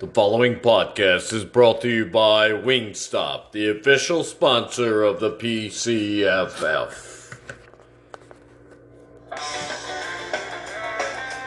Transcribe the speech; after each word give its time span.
The 0.00 0.06
following 0.06 0.60
podcast 0.60 1.30
is 1.34 1.44
brought 1.44 1.82
to 1.82 1.88
you 1.90 2.06
by 2.06 2.48
Wingstop, 2.48 3.52
the 3.52 3.68
official 3.68 4.24
sponsor 4.24 5.02
of 5.02 5.20
the 5.20 5.32
PCFF. 5.32 7.36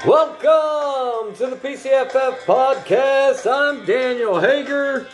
Welcome 0.05 1.35
to 1.37 1.47
the 1.47 1.55
PCFF 1.55 2.41
podcast. 2.41 3.51
I'm 3.51 3.83
Daniel 3.87 4.39
Hager. 4.39 5.07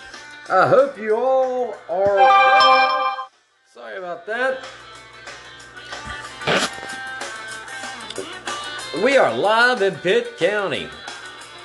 I 0.50 0.68
hope 0.68 0.98
you 0.98 1.16
all 1.16 1.78
are. 1.90 3.14
Sorry 3.74 3.98
about 3.98 4.26
that. 4.26 4.66
We 9.02 9.16
are 9.16 9.34
live 9.34 9.82
in 9.82 9.96
Pitt 9.96 10.38
County. 10.38 10.90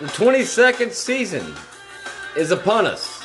The 0.00 0.06
22nd 0.06 0.90
season 0.90 1.54
is 2.36 2.50
upon 2.50 2.84
us. 2.84 3.22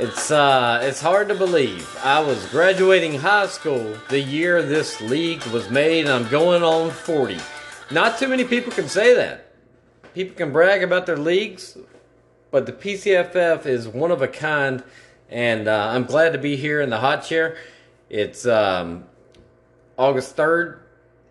It's 0.00 0.30
uh 0.30 0.80
it's 0.82 1.02
hard 1.02 1.28
to 1.28 1.34
believe. 1.34 1.86
I 2.02 2.18
was 2.20 2.46
graduating 2.46 3.18
high 3.18 3.48
school 3.48 3.94
the 4.08 4.18
year 4.18 4.62
this 4.62 5.02
league 5.02 5.44
was 5.48 5.68
made 5.68 6.06
and 6.06 6.14
I'm 6.14 6.30
going 6.30 6.62
on 6.62 6.90
40. 6.90 7.38
Not 7.90 8.18
too 8.18 8.26
many 8.26 8.44
people 8.44 8.72
can 8.72 8.88
say 8.88 9.14
that. 9.14 9.52
People 10.14 10.34
can 10.34 10.50
brag 10.50 10.82
about 10.82 11.04
their 11.04 11.18
leagues, 11.18 11.76
but 12.50 12.64
the 12.64 12.72
PCFF 12.72 13.66
is 13.66 13.86
one 13.86 14.10
of 14.10 14.22
a 14.22 14.28
kind 14.28 14.82
and 15.28 15.68
uh, 15.68 15.88
I'm 15.90 16.04
glad 16.04 16.32
to 16.32 16.38
be 16.38 16.56
here 16.56 16.80
in 16.80 16.88
the 16.88 17.00
hot 17.00 17.22
chair. 17.22 17.58
It's 18.08 18.46
um, 18.46 19.04
August 19.98 20.36
3rd, 20.38 20.78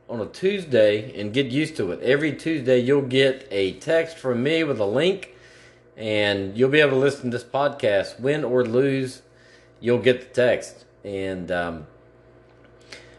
on 0.10 0.20
a 0.20 0.26
Tuesday 0.26 1.20
and 1.20 1.34
get 1.34 1.48
used 1.48 1.78
to 1.78 1.92
it. 1.92 2.02
Every 2.02 2.34
Tuesday, 2.34 2.80
you'll 2.80 3.02
get 3.02 3.48
a 3.52 3.74
text 3.74 4.18
from 4.18 4.44
me 4.44 4.64
with 4.64 4.80
a 4.80 4.86
link, 4.86 5.36
and 5.96 6.58
you'll 6.58 6.70
be 6.70 6.80
able 6.80 6.92
to 6.92 6.98
listen 6.98 7.32
to 7.32 7.38
this 7.38 7.44
podcast. 7.44 8.20
Win 8.20 8.44
or 8.44 8.66
lose, 8.66 9.22
you'll 9.80 10.00
get 10.00 10.20
the 10.20 10.28
text. 10.28 10.86
And 11.04 11.52
um, 11.52 11.88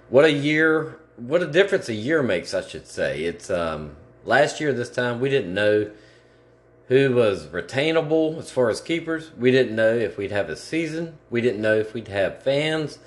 what 0.09 0.25
a 0.25 0.33
year, 0.33 0.99
what 1.17 1.43
a 1.43 1.47
difference 1.47 1.89
a 1.89 1.95
year 1.95 2.23
makes, 2.23 2.55
I 2.55 2.63
should 2.63 2.87
say. 2.87 3.25
It's 3.25 3.51
um, 3.51 3.97
last 4.25 4.61
year, 4.61 4.73
this 4.73 4.91
time, 4.91 5.21
we 5.21 5.29
didn't 5.29 5.55
know 5.55 5.91
who 6.89 7.15
was 7.15 7.47
retainable 7.47 8.39
as 8.39 8.51
far 8.51 8.69
as 8.69 8.81
keepers. 8.81 9.31
We 9.39 9.51
didn't 9.51 9.75
know 9.75 9.95
if 9.95 10.19
we'd 10.19 10.33
have 10.33 10.51
a 10.51 10.57
season. 10.57 11.19
We 11.31 11.41
didn't 11.41 11.63
know 11.63 11.77
if 11.77 11.95
we'd 11.95 12.09
have 12.09 12.43
fans. 12.43 12.99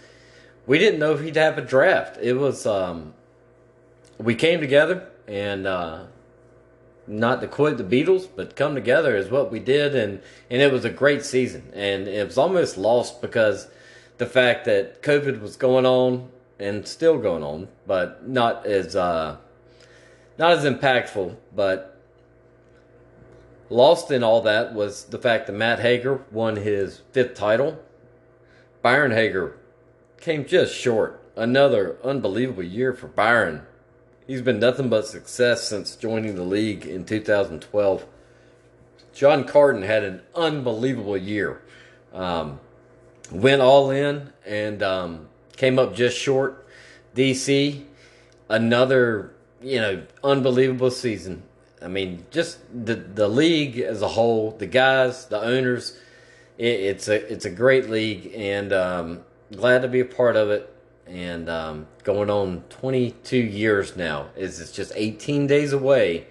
We 0.65 0.79
didn't 0.79 0.99
know 0.99 1.13
if 1.13 1.21
we'd 1.21 1.35
have 1.35 1.57
a 1.57 1.61
draft. 1.61 2.17
It 2.21 2.33
was 2.33 2.65
um, 2.65 3.13
we 4.17 4.35
came 4.35 4.59
together 4.59 5.07
and 5.27 5.67
uh, 5.67 6.03
not 7.07 7.41
to 7.41 7.47
quote 7.47 7.77
the 7.77 7.83
Beatles, 7.83 8.27
but 8.35 8.55
come 8.55 8.75
together 8.75 9.15
is 9.15 9.29
what 9.29 9.51
we 9.51 9.59
did, 9.59 9.95
and 9.95 10.21
and 10.49 10.61
it 10.61 10.71
was 10.71 10.85
a 10.85 10.89
great 10.89 11.23
season, 11.23 11.71
and 11.73 12.07
it 12.07 12.25
was 12.25 12.37
almost 12.37 12.77
lost 12.77 13.21
because 13.21 13.67
the 14.17 14.25
fact 14.25 14.65
that 14.65 15.01
COVID 15.01 15.41
was 15.41 15.55
going 15.55 15.85
on 15.85 16.29
and 16.59 16.87
still 16.87 17.17
going 17.17 17.43
on, 17.43 17.67
but 17.85 18.27
not 18.27 18.65
as 18.65 18.95
uh, 18.95 19.37
not 20.37 20.51
as 20.51 20.65
impactful, 20.65 21.35
but 21.55 21.99
lost 23.69 24.11
in 24.11 24.23
all 24.23 24.41
that 24.41 24.73
was 24.73 25.05
the 25.05 25.19
fact 25.19 25.47
that 25.47 25.53
Matt 25.53 25.79
Hager 25.79 26.23
won 26.31 26.57
his 26.57 27.01
fifth 27.11 27.35
title. 27.35 27.79
Byron 28.81 29.11
Hager 29.11 29.57
came 30.19 30.45
just 30.45 30.73
short. 30.73 31.21
Another 31.35 31.97
unbelievable 32.03 32.63
year 32.63 32.93
for 32.93 33.07
Byron 33.07 33.66
He's 34.27 34.41
been 34.41 34.59
nothing 34.59 34.89
but 34.89 35.07
success 35.07 35.63
since 35.63 35.95
joining 35.95 36.35
the 36.35 36.43
league 36.43 36.85
in 36.85 37.05
2012. 37.05 38.05
John 39.13 39.45
Carden 39.45 39.83
had 39.83 40.03
an 40.03 40.21
unbelievable 40.35 41.15
year. 41.15 41.61
Um, 42.13 42.59
went 43.31 43.61
all 43.61 43.89
in 43.89 44.33
and 44.45 44.83
um, 44.83 45.29
came 45.55 45.79
up 45.79 45.95
just 45.95 46.17
short. 46.17 46.67
DC, 47.15 47.85
another 48.49 49.33
you 49.61 49.79
know 49.79 50.03
unbelievable 50.21 50.91
season. 50.91 51.43
I 51.81 51.87
mean, 51.87 52.25
just 52.29 52.59
the 52.71 52.95
the 52.95 53.29
league 53.29 53.79
as 53.79 54.01
a 54.01 54.09
whole, 54.09 54.51
the 54.51 54.67
guys, 54.67 55.25
the 55.27 55.41
owners. 55.41 55.97
It, 56.57 56.79
it's 56.81 57.07
a 57.07 57.31
it's 57.31 57.45
a 57.45 57.49
great 57.49 57.89
league, 57.89 58.33
and 58.35 58.73
um, 58.73 59.23
glad 59.55 59.83
to 59.83 59.87
be 59.87 60.01
a 60.01 60.05
part 60.05 60.35
of 60.35 60.49
it 60.49 60.71
and 61.07 61.49
um, 61.49 61.87
going 62.03 62.29
on 62.29 62.63
22 62.69 63.37
years 63.37 63.95
now. 63.95 64.29
Is 64.35 64.59
it's 64.59 64.71
just 64.71 64.91
18 64.95 65.47
days 65.47 65.73
away. 65.73 66.27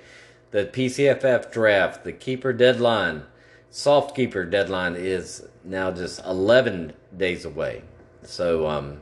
The 0.50 0.66
PCFF 0.66 1.50
draft, 1.50 2.04
the 2.04 2.12
keeper 2.12 2.52
deadline, 2.52 3.24
soft 3.70 4.14
keeper 4.16 4.44
deadline 4.44 4.94
is 4.96 5.46
now 5.64 5.90
just 5.90 6.24
11 6.24 6.94
days 7.16 7.44
away. 7.44 7.82
So, 8.22 8.66
um, 8.66 8.98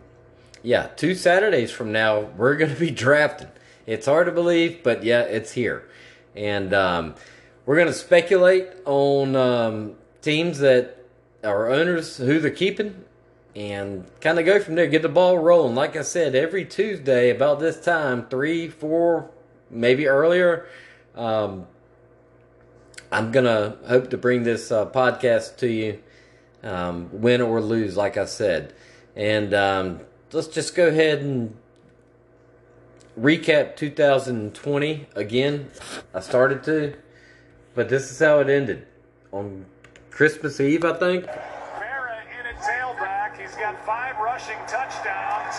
yeah, 0.62 0.89
two 0.97 1.15
Saturdays 1.15 1.71
from 1.71 1.93
now, 1.93 2.21
we're 2.21 2.56
going 2.56 2.73
to 2.73 2.81
be 2.81 2.91
drafting. 3.05 3.49
It's 3.87 4.06
hard 4.06 4.27
to 4.27 4.33
believe, 4.33 4.83
but 4.83 5.05
yeah, 5.05 5.23
it's 5.23 5.53
here. 5.53 5.89
And 6.35 6.73
um, 6.73 7.15
we're 7.67 7.77
going 7.77 7.89
to 7.89 7.93
speculate 7.93 8.69
on 8.85 9.37
um, 9.37 9.95
teams 10.23 10.59
that 10.59 11.05
our 11.45 11.71
owners, 11.71 12.17
who 12.17 12.41
they're 12.41 12.51
keeping, 12.51 13.04
and 13.55 14.05
kind 14.21 14.39
of 14.39 14.45
go 14.45 14.61
from 14.61 14.75
there. 14.75 14.87
Get 14.87 15.03
the 15.03 15.09
ball 15.09 15.39
rolling. 15.39 15.75
Like 15.75 15.97
I 15.97 16.03
said, 16.03 16.35
every 16.35 16.65
Tuesday 16.65 17.31
about 17.31 17.61
this 17.61 17.81
time, 17.81 18.27
three, 18.27 18.69
four, 18.69 19.31
maybe 19.71 20.09
earlier. 20.09 20.67
Um, 21.15 21.67
I'm 23.13 23.31
gonna 23.31 23.77
hope 23.87 24.11
to 24.11 24.19
bring 24.19 24.43
this 24.43 24.73
uh, 24.73 24.87
podcast 24.87 25.57
to 25.59 25.69
you, 25.69 26.03
um, 26.65 27.11
win 27.13 27.41
or 27.41 27.61
lose, 27.61 27.97
like 27.97 28.17
I 28.17 28.25
said, 28.25 28.75
and 29.15 29.55
um, 29.55 30.01
let's 30.33 30.49
just 30.49 30.75
go 30.75 30.89
ahead 30.89 31.21
and 31.21 31.57
recap 33.19 33.77
2020 33.77 35.07
again. 35.15 35.71
I 36.13 36.19
started 36.19 36.65
to, 36.65 36.97
but 37.77 37.89
this 37.89 38.11
is 38.11 38.19
how 38.19 38.41
it 38.41 38.49
ended 38.49 38.85
on 39.31 39.67
Christmas 40.11 40.61
Eve, 40.61 40.85
I 40.85 40.95
think 40.95 41.27
rushing 44.34 44.59
touchdowns 44.67 45.56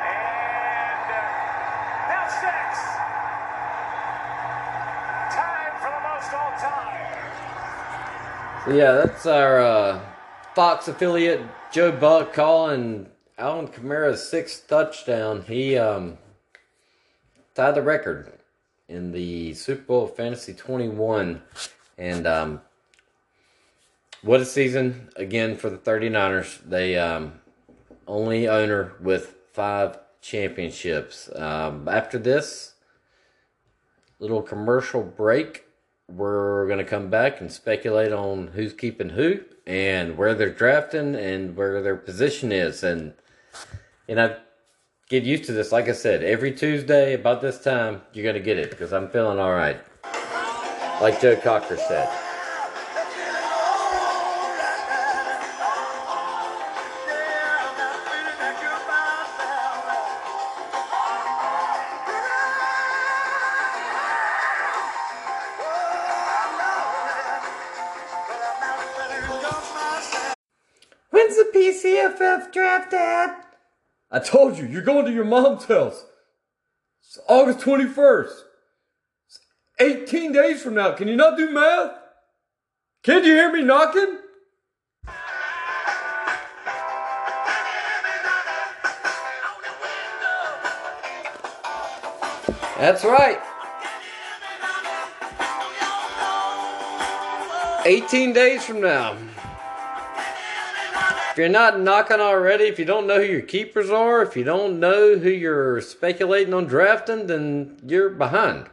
and 0.00 1.10
uh, 1.12 1.20
now 2.08 2.26
six. 2.40 2.80
For 5.82 5.90
the 5.92 6.00
most 6.08 6.32
all 6.32 6.52
time. 6.56 6.96
Yeah, 8.74 8.92
that's 8.92 9.26
our 9.26 9.60
uh, 9.60 10.00
Fox 10.54 10.88
affiliate 10.88 11.42
Joe 11.70 11.92
Buck 11.92 12.32
calling 12.32 13.08
Alvin 13.36 13.68
Kamara's 13.68 14.26
sixth 14.26 14.68
touchdown. 14.68 15.44
He 15.46 15.76
um, 15.76 16.16
tied 17.54 17.74
the 17.74 17.82
record 17.82 18.32
in 18.88 19.12
the 19.12 19.52
Super 19.52 19.82
Bowl 19.82 20.06
Fantasy 20.06 20.54
21. 20.54 21.42
And 21.98 22.26
um, 22.26 22.62
what 24.22 24.40
a 24.40 24.46
season 24.46 25.10
again 25.14 25.58
for 25.58 25.68
the 25.68 25.76
39ers. 25.76 26.60
They 26.64 26.96
um, 26.96 27.40
only 28.06 28.48
owner 28.48 28.92
with 29.00 29.36
five 29.52 29.98
championships. 30.20 31.30
Um, 31.34 31.88
after 31.88 32.18
this 32.18 32.74
little 34.18 34.42
commercial 34.42 35.02
break, 35.02 35.64
we're 36.08 36.66
going 36.66 36.78
to 36.78 36.84
come 36.84 37.08
back 37.10 37.40
and 37.40 37.50
speculate 37.50 38.12
on 38.12 38.48
who's 38.48 38.72
keeping 38.72 39.10
who 39.10 39.40
and 39.66 40.16
where 40.16 40.34
they're 40.34 40.50
drafting 40.50 41.14
and 41.14 41.56
where 41.56 41.82
their 41.82 41.96
position 41.96 42.52
is. 42.52 42.82
And, 42.82 43.14
you 44.08 44.14
know, 44.14 44.36
get 45.08 45.24
used 45.24 45.44
to 45.44 45.52
this. 45.52 45.72
Like 45.72 45.88
I 45.88 45.92
said, 45.92 46.22
every 46.22 46.52
Tuesday 46.52 47.14
about 47.14 47.40
this 47.40 47.62
time, 47.62 48.02
you're 48.12 48.24
going 48.24 48.34
to 48.34 48.40
get 48.40 48.58
it 48.58 48.70
because 48.70 48.92
I'm 48.92 49.08
feeling 49.08 49.38
all 49.38 49.52
right. 49.52 49.80
Like 51.00 51.20
Joe 51.20 51.36
Cocker 51.36 51.76
said. 51.76 52.23
You're 74.74 74.82
going 74.82 75.06
to 75.06 75.12
your 75.12 75.24
mom's 75.24 75.66
house. 75.66 76.04
It's 77.00 77.20
August 77.28 77.60
21st. 77.60 78.32
It's 79.28 79.38
18 79.78 80.32
days 80.32 80.62
from 80.62 80.74
now. 80.74 80.90
Can 80.90 81.06
you 81.06 81.14
not 81.14 81.38
do 81.38 81.48
math? 81.52 81.92
Can't 83.04 83.24
you 83.24 83.34
hear 83.34 83.52
me 83.52 83.62
knocking? 83.62 84.18
That's 92.76 93.04
right. 93.04 93.38
18 97.86 98.32
days 98.32 98.64
from 98.64 98.80
now. 98.80 99.16
If 101.34 101.38
you're 101.38 101.48
not 101.48 101.80
knocking 101.80 102.20
already, 102.20 102.66
if 102.66 102.78
you 102.78 102.84
don't 102.84 103.08
know 103.08 103.18
who 103.18 103.26
your 103.26 103.40
keepers 103.40 103.90
are, 103.90 104.22
if 104.22 104.36
you 104.36 104.44
don't 104.44 104.78
know 104.78 105.18
who 105.18 105.30
you're 105.30 105.80
speculating 105.80 106.54
on 106.54 106.66
drafting, 106.66 107.26
then 107.26 107.76
you're 107.84 108.10
behind. 108.10 108.66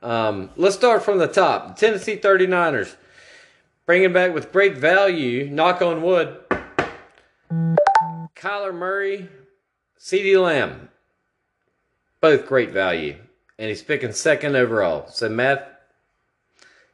Um, 0.00 0.50
let's 0.54 0.76
start 0.76 1.02
from 1.02 1.18
the 1.18 1.26
top. 1.26 1.76
Tennessee 1.76 2.16
39ers 2.16 2.94
bringing 3.84 4.12
back 4.12 4.32
with 4.32 4.52
great 4.52 4.78
value, 4.78 5.50
knock 5.50 5.82
on 5.82 6.02
wood, 6.02 6.38
Kyler 8.36 8.72
Murray, 8.72 9.28
CeeDee 9.98 10.40
Lamb. 10.40 10.90
Both 12.20 12.46
great 12.46 12.70
value. 12.70 13.16
And 13.58 13.70
he's 13.70 13.82
picking 13.82 14.12
second 14.12 14.54
overall. 14.54 15.08
So, 15.08 15.28
Matt, 15.28 15.82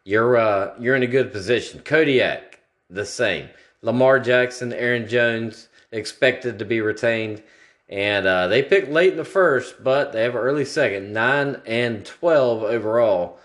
you're, 0.03 0.39
uh, 0.39 0.73
you're 0.81 0.97
in 0.97 1.03
a 1.03 1.07
good 1.07 1.31
position. 1.31 1.81
Kodiak, 1.81 2.61
the 2.89 3.05
same. 3.05 3.51
Lamar 3.83 4.19
Jackson, 4.21 4.73
Aaron 4.73 5.09
Jones, 5.09 5.69
expected 5.93 6.59
to 6.59 6.65
be 6.65 6.81
retained. 6.81 7.43
And 7.89 8.27
uh, 8.27 8.47
they 8.47 8.63
picked 8.63 8.91
late 8.91 9.13
in 9.13 9.17
the 9.17 9.25
first, 9.25 9.83
but 9.83 10.13
they 10.13 10.23
have 10.23 10.35
an 10.35 10.41
early 10.41 10.65
second, 10.65 11.13
9 11.13 11.63
and 11.67 12.05
12 12.05 12.63
overall. 12.63 13.39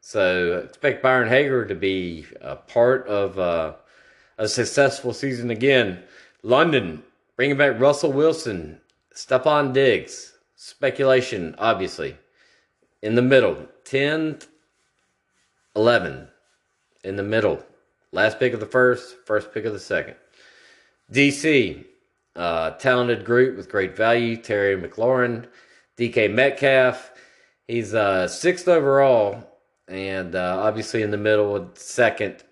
So 0.00 0.62
expect 0.64 1.02
Byron 1.02 1.28
Hager 1.28 1.66
to 1.66 1.74
be 1.74 2.26
a 2.40 2.56
part 2.56 3.06
of 3.06 3.38
uh, 3.38 3.74
a 4.38 4.48
successful 4.48 5.12
season 5.12 5.50
again. 5.50 6.02
London, 6.42 7.02
bringing 7.36 7.58
back 7.58 7.78
Russell 7.78 8.12
Wilson, 8.12 8.80
Stefon 9.14 9.74
Diggs. 9.74 10.32
Speculation, 10.56 11.54
obviously. 11.58 12.16
In 13.02 13.14
the 13.14 13.22
middle, 13.22 13.66
10, 13.84 14.38
11. 15.76 16.28
In 17.04 17.16
the 17.16 17.22
middle. 17.22 17.64
Last 18.12 18.40
pick 18.40 18.52
of 18.52 18.60
the 18.60 18.66
first, 18.66 19.16
first 19.24 19.52
pick 19.54 19.64
of 19.64 19.72
the 19.72 19.78
second. 19.78 20.16
DC, 21.12 21.84
uh, 22.34 22.70
talented 22.72 23.24
group 23.24 23.56
with 23.56 23.70
great 23.70 23.96
value. 23.96 24.36
Terry 24.36 24.80
McLaurin, 24.80 25.46
DK 25.96 26.32
Metcalf. 26.32 27.12
He's 27.68 27.94
uh, 27.94 28.26
sixth 28.26 28.66
overall, 28.66 29.44
and 29.86 30.34
uh, 30.34 30.56
obviously 30.60 31.02
in 31.02 31.12
the 31.12 31.16
middle, 31.16 31.70
second, 31.74 32.42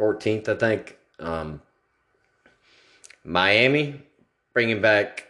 14th, 0.00 0.48
I 0.48 0.54
think. 0.54 0.98
Um, 1.18 1.60
Miami, 3.22 4.00
bringing 4.54 4.80
back. 4.80 5.28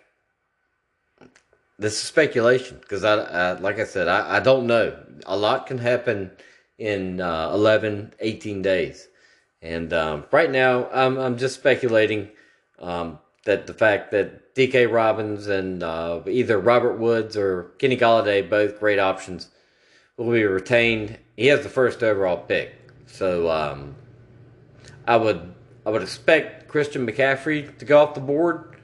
This 1.76 1.94
is 1.94 2.02
speculation 2.02 2.78
because 2.81 3.02
I, 3.02 3.14
I, 3.16 3.52
like 3.58 3.81
I 3.81 3.84
said, 3.84 4.06
I, 4.06 4.36
I 4.36 4.40
don't 4.40 4.69
know. 4.69 4.96
A 5.26 5.36
lot 5.36 5.66
can 5.66 5.78
happen 5.78 6.31
in 6.78 7.20
uh, 7.20 7.50
11, 7.52 8.14
18 8.20 8.62
days. 8.62 9.08
And 9.64 9.94
um, 9.94 10.25
right 10.31 10.50
now, 10.50 10.88
I'm, 10.90 11.16
I'm 11.16 11.38
just 11.38 11.55
speculating 11.55 12.28
um, 12.78 13.19
that 13.46 13.66
the 13.66 13.72
fact 13.72 14.11
that 14.11 14.55
DK 14.55 14.93
Robbins 14.93 15.46
and 15.46 15.82
uh, 15.82 16.20
either 16.28 16.58
Robert 16.58 16.99
Woods 16.99 17.34
or 17.34 17.72
Kenny 17.78 17.96
Golladay, 17.96 18.49
both 18.49 18.78
great 18.78 18.99
options, 18.99 19.49
will 20.19 20.31
be 20.31 20.44
retained. 20.44 21.19
He 21.34 21.46
has 21.46 21.62
the 21.62 21.70
first 21.70 22.02
overall 22.02 22.37
pick, 22.37 22.75
so 23.06 23.50
um, 23.50 23.96
I 25.06 25.16
would 25.16 25.55
I 25.87 25.90
would 25.90 26.02
expect 26.02 26.69
Christian 26.69 27.06
McCaffrey 27.06 27.76
to 27.78 27.84
go 27.84 28.02
off 28.02 28.14
the 28.14 28.20
board, 28.20 28.76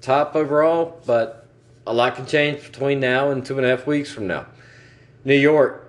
top 0.00 0.36
overall, 0.36 1.00
but 1.04 1.48
a 1.86 1.92
lot 1.92 2.14
can 2.14 2.26
change 2.26 2.62
between 2.62 3.00
now 3.00 3.30
and 3.30 3.44
two 3.44 3.58
and 3.58 3.66
a 3.66 3.70
half 3.70 3.86
weeks 3.86 4.10
from 4.10 4.28
now. 4.28 4.46
New 5.24 5.34
York, 5.34 5.85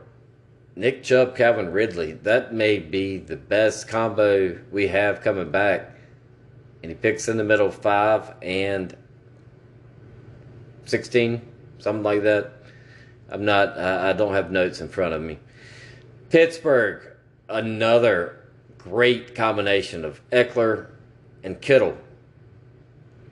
Nick 0.78 1.02
Chubb, 1.02 1.36
Calvin 1.36 1.72
Ridley. 1.72 2.12
That 2.12 2.54
may 2.54 2.78
be 2.78 3.18
the 3.18 3.36
best 3.36 3.88
combo 3.88 4.60
we 4.72 4.90
have 4.90 5.22
coming 5.22 5.50
back. 5.50 5.96
And 6.84 6.92
he 6.92 6.96
picks 6.96 7.28
in 7.28 7.38
the 7.38 7.44
middle 7.44 7.72
five 7.72 8.36
and 8.44 8.96
16, 10.86 11.42
something 11.80 12.04
like 12.04 12.22
that. 12.22 12.54
I'm 13.28 13.44
not, 13.44 13.76
I 13.76 14.14
don't 14.14 14.36
have 14.36 14.52
notes 14.52 14.80
in 14.80 14.88
front 14.88 15.16
of 15.16 15.22
me. 15.22 15.40
Pittsburgh, 16.30 17.02
another 17.50 18.40
great 18.78 19.34
combination 19.34 20.06
of 20.06 20.22
Ekeler 20.30 20.92
and 21.44 21.60
Kittle. 21.60 21.98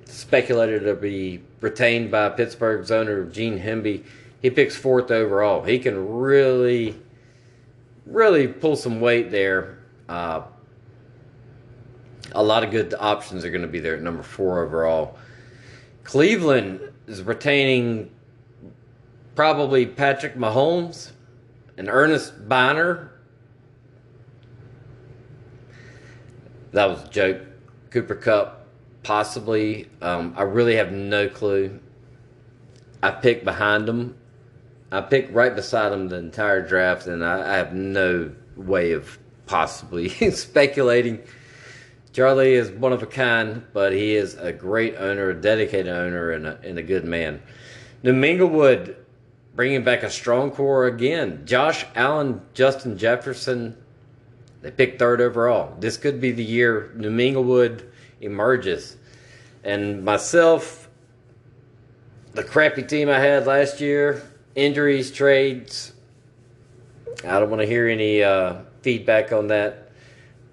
Speculated 0.06 0.80
to 0.80 0.96
be 0.96 1.44
retained 1.62 2.10
by 2.10 2.30
Pittsburgh's 2.30 2.90
owner, 2.90 3.24
Gene 3.24 3.60
Hemby. 3.60 4.04
He 4.42 4.50
picks 4.50 4.76
fourth 4.76 5.12
overall. 5.12 5.64
He 5.64 5.78
can 5.78 6.10
really 6.10 7.00
really 8.06 8.48
pull 8.48 8.76
some 8.76 9.02
weight 9.02 9.32
there. 9.32 9.80
Uh, 10.08 10.44
a 12.34 12.44
lot 12.44 12.64
of 12.64 12.72
good 12.72 12.94
options 13.00 13.46
are 13.46 13.50
going 13.50 13.62
to 13.62 13.68
be 13.68 13.80
there 13.80 13.96
at 13.96 14.02
number 14.02 14.24
four 14.24 14.64
overall. 14.64 15.18
Cleveland 16.04 16.82
is 17.08 17.24
retaining 17.24 18.12
probably 19.36 19.86
Patrick 19.86 20.36
Mahomes 20.36 21.12
and 21.78 21.90
Ernest 21.90 22.48
Byner. 22.48 23.12
That 26.72 26.86
was 26.86 27.04
a 27.04 27.08
joke. 27.08 27.42
Cooper 27.90 28.16
Kupp, 28.16 28.68
possibly. 29.04 29.90
Um, 30.02 30.34
I 30.36 30.44
really 30.44 30.76
have 30.76 30.92
no 30.92 31.30
clue. 31.30 31.80
I 33.02 33.12
picked 33.12 33.46
behind 33.46 33.88
them 33.88 34.16
I 34.92 35.02
picked 35.02 35.34
right 35.34 35.56
beside 35.56 35.92
him 35.92 36.08
the 36.08 36.18
entire 36.18 36.66
draft, 36.66 37.08
and 37.08 37.24
I, 37.24 37.54
I 37.54 37.58
have 37.58 37.74
no 37.74 38.32
way 38.56 38.92
of 38.92 39.18
possibly 39.46 40.10
speculating. 40.32 41.22
Charlie 42.14 42.54
is 42.54 42.72
one 42.72 42.94
of 42.94 43.04
a 43.04 43.08
kind, 43.08 43.64
but 43.74 43.92
he 43.92 44.16
is 44.16 44.36
a 44.36 44.54
great 44.54 44.96
owner, 44.96 45.32
a 45.32 45.34
dedicated 45.34 45.90
owner, 45.92 46.32
and 46.32 46.48
a, 46.48 46.60
and 46.64 46.78
a 46.78 46.84
good 46.84 47.04
man. 47.04 47.42
New 48.04 48.14
Minglewood 48.14 48.96
bringing 49.56 49.84
back 49.84 50.04
a 50.04 50.10
strong 50.10 50.52
core 50.52 50.86
again. 50.86 51.42
Josh 51.46 51.86
Allen, 51.96 52.42
Justin 52.54 52.98
Jefferson, 52.98 53.76
they 54.62 54.72
picked 54.72 55.00
third 55.00 55.22
overall. 55.22 55.76
This 55.80 55.98
could 55.98 56.20
be 56.20 56.32
the 56.32 56.44
year 56.44 56.92
New 56.96 57.10
Minglewood 57.10 57.84
emerges. 58.22 58.98
And 59.64 60.04
myself, 60.04 60.90
the 62.34 62.44
crappy 62.44 62.84
team 62.84 63.10
I 63.10 63.20
had 63.20 63.48
last 63.48 63.80
year, 63.80 64.22
injuries, 64.56 65.12
trades. 65.12 65.94
I 67.24 67.40
don't 67.40 67.50
want 67.50 67.62
to 67.62 67.68
hear 67.68 67.88
any 67.88 68.24
uh, 68.24 68.62
feedback 68.82 69.32
on 69.32 69.48
that. 69.48 69.92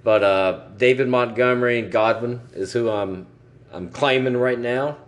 But 0.04 0.24
uh, 0.24 0.60
David 0.76 1.08
Montgomery 1.08 1.78
and 1.78 1.90
Godwin 1.90 2.40
is 2.52 2.72
who 2.72 2.90
I'm 2.90 3.26
I'm 3.72 3.88
claiming 3.88 4.36
right 4.36 4.58
now. 4.58 4.98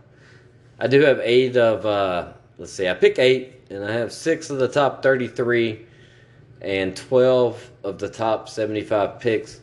I 0.79 0.87
do 0.87 1.01
have 1.03 1.21
eight 1.21 1.57
of 1.57 1.85
uh, 1.85 2.33
let's 2.59 2.73
see, 2.73 2.89
I 2.89 2.95
pick 2.95 3.19
eight, 3.19 3.63
and 3.71 3.85
I 3.85 3.93
have 3.93 4.13
six 4.13 4.51
of 4.51 4.59
the 4.59 4.69
top 4.69 5.03
thirty-three, 5.03 5.85
and 6.61 6.97
twelve 6.97 7.71
of 7.83 7.99
the 7.99 8.09
top 8.09 8.49
seventy-five 8.49 9.21
picks. 9.21 9.61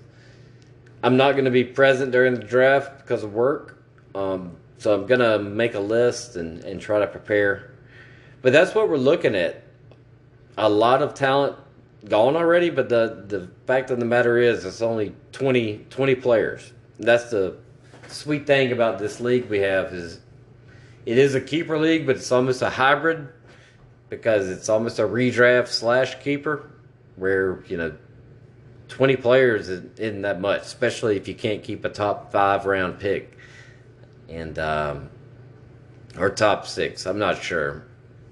I'm 1.03 1.17
not 1.17 1.31
going 1.31 1.45
to 1.45 1.51
be 1.51 1.63
present 1.63 2.11
during 2.11 2.35
the 2.35 2.43
draft 2.43 2.99
because 2.99 3.23
of 3.23 3.33
work, 3.33 3.83
um, 4.13 4.55
so 4.77 4.93
I'm 4.93 5.07
going 5.07 5.21
to 5.21 5.39
make 5.39 5.73
a 5.73 5.79
list 5.79 6.35
and, 6.35 6.63
and 6.63 6.79
try 6.79 6.99
to 6.99 7.07
prepare 7.07 7.70
but 8.41 8.53
that's 8.53 8.73
what 8.73 8.89
we're 8.89 8.97
looking 8.97 9.35
at. 9.35 9.63
A 10.57 10.69
lot 10.69 11.01
of 11.01 11.13
talent 11.13 11.57
gone 12.07 12.35
already, 12.35 12.69
but 12.69 12.89
the 12.89 13.23
the 13.27 13.49
fact 13.67 13.91
of 13.91 13.99
the 13.99 14.05
matter 14.05 14.37
is, 14.37 14.65
it's 14.65 14.81
only 14.81 15.13
20, 15.31 15.85
20 15.89 16.15
players. 16.15 16.73
That's 16.99 17.29
the 17.29 17.57
sweet 18.07 18.45
thing 18.47 18.71
about 18.71 18.99
this 18.99 19.19
league 19.19 19.45
we 19.45 19.59
have 19.59 19.93
is 19.93 20.19
it 21.05 21.17
is 21.17 21.35
a 21.35 21.41
keeper 21.41 21.77
league, 21.77 22.05
but 22.05 22.15
it's 22.17 22.31
almost 22.31 22.61
a 22.61 22.69
hybrid 22.69 23.29
because 24.09 24.49
it's 24.49 24.69
almost 24.69 24.99
a 24.99 25.03
redraft 25.03 25.67
slash 25.67 26.19
keeper, 26.21 26.69
where 27.15 27.63
you 27.67 27.77
know. 27.77 27.95
20 28.89 29.15
players 29.15 29.69
isn't 29.69 30.23
that 30.23 30.41
much, 30.41 30.63
especially 30.63 31.15
if 31.15 31.25
you 31.25 31.33
can't 31.33 31.63
keep 31.63 31.85
a 31.85 31.89
top 31.89 32.29
five 32.29 32.65
round 32.65 32.99
pick 32.99 33.37
and 34.27 34.59
um, 34.59 35.09
or 36.19 36.29
top 36.29 36.67
six. 36.67 37.05
I'm 37.05 37.17
not 37.17 37.41
sure 37.41 37.85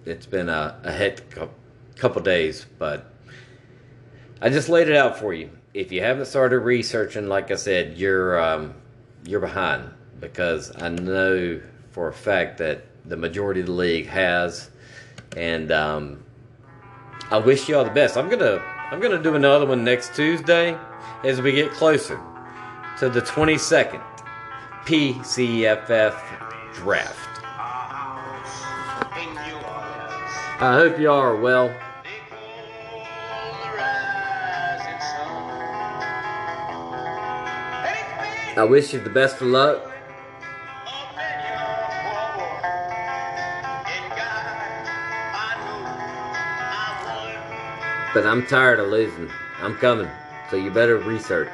it's 0.05 0.25
been 0.25 0.49
a, 0.49 0.79
a 0.83 0.91
hectic 0.91 1.37
couple 1.95 2.21
days, 2.21 2.65
but 2.77 3.11
I 4.41 4.49
just 4.49 4.69
laid 4.69 4.87
it 4.87 4.95
out 4.95 5.17
for 5.17 5.33
you. 5.33 5.49
If 5.73 5.91
you 5.91 6.01
haven't 6.01 6.25
started 6.25 6.59
researching, 6.59 7.27
like 7.27 7.51
I 7.51 7.55
said, 7.55 7.97
you're 7.97 8.39
um, 8.39 8.73
you're 9.25 9.39
behind 9.39 9.91
because 10.19 10.71
I 10.81 10.89
know 10.89 11.61
for 11.91 12.07
a 12.07 12.13
fact 12.13 12.57
that 12.59 12.85
the 13.05 13.17
majority 13.17 13.61
of 13.61 13.67
the 13.67 13.73
league 13.73 14.07
has, 14.07 14.69
and 15.35 15.71
um, 15.71 16.23
I 17.29 17.37
wish 17.37 17.69
you 17.69 17.77
all 17.77 17.83
the 17.83 17.91
best. 17.91 18.17
I'm 18.17 18.29
gonna 18.29 18.59
I'm 18.91 18.99
gonna 18.99 19.21
do 19.21 19.35
another 19.35 19.65
one 19.65 19.83
next 19.83 20.15
Tuesday 20.15 20.77
as 21.23 21.41
we 21.41 21.51
get 21.51 21.71
closer 21.71 22.19
to 22.99 23.09
the 23.09 23.21
22nd 23.21 24.01
PCFF 24.85 26.73
draft. 26.73 27.28
I 30.61 30.73
hope 30.73 30.99
you 30.99 31.09
are 31.09 31.37
well. 31.37 31.73
I 38.57 38.67
wish 38.69 38.91
you 38.91 38.99
the 38.99 39.09
best 39.09 39.39
of 39.39 39.47
luck. 39.47 39.89
But 48.13 48.25
I'm 48.25 48.45
tired 48.45 48.81
of 48.81 48.89
losing. 48.89 49.31
I'm 49.61 49.77
coming. 49.77 50.09
So 50.51 50.57
you 50.57 50.71
better 50.71 50.97
research. 50.97 51.47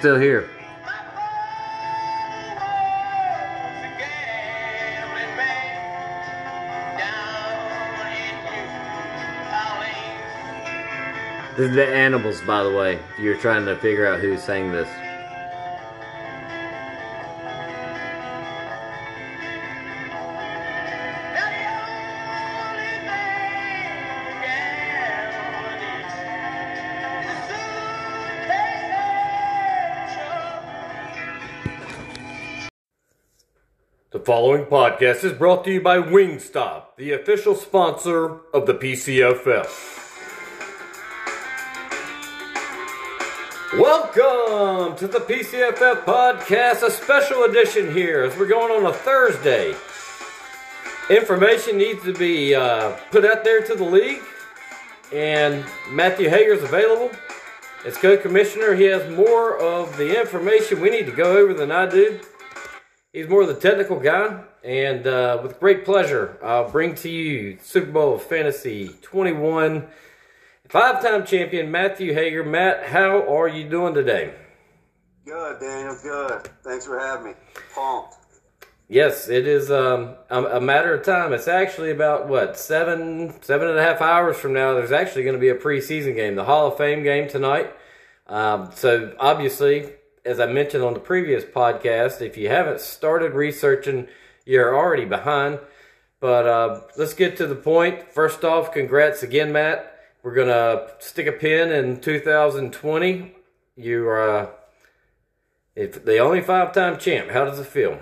Still 0.00 0.18
here. 0.18 0.48
This 11.58 11.68
is 11.68 11.76
the 11.76 11.86
Animals, 11.86 12.40
by 12.46 12.62
the 12.62 12.72
way. 12.72 12.94
If 12.94 13.18
you're 13.18 13.36
trying 13.36 13.66
to 13.66 13.76
figure 13.76 14.06
out 14.06 14.20
who 14.20 14.38
sang 14.38 14.72
this. 14.72 14.88
The 34.20 34.26
following 34.26 34.66
podcast 34.66 35.24
is 35.24 35.32
brought 35.32 35.64
to 35.64 35.72
you 35.72 35.80
by 35.80 35.96
Wingstop, 35.96 36.96
the 36.98 37.12
official 37.12 37.54
sponsor 37.54 38.40
of 38.52 38.66
the 38.66 38.74
PCFF. 38.74 39.66
Welcome 43.78 44.98
to 44.98 45.08
the 45.08 45.20
PCFF 45.20 46.04
podcast, 46.04 46.82
a 46.82 46.90
special 46.90 47.44
edition 47.44 47.94
here 47.94 48.22
as 48.22 48.36
we're 48.36 48.46
going 48.46 48.70
on 48.70 48.90
a 48.90 48.92
Thursday. 48.92 49.74
Information 51.08 51.78
needs 51.78 52.04
to 52.04 52.12
be 52.12 52.54
uh, 52.54 52.90
put 53.10 53.24
out 53.24 53.42
there 53.42 53.62
to 53.62 53.74
the 53.74 53.84
league, 53.84 54.20
and 55.14 55.64
Matthew 55.88 56.28
Hager 56.28 56.52
is 56.52 56.62
available. 56.62 57.10
As 57.86 57.96
co-commissioner, 57.96 58.74
he 58.74 58.84
has 58.84 59.10
more 59.16 59.56
of 59.58 59.96
the 59.96 60.20
information 60.20 60.82
we 60.82 60.90
need 60.90 61.06
to 61.06 61.12
go 61.12 61.38
over 61.38 61.54
than 61.54 61.72
I 61.72 61.86
do. 61.86 62.20
He's 63.12 63.28
more 63.28 63.42
of 63.42 63.48
the 63.48 63.54
technical 63.54 63.98
guy, 63.98 64.44
and 64.62 65.04
uh, 65.04 65.40
with 65.42 65.58
great 65.58 65.84
pleasure, 65.84 66.38
I'll 66.44 66.70
bring 66.70 66.94
to 66.96 67.10
you 67.10 67.58
Super 67.60 67.90
Bowl 67.90 68.18
Fantasy 68.18 68.88
21 69.02 69.88
five-time 70.68 71.26
champion 71.26 71.72
Matthew 71.72 72.14
Hager. 72.14 72.44
Matt, 72.44 72.84
how 72.86 73.28
are 73.28 73.48
you 73.48 73.68
doing 73.68 73.94
today? 73.94 74.32
Good, 75.24 75.58
Daniel. 75.58 75.96
Good. 76.00 76.50
Thanks 76.62 76.86
for 76.86 77.00
having 77.00 77.32
me. 77.32 77.32
Pumped. 77.74 78.14
Yes, 78.86 79.28
it 79.28 79.44
is 79.44 79.72
um, 79.72 80.14
a, 80.30 80.60
matter 80.60 80.94
of 80.94 81.04
time. 81.04 81.32
It's 81.32 81.48
actually 81.48 81.90
about 81.90 82.28
what 82.28 82.56
seven, 82.56 83.34
seven 83.42 83.66
and 83.66 83.78
a 83.78 83.82
half 83.82 84.00
hours 84.00 84.36
from 84.36 84.52
now. 84.52 84.74
There's 84.74 84.92
actually 84.92 85.24
going 85.24 85.34
to 85.34 85.40
be 85.40 85.48
a 85.48 85.56
preseason 85.56 86.14
game, 86.14 86.36
the 86.36 86.44
Hall 86.44 86.68
of 86.68 86.76
Fame 86.76 87.02
game 87.02 87.28
tonight. 87.28 87.74
Um, 88.28 88.70
so 88.72 89.14
obviously, 89.18 89.94
as 90.24 90.40
I 90.40 90.46
mentioned 90.46 90.84
on 90.84 90.94
the 90.94 91.00
previous 91.00 91.44
podcast, 91.44 92.20
if 92.20 92.36
you 92.36 92.48
haven't 92.48 92.80
started 92.80 93.32
researching, 93.32 94.08
you're 94.44 94.76
already 94.76 95.04
behind. 95.04 95.60
But 96.20 96.46
uh, 96.46 96.80
let's 96.96 97.14
get 97.14 97.36
to 97.38 97.46
the 97.46 97.54
point. 97.54 98.12
First 98.12 98.44
off, 98.44 98.72
congrats 98.72 99.22
again, 99.22 99.52
Matt. 99.52 99.98
We're 100.22 100.34
gonna 100.34 100.88
stick 100.98 101.26
a 101.26 101.32
pin 101.32 101.72
in 101.72 102.00
2020. 102.00 103.34
You 103.76 104.06
are 104.06 104.38
uh, 104.38 104.50
if 105.74 106.04
the 106.04 106.18
only 106.18 106.42
five-time 106.42 106.98
champ. 106.98 107.30
How 107.30 107.46
does 107.46 107.58
it 107.58 107.66
feel? 107.66 107.98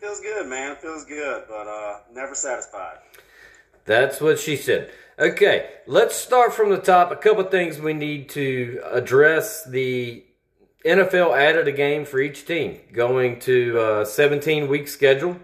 Feels 0.00 0.20
good, 0.20 0.48
man. 0.48 0.74
Feels 0.76 1.04
good, 1.04 1.44
but 1.48 1.68
uh, 1.68 1.98
never 2.12 2.34
satisfied. 2.34 2.98
That's 3.84 4.20
what 4.20 4.40
she 4.40 4.56
said. 4.56 4.90
Okay, 5.18 5.70
let's 5.86 6.16
start 6.16 6.52
from 6.52 6.70
the 6.70 6.78
top. 6.78 7.12
A 7.12 7.16
couple 7.16 7.44
things 7.44 7.78
we 7.78 7.92
need 7.92 8.28
to 8.30 8.80
address. 8.90 9.64
The 9.64 10.24
NFL 10.84 11.36
added 11.36 11.68
a 11.68 11.72
game 11.72 12.04
for 12.04 12.18
each 12.20 12.44
team, 12.44 12.80
going 12.92 13.38
to 13.40 14.00
a 14.00 14.06
17 14.06 14.68
week 14.68 14.88
schedule. 14.88 15.36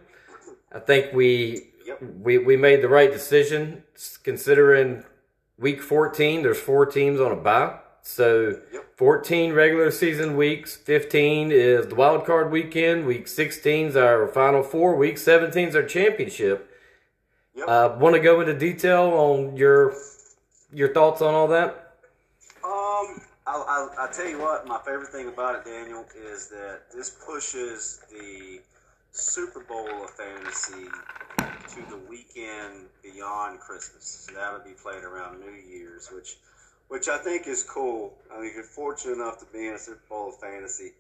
I 0.73 0.81
think 0.81 1.13
we 1.13 1.65
Yep. 1.87 2.03
we 2.21 2.39
we 2.39 2.57
made 2.57 2.83
the 2.83 2.89
right 2.89 3.11
decision 3.11 3.83
considering 4.23 5.05
week 5.59 5.81
14 5.81 6.43
there's 6.43 6.61
four 6.61 6.85
teams 6.85 7.19
on 7.21 7.33
a 7.33 7.37
bye. 7.37 7.79
So 8.03 8.59
Yep. 8.73 8.85
14 8.97 9.53
regular 9.55 9.91
season 9.91 10.37
weeks, 10.37 10.77
15 10.77 11.51
is 11.53 11.87
the 11.87 11.95
wild 11.95 12.27
card 12.27 12.51
weekend, 12.51 13.07
week 13.07 13.27
16 13.29 13.87
is 13.87 13.97
our 13.97 14.27
final 14.29 14.63
four, 14.63 14.97
week 14.97 15.17
17 15.19 15.69
is 15.69 15.77
our 15.77 15.83
championship. 15.85 16.69
Yep. 17.55 17.69
Uh, 17.69 17.97
want 17.99 18.15
to 18.15 18.21
go 18.21 18.41
into 18.41 18.55
detail 18.55 19.05
on 19.15 19.57
your 19.57 19.95
your 20.73 20.93
thoughts 20.93 21.23
on 21.23 21.33
all 21.35 21.49
that? 21.49 21.88
I'll, 23.49 23.65
I'll, 23.67 23.91
I'll 23.99 24.13
tell 24.13 24.29
you 24.29 24.39
what. 24.39 24.67
My 24.67 24.79
favorite 24.85 25.09
thing 25.09 25.29
about 25.29 25.55
it, 25.55 25.65
Daniel, 25.65 26.05
is 26.15 26.49
that 26.49 26.83
this 26.95 27.17
pushes 27.25 28.01
the 28.11 28.61
Super 29.11 29.61
Bowl 29.61 30.05
of 30.05 30.11
fantasy 30.11 30.91
to 31.39 31.81
the 31.89 31.97
weekend 32.11 32.89
beyond 33.03 33.59
Christmas. 33.59 34.27
So 34.27 34.35
that 34.35 34.53
would 34.53 34.65
be 34.65 34.77
played 34.83 35.03
around 35.03 35.41
New 35.41 35.51
Year's, 35.51 36.11
which, 36.13 36.37
which 36.89 37.09
I 37.09 37.17
think 37.17 37.47
is 37.47 37.63
cool. 37.63 38.13
I 38.31 38.37
mean, 38.37 38.49
if 38.49 38.55
you're 38.55 38.65
fortunate 38.65 39.15
enough 39.15 39.39
to 39.39 39.47
be 39.47 39.69
in 39.69 39.75
a 39.75 39.79
Super 39.79 40.03
Bowl 40.11 40.29
of 40.29 40.39
fantasy, 40.41 40.93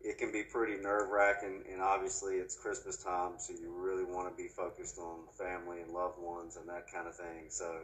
it 0.00 0.16
can 0.18 0.30
be 0.30 0.44
pretty 0.44 0.80
nerve 0.80 1.08
wracking, 1.10 1.64
and 1.72 1.82
obviously 1.82 2.34
it's 2.34 2.54
Christmas 2.54 3.02
time, 3.02 3.32
so 3.38 3.52
you 3.52 3.72
really 3.76 4.04
want 4.04 4.30
to 4.30 4.40
be 4.40 4.48
focused 4.48 4.98
on 4.98 5.22
family 5.36 5.80
and 5.80 5.90
loved 5.90 6.20
ones 6.20 6.56
and 6.56 6.68
that 6.68 6.86
kind 6.92 7.08
of 7.08 7.16
thing. 7.16 7.46
So, 7.48 7.78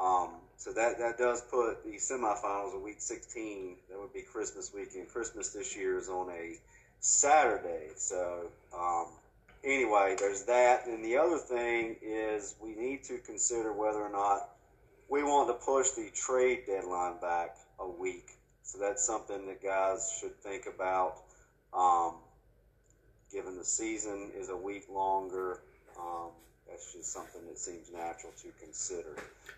um, 0.00 0.30
so 0.56 0.72
that 0.72 0.98
that 0.98 1.18
does 1.18 1.42
put 1.42 1.84
the 1.84 1.96
semifinals 1.96 2.74
of 2.74 2.82
Week 2.82 3.00
16. 3.00 3.76
That 3.90 3.98
would 3.98 4.12
be 4.12 4.22
Christmas 4.22 4.72
weekend. 4.74 5.08
Christmas 5.08 5.50
this 5.50 5.76
year 5.76 5.98
is 5.98 6.08
on 6.08 6.30
a 6.30 6.58
Saturday, 7.00 7.88
so 7.96 8.50
um, 8.76 9.06
anyway, 9.64 10.16
there's 10.18 10.44
that. 10.44 10.86
And 10.86 11.04
the 11.04 11.16
other 11.16 11.38
thing 11.38 11.96
is 12.02 12.54
we 12.60 12.74
need 12.74 13.04
to 13.04 13.18
consider 13.18 13.72
whether 13.72 14.00
or 14.00 14.10
not 14.10 14.50
we 15.08 15.22
want 15.22 15.48
to 15.48 15.54
push 15.54 15.90
the 15.90 16.10
trade 16.14 16.60
deadline 16.66 17.18
back 17.20 17.56
a 17.78 17.88
week. 17.88 18.30
So 18.62 18.78
that's 18.78 19.04
something 19.04 19.46
that 19.46 19.62
guys 19.62 20.16
should 20.20 20.36
think 20.42 20.66
about. 20.66 21.16
Um, 21.72 22.14
given 23.32 23.56
the 23.56 23.64
season 23.64 24.30
is 24.36 24.48
a 24.48 24.56
week 24.56 24.84
longer, 24.88 25.60
um, 25.98 26.30
that's 26.70 26.92
just 26.92 27.12
something 27.12 27.40
that 27.48 27.58
seems 27.58 27.90
natural 27.92 28.32
to 28.42 28.48
consider. 28.62 29.16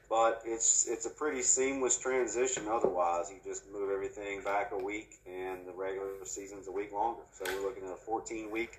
But 0.08 0.42
it's 0.44 0.86
it's 0.88 1.06
a 1.06 1.10
pretty 1.10 1.42
seamless 1.42 1.98
transition. 1.98 2.64
Otherwise, 2.70 3.30
you 3.30 3.36
just 3.48 3.64
move 3.72 3.90
everything 3.90 4.42
back 4.42 4.72
a 4.72 4.78
week, 4.78 5.18
and 5.26 5.66
the 5.66 5.72
regular 5.72 6.08
season's 6.24 6.68
a 6.68 6.72
week 6.72 6.92
longer. 6.92 7.22
So 7.32 7.44
we're 7.46 7.66
looking 7.66 7.84
at 7.84 7.92
a 7.92 7.96
14 7.96 8.50
week 8.50 8.78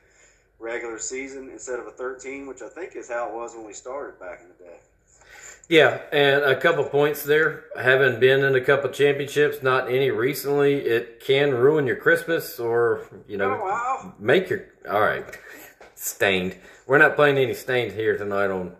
regular 0.59 0.99
season 0.99 1.49
instead 1.51 1.79
of 1.79 1.87
a 1.87 1.91
13, 1.91 2.45
which 2.47 2.61
I 2.61 2.69
think 2.69 2.95
is 2.95 3.09
how 3.09 3.29
it 3.29 3.33
was 3.33 3.55
when 3.55 3.65
we 3.65 3.73
started 3.73 4.19
back 4.19 4.41
in 4.41 4.47
the 4.49 4.63
day. 4.71 4.77
Yeah, 5.69 6.01
and 6.11 6.43
a 6.43 6.59
couple 6.59 6.83
points 6.83 7.23
there. 7.23 7.65
Having 7.79 8.19
been 8.19 8.43
in 8.43 8.53
a 8.53 8.61
couple 8.61 8.89
championships, 8.89 9.63
not 9.63 9.89
any 9.89 10.11
recently, 10.11 10.75
it 10.75 11.21
can 11.21 11.51
ruin 11.53 11.87
your 11.87 11.95
Christmas 11.95 12.59
or 12.59 13.07
you 13.27 13.37
know 13.37 13.51
Oh, 13.51 13.63
wow. 13.63 14.13
make 14.19 14.49
your 14.49 14.65
all 14.89 15.01
right 15.01 15.25
stained. 15.95 16.57
We're 16.85 16.97
not 16.97 17.15
playing 17.15 17.37
any 17.37 17.53
stained 17.53 17.93
here 17.93 18.17
tonight 18.17 18.51
on 18.51 18.73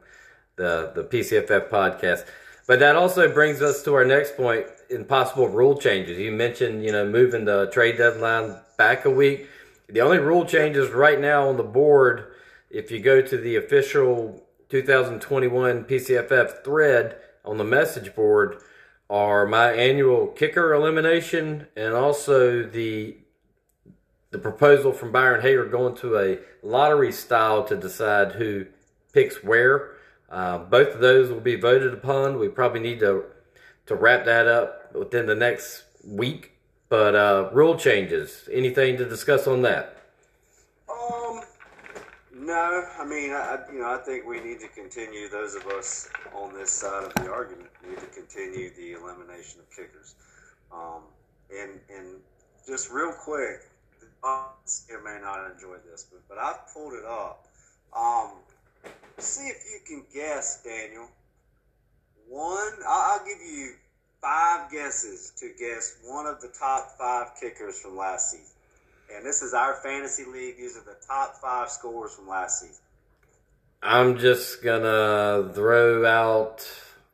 the 0.56 0.92
the 0.94 1.04
PCFF 1.04 1.70
podcast. 1.70 2.26
But 2.68 2.80
that 2.80 2.96
also 2.96 3.32
brings 3.34 3.62
us 3.62 3.84
to 3.84 3.94
our 3.94 4.06
next 4.06 4.38
point 4.38 4.66
in 4.90 5.06
possible 5.06 5.48
rule 5.50 5.78
changes. 5.78 6.18
You 6.18 6.32
mentioned, 6.32 6.84
you 6.84 6.92
know, 6.92 7.06
moving 7.06 7.46
the 7.46 7.68
trade 7.68 7.98
deadline 7.98 8.58
back 8.78 9.06
a 9.06 9.10
week. 9.10 9.48
The 9.90 10.02
only 10.02 10.20
rule 10.20 10.46
changes 10.46 10.90
right 10.92 11.20
now 11.20 11.50
on 11.50 11.58
the 11.58 11.64
board, 11.64 12.32
if 12.70 12.90
you 12.90 13.00
go 13.00 13.22
to 13.22 13.38
the 13.38 13.58
official 13.58 14.44
2021 14.70 15.84
PCFF 15.84 16.64
thread 16.64 17.18
on 17.44 17.58
the 17.58 17.64
message 17.64 18.16
board, 18.16 18.58
are 19.10 19.46
my 19.46 19.72
annual 19.74 20.28
kicker 20.28 20.74
elimination 20.74 21.68
and 21.76 21.94
also 21.94 22.64
the 22.64 23.18
the 24.34 24.40
proposal 24.40 24.92
from 24.92 25.12
Byron 25.12 25.42
Hager 25.42 25.66
going 25.66 25.96
to 25.98 26.18
a 26.18 26.40
lottery 26.64 27.12
style 27.12 27.64
to 27.66 27.78
decide 27.78 28.34
who 28.34 28.66
picks 29.14 29.44
where. 29.44 29.92
Uh, 30.28 30.58
both 30.58 30.96
of 30.96 31.00
those 31.00 31.30
will 31.30 31.40
be 31.40 31.56
voted 31.56 31.94
upon. 31.94 32.40
We 32.40 32.50
probably 32.50 32.82
need 32.82 33.00
to 33.00 33.26
to 33.86 33.96
wrap 33.96 34.26
that 34.26 34.48
up 34.48 34.96
within 34.96 35.28
the 35.28 35.36
next 35.36 35.84
week. 36.04 36.54
But 36.90 37.16
uh, 37.16 37.50
rule 37.54 37.78
changes. 37.78 38.50
Anything 38.52 38.98
to 38.98 39.06
discuss 39.06 39.46
on 39.46 39.62
that? 39.64 39.98
Um, 40.90 41.42
no, 42.34 42.88
I 43.00 43.06
mean, 43.06 43.32
I, 43.32 43.60
you 43.72 43.80
know, 43.80 43.94
I 43.94 43.98
think 43.98 44.26
we 44.26 44.40
need 44.40 44.60
to 44.62 44.68
continue. 44.70 45.30
Those 45.30 45.54
of 45.54 45.68
us 45.68 46.10
on 46.34 46.54
this 46.56 46.72
side 46.72 47.04
of 47.04 47.14
the 47.16 47.32
argument 47.32 47.70
need 47.88 48.00
to 48.00 48.08
continue 48.08 48.72
the 48.76 48.94
elimination 48.94 49.60
of 49.60 49.70
kickers. 49.70 50.16
Um, 50.72 51.04
and 51.56 51.80
and 51.96 52.16
just 52.66 52.90
real 52.90 53.12
quick, 53.12 53.70
here 54.88 55.02
may 55.04 55.20
not 55.22 55.52
enjoy 55.52 55.76
this, 55.90 56.06
but 56.12 56.22
but 56.28 56.38
I 56.38 56.56
pulled 56.74 56.94
it 56.94 57.06
up. 57.06 57.48
Um, 57.96 58.32
see 59.18 59.48
if 59.48 59.64
you 59.72 59.80
can 59.86 60.06
guess, 60.14 60.64
Daniel. 60.64 61.08
One, 62.28 62.74
I- 62.88 63.20
I'll 63.20 63.26
give 63.26 63.42
you 63.42 63.76
five 64.22 64.72
guesses 64.72 65.32
to 65.38 65.52
guess 65.60 65.98
one 66.04 66.26
of 66.26 66.42
the 66.42 66.48
top 66.48 66.98
five 66.98 67.32
kickers 67.40 67.80
from 67.80 67.98
last 67.98 68.32
season. 68.32 68.56
And 69.14 69.26
this 69.26 69.42
is 69.42 69.54
our 69.54 69.76
fantasy 69.76 70.24
league. 70.24 70.58
These 70.58 70.78
are 70.78 70.84
the 70.84 70.98
top 71.06 71.36
five 71.42 71.70
scores 71.70 72.16
from 72.16 72.28
last 72.28 72.62
season. 72.62 72.82
I'm 73.84 74.18
just 74.18 74.64
gonna 74.64 75.52
throw 75.54 76.06
out 76.06 76.66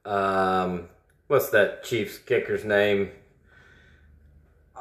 um, 0.05 0.89
what's 1.27 1.49
that 1.49 1.83
Chiefs 1.83 2.19
kicker's 2.19 2.63
name? 2.63 3.11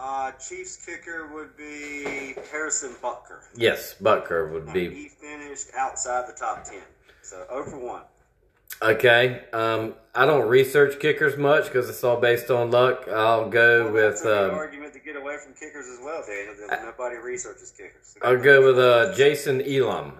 Uh, 0.00 0.30
Chiefs 0.32 0.76
kicker 0.86 1.26
would 1.34 1.56
be 1.56 2.34
Harrison 2.52 2.94
Butker. 3.02 3.40
Yes, 3.56 3.96
Butker 4.00 4.52
would 4.52 4.64
And 4.64 4.72
be 4.72 4.88
he 4.90 5.08
finished 5.08 5.68
outside 5.76 6.28
the 6.28 6.38
top 6.38 6.64
10. 6.64 6.78
So 7.22 7.44
over 7.50 7.76
1. 7.76 8.02
okay. 8.82 9.42
Um, 9.52 9.94
I 10.14 10.24
don't 10.24 10.48
research 10.48 11.00
kickers 11.00 11.36
much 11.36 11.64
because 11.64 11.88
it's 11.90 12.04
all 12.04 12.20
based 12.20 12.48
on 12.50 12.70
luck. 12.70 13.08
I'll 13.08 13.48
go 13.48 13.84
Well, 13.84 13.92
with 13.92 14.24
um, 14.24 14.52
argument 14.52 14.92
to 14.94 15.00
get 15.00 15.16
away 15.16 15.36
from 15.42 15.54
kickers 15.54 15.86
as 15.88 15.98
well, 16.04 16.22
Daniel. 16.26 16.54
Nobody 16.84 17.16
researches 17.16 17.72
kickers. 17.72 18.14
So 18.14 18.20
I'll 18.22 18.40
go 18.40 18.64
with 18.66 18.78
uh, 18.78 19.14
Jason 19.16 19.62
Elam. 19.62 20.12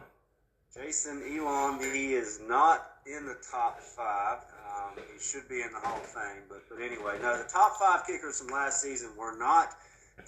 Jason 0.75 1.23
Elam, 1.37 1.79
he 1.81 2.15
is 2.15 2.41
not 2.49 2.91
in 3.07 3.27
the 3.27 3.37
top 3.51 3.81
five. 3.81 4.39
Um, 4.79 4.95
he 5.13 5.19
should 5.19 5.49
be 5.49 5.63
in 5.63 5.73
the 5.73 5.81
Hall 5.81 5.99
of 5.99 6.07
Fame, 6.07 6.43
but 6.49 6.63
but 6.69 6.81
anyway, 6.81 7.19
no, 7.21 7.37
the 7.37 7.49
top 7.49 7.77
five 7.79 8.07
kickers 8.07 8.39
from 8.41 8.49
last 8.49 8.81
season 8.81 9.11
were 9.17 9.37
not 9.37 9.75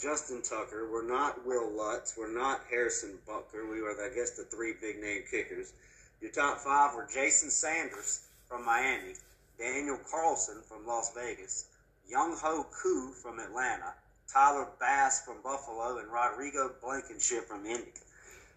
Justin 0.01 0.43
Tucker, 0.43 0.89
were 0.89 1.05
not 1.05 1.47
Wil 1.47 1.71
Lutz, 1.71 2.17
were 2.17 2.29
not 2.29 2.63
Harrison 2.69 3.19
Butker. 3.29 3.71
We 3.71 3.83
were, 3.83 3.91
I 3.91 4.13
guess, 4.15 4.31
the 4.31 4.45
three 4.45 4.75
big 4.81 5.01
name 5.01 5.23
kickers. 5.31 5.73
Your 6.21 6.33
top 6.33 6.59
five 6.59 6.95
were 6.95 7.07
Jason 7.13 7.51
Sanders 7.51 8.23
from 8.49 8.65
Miami, 8.65 9.15
Daniel 9.59 9.99
Carlson 10.11 10.63
from 10.67 10.87
Las 10.87 11.13
Vegas, 11.15 11.67
Younghoe 12.13 12.67
Koo 12.71 13.13
from 13.13 13.39
Atlanta, 13.39 13.95
Tyler 14.33 14.67
Bass 14.81 15.23
from 15.25 15.37
Buffalo, 15.45 15.99
and 15.99 16.09
Rodrigo 16.11 16.73
Blankenship 16.83 17.47
from 17.47 17.67
Indy. 17.67 17.93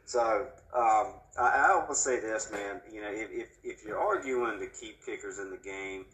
So 0.06 0.48
um, 0.76 1.14
I, 1.38 1.70
I 1.70 1.86
will 1.88 1.96
say 1.96 2.20
this, 2.20 2.52
man. 2.52 2.82
You 2.92 3.02
know, 3.02 3.12
if, 3.12 3.32
if, 3.32 3.48
if 3.64 3.86
you're 3.86 4.00
arguing 4.00 4.60
to 4.60 4.68
keep 4.68 5.04
kickers 5.06 5.40
in 5.40 5.50
the 5.50 5.58
game, 5.58 6.06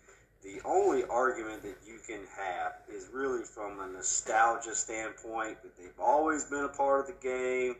the 0.41 0.61
only 0.63 1.03
argument 1.03 1.63
that 1.63 1.75
you 1.85 1.99
can 2.07 2.21
have 2.37 2.73
is 2.87 3.09
really 3.11 3.43
from 3.43 3.79
a 3.79 3.87
nostalgia 3.87 4.73
standpoint 4.73 5.61
that 5.63 5.75
they've 5.77 5.99
always 5.99 6.45
been 6.45 6.63
a 6.63 6.69
part 6.69 7.01
of 7.01 7.07
the 7.07 7.21
game. 7.21 7.75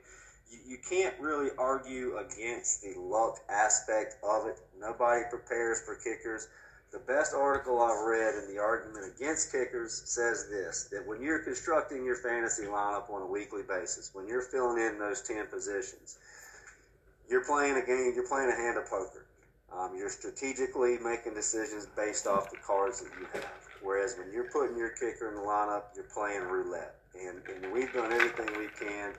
You, 0.52 0.60
you 0.68 0.78
can't 0.90 1.14
really 1.20 1.52
argue 1.58 2.18
against 2.18 2.82
the 2.82 3.00
luck 3.00 3.38
aspect 3.50 4.18
of 4.24 4.48
it. 4.48 4.60
Nobody 4.78 5.22
prepares 5.30 5.80
for 5.82 5.96
kickers. 5.96 6.48
The 6.92 7.00
best 7.00 7.36
article 7.36 7.82
I've 7.82 8.04
read 8.04 8.34
in 8.36 8.54
the 8.54 8.60
argument 8.60 9.14
against 9.16 9.52
kickers 9.52 10.02
says 10.06 10.48
this 10.50 10.90
that 10.92 11.06
when 11.06 11.22
you're 11.22 11.40
constructing 11.40 12.04
your 12.04 12.16
fantasy 12.16 12.64
lineup 12.64 13.12
on 13.12 13.22
a 13.22 13.28
weekly 13.28 13.62
basis, 13.62 14.10
when 14.14 14.28
you're 14.28 14.42
filling 14.42 14.82
in 14.82 14.98
those 14.98 15.22
10 15.22 15.48
positions, 15.48 16.18
you're 17.30 17.46
playing 17.46 17.76
a 17.78 17.86
game, 17.86 18.14
you're 18.16 18.28
playing 18.28 18.50
a 18.50 18.56
hand 18.56 18.78
of 18.78 18.90
poker. 18.90 19.26
Um, 19.72 19.96
you're 19.96 20.10
strategically 20.10 20.98
making 20.98 21.36
decisions 21.36 21.86
based 21.96 22.26
off 22.26 22.50
the 22.50 22.58
cards 22.58 23.02
that 23.02 23.12
you 23.20 23.28
have. 23.34 23.68
Whereas 23.84 24.16
when 24.18 24.34
you're 24.34 24.50
putting 24.50 24.76
your 24.76 24.90
kicker 24.90 25.30
in 25.30 25.36
the 25.36 25.42
lineup, 25.42 25.84
you're 25.96 26.10
playing 26.12 26.42
roulette. 26.42 26.96
And, 27.14 27.42
and 27.54 27.72
we've 27.72 27.94
done 27.94 28.12
everything 28.12 28.48
we 28.58 28.68
can 28.80 29.14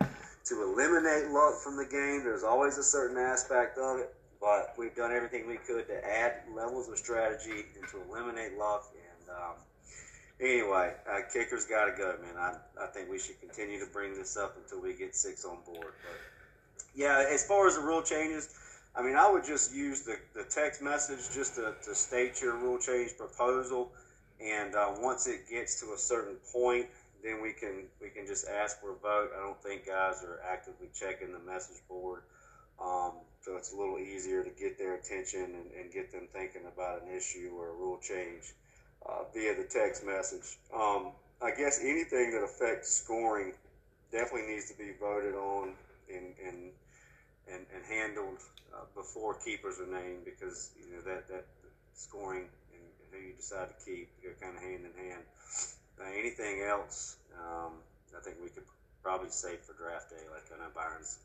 to 0.47 0.63
eliminate 0.63 1.31
luck 1.31 1.61
from 1.63 1.77
the 1.77 1.85
game. 1.85 2.25
There's 2.25 2.43
always 2.43 2.79
a 2.79 2.83
certain 2.83 3.17
aspect 3.17 3.79
of 3.79 4.01
it, 4.01 4.15
but 4.41 4.75
we've 4.79 4.95
done 4.95 5.13
everything 5.13 5.47
we 5.47 5.57
could 5.57 5.87
to 5.89 6.09
add 6.09 6.43
levels 6.55 6.89
of 6.89 6.97
strategy 6.97 7.67
and 7.79 7.89
to 7.91 8.01
eliminate 8.11 8.57
luck. 8.59 8.87
And 8.95 9.31
um, 9.31 9.55
anyway, 10.41 10.95
uh, 11.09 11.21
kickers 11.33 11.67
got 11.67 11.87
to 11.87 11.93
go, 11.97 12.17
man. 12.23 12.37
I, 12.37 12.57
I 12.83 12.87
think 12.87 13.11
we 13.11 13.19
should 13.19 13.39
continue 13.41 13.79
to 13.79 13.87
bring 13.87 14.15
this 14.15 14.37
up 14.37 14.57
until 14.57 14.81
we 14.81 14.95
get 14.95 15.15
six 15.15 15.45
on 15.45 15.59
board. 15.67 15.93
But 16.03 16.19
yeah, 16.95 17.25
as 17.29 17.47
far 17.47 17.67
as 17.67 17.77
the 17.77 17.83
rule 17.83 18.03
changes, 18.03 18.49
I 18.97 19.03
mean, 19.03 19.15
I 19.15 19.31
would 19.31 19.45
just 19.45 19.75
use 19.75 20.03
the, 20.03 20.17
the 20.35 20.45
text 20.45 20.83
message 20.83 21.35
just 21.35 21.55
to, 21.57 21.75
to 21.85 21.95
state 21.95 22.41
your 22.41 22.57
rule 22.57 22.79
change 22.79 23.17
proposal. 23.17 23.93
And 24.41 24.75
uh, 24.75 24.95
once 25.01 25.27
it 25.27 25.49
gets 25.51 25.81
to 25.81 25.93
a 25.93 25.99
certain 25.99 26.37
point, 26.51 26.87
then 27.23 27.43
we 27.43 27.53
can 27.53 27.85
we 28.01 28.09
can 28.09 28.27
just 28.27 28.49
ask 28.49 28.81
for 28.81 28.93
a 28.93 28.97
vote. 28.97 29.31
I 29.37 29.45
don't 29.45 29.63
think 29.63 29.87
guys 29.87 30.25
are 30.25 30.41
actively 30.51 30.89
checking 30.95 31.33
the 31.33 31.39
message 31.39 31.77
board, 31.89 32.23
um, 32.81 33.13
so 33.41 33.57
it's 33.57 33.73
a 33.73 33.77
little 33.77 33.99
easier 33.99 34.43
to 34.43 34.51
get 34.51 34.79
their 34.79 34.95
attention 34.95 35.43
and, 35.43 35.71
and 35.79 35.93
get 35.93 36.13
them 36.13 36.29
thinking 36.33 36.63
about 36.73 37.03
an 37.03 37.09
issue 37.15 37.53
or 37.57 37.69
a 37.69 37.73
rule 37.73 37.99
change 38.03 38.53
uh, 39.07 39.25
via 39.33 39.55
the 39.55 39.65
text 39.65 40.05
message. 40.05 40.59
Um, 40.75 41.13
I 41.43 41.51
guess 41.51 41.81
anything 41.83 42.33
that 42.33 42.43
affects 42.45 42.93
scoring 42.93 43.53
definitely 44.13 44.53
needs 44.53 44.69
to 44.71 44.77
be 44.77 44.93
voted 45.01 45.35
on 45.35 45.73
and 46.13 46.35
and 46.45 46.73
and, 47.49 47.67
and 47.75 47.83
handled 47.89 48.39
uh, 48.75 48.85
before 48.95 49.35
keepers 49.35 49.81
are 49.81 49.87
named 49.87 50.25
because 50.25 50.71
you 50.79 50.93
know 50.93 51.03
that 51.03 51.29
that 51.29 51.45
scoring 51.95 52.49
and 52.73 52.83
who 53.11 53.19
you 53.29 53.33
decide 53.35 53.69
to 53.69 53.77
keep 53.85 54.09
go 54.23 54.31
kind 54.41 54.57
of 54.57 54.63
hand 54.63 54.85
in 54.85 54.93
hand. 55.05 55.23
Uh, 56.01 56.05
anything 56.17 56.63
else, 56.63 57.17
um, 57.37 57.73
I 58.17 58.21
think 58.25 58.37
we 58.43 58.49
could 58.49 58.65
probably 59.03 59.29
save 59.31 59.61
for 59.61 59.73
draft 59.75 60.11
day. 60.11 60.25
Like 60.31 60.45
I 60.53 60.59
know 60.61 60.71
Byron's 60.75 61.19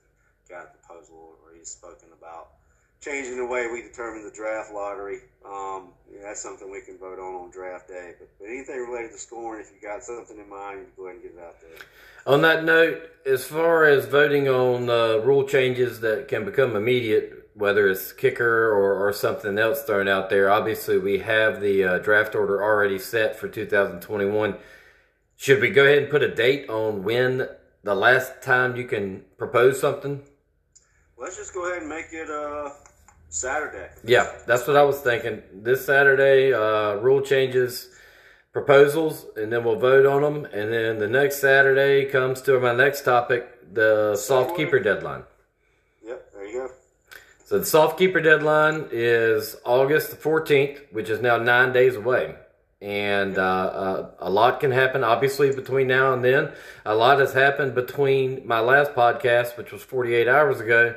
got 0.49 0.65
a 0.65 0.77
proposal 0.77 1.35
or 1.43 1.55
he's 1.57 1.69
spoken 1.69 2.09
about 2.17 2.49
changing 3.01 3.37
the 3.37 3.45
way 3.45 3.67
we 3.71 3.81
determine 3.81 4.23
the 4.23 4.35
draft 4.35 4.71
lottery. 4.73 5.19
Um, 5.45 5.89
that's 6.23 6.41
something 6.41 6.71
we 6.71 6.81
can 6.81 6.97
vote 6.97 7.19
on 7.19 7.35
on 7.35 7.51
draft 7.51 7.87
day. 7.87 8.13
But, 8.17 8.29
but 8.39 8.47
anything 8.47 8.77
related 8.77 9.11
to 9.11 9.19
scoring, 9.19 9.61
if 9.61 9.71
you 9.71 9.87
got 9.87 10.03
something 10.03 10.37
in 10.37 10.49
mind, 10.49 10.79
you 10.79 10.85
can 10.85 10.93
go 10.97 11.03
ahead 11.05 11.15
and 11.15 11.23
get 11.23 11.33
it 11.33 11.45
out 11.45 11.61
there. 11.61 12.33
On 12.33 12.41
that 12.41 12.63
note, 12.63 13.03
as 13.25 13.45
far 13.45 13.85
as 13.85 14.05
voting 14.05 14.49
on 14.49 14.89
uh, 14.89 15.17
rule 15.17 15.43
changes 15.43 15.99
that 15.99 16.27
can 16.27 16.45
become 16.45 16.75
immediate, 16.75 17.49
whether 17.53 17.87
it's 17.87 18.11
kicker 18.11 18.71
or, 18.71 19.07
or 19.07 19.13
something 19.13 19.59
else 19.59 19.83
thrown 19.83 20.07
out 20.07 20.29
there, 20.29 20.49
obviously 20.49 20.97
we 20.97 21.19
have 21.19 21.61
the 21.61 21.83
uh, 21.83 21.97
draft 21.99 22.33
order 22.33 22.63
already 22.63 22.97
set 22.97 23.35
for 23.35 23.47
2021. 23.47 24.55
Should 25.37 25.61
we 25.61 25.69
go 25.69 25.83
ahead 25.83 25.99
and 25.99 26.09
put 26.09 26.23
a 26.23 26.33
date 26.33 26.67
on 26.69 27.03
when 27.03 27.47
the 27.83 27.95
last 27.95 28.41
time 28.41 28.75
you 28.75 28.85
can 28.85 29.25
propose 29.37 29.79
something? 29.79 30.23
Let's 31.17 31.37
just 31.37 31.53
go 31.53 31.65
ahead 31.67 31.81
and 31.81 31.89
make 31.89 32.11
it 32.11 32.29
uh, 32.29 32.71
Saturday. 33.29 33.89
Yeah, 34.03 34.31
that's 34.45 34.67
what 34.67 34.75
I 34.75 34.83
was 34.83 34.99
thinking. 34.99 35.41
This 35.53 35.85
Saturday, 35.85 36.53
uh, 36.53 36.95
rule 36.95 37.21
changes 37.21 37.89
proposals, 38.51 39.25
and 39.35 39.51
then 39.51 39.63
we'll 39.63 39.79
vote 39.79 40.05
on 40.05 40.21
them. 40.21 40.45
And 40.45 40.71
then 40.71 40.99
the 40.99 41.07
next 41.07 41.39
Saturday 41.39 42.05
comes 42.05 42.41
to 42.43 42.59
my 42.59 42.73
next 42.73 43.03
topic, 43.03 43.73
the 43.73 44.15
soft 44.15 44.55
keeper 44.57 44.79
deadline. 44.79 45.23
Yep, 46.05 46.33
there 46.33 46.45
you 46.45 46.53
go. 46.53 46.69
So 47.45 47.59
the 47.59 47.65
soft 47.65 47.97
keeper 47.97 48.19
deadline 48.19 48.87
is 48.91 49.55
August 49.65 50.11
the 50.11 50.17
14th, 50.17 50.81
which 50.91 51.09
is 51.09 51.21
now 51.21 51.37
nine 51.37 51.71
days 51.71 51.95
away. 51.95 52.35
And 52.85 53.39
uh, 53.39 53.41
uh, 53.41 54.11
a 54.19 54.29
lot 54.29 54.59
can 54.59 54.69
happen, 54.69 55.03
obviously, 55.03 55.49
between 55.51 55.87
now 55.87 56.13
and 56.13 56.23
then. 56.23 56.51
A 56.85 56.93
lot 56.93 57.17
has 57.17 57.33
happened 57.33 57.73
between 57.73 58.45
my 58.45 58.59
last 58.59 58.91
podcast, 58.93 59.57
which 59.57 59.71
was 59.71 59.81
48 59.81 60.27
hours 60.27 60.59
ago, 60.59 60.93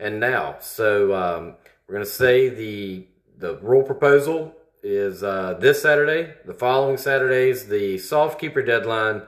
and 0.00 0.18
now. 0.18 0.56
So 0.60 1.14
um, 1.14 1.54
we're 1.86 1.94
going 1.94 2.04
to 2.04 2.10
say 2.10 2.48
the 2.48 3.06
the 3.38 3.56
rule 3.58 3.84
proposal 3.84 4.52
is 4.82 5.22
uh, 5.22 5.56
this 5.60 5.80
Saturday. 5.80 6.34
The 6.44 6.54
following 6.54 6.96
Saturday 6.96 7.50
is 7.50 7.68
the 7.68 7.98
soft 7.98 8.40
keeper 8.40 8.60
deadline. 8.60 9.22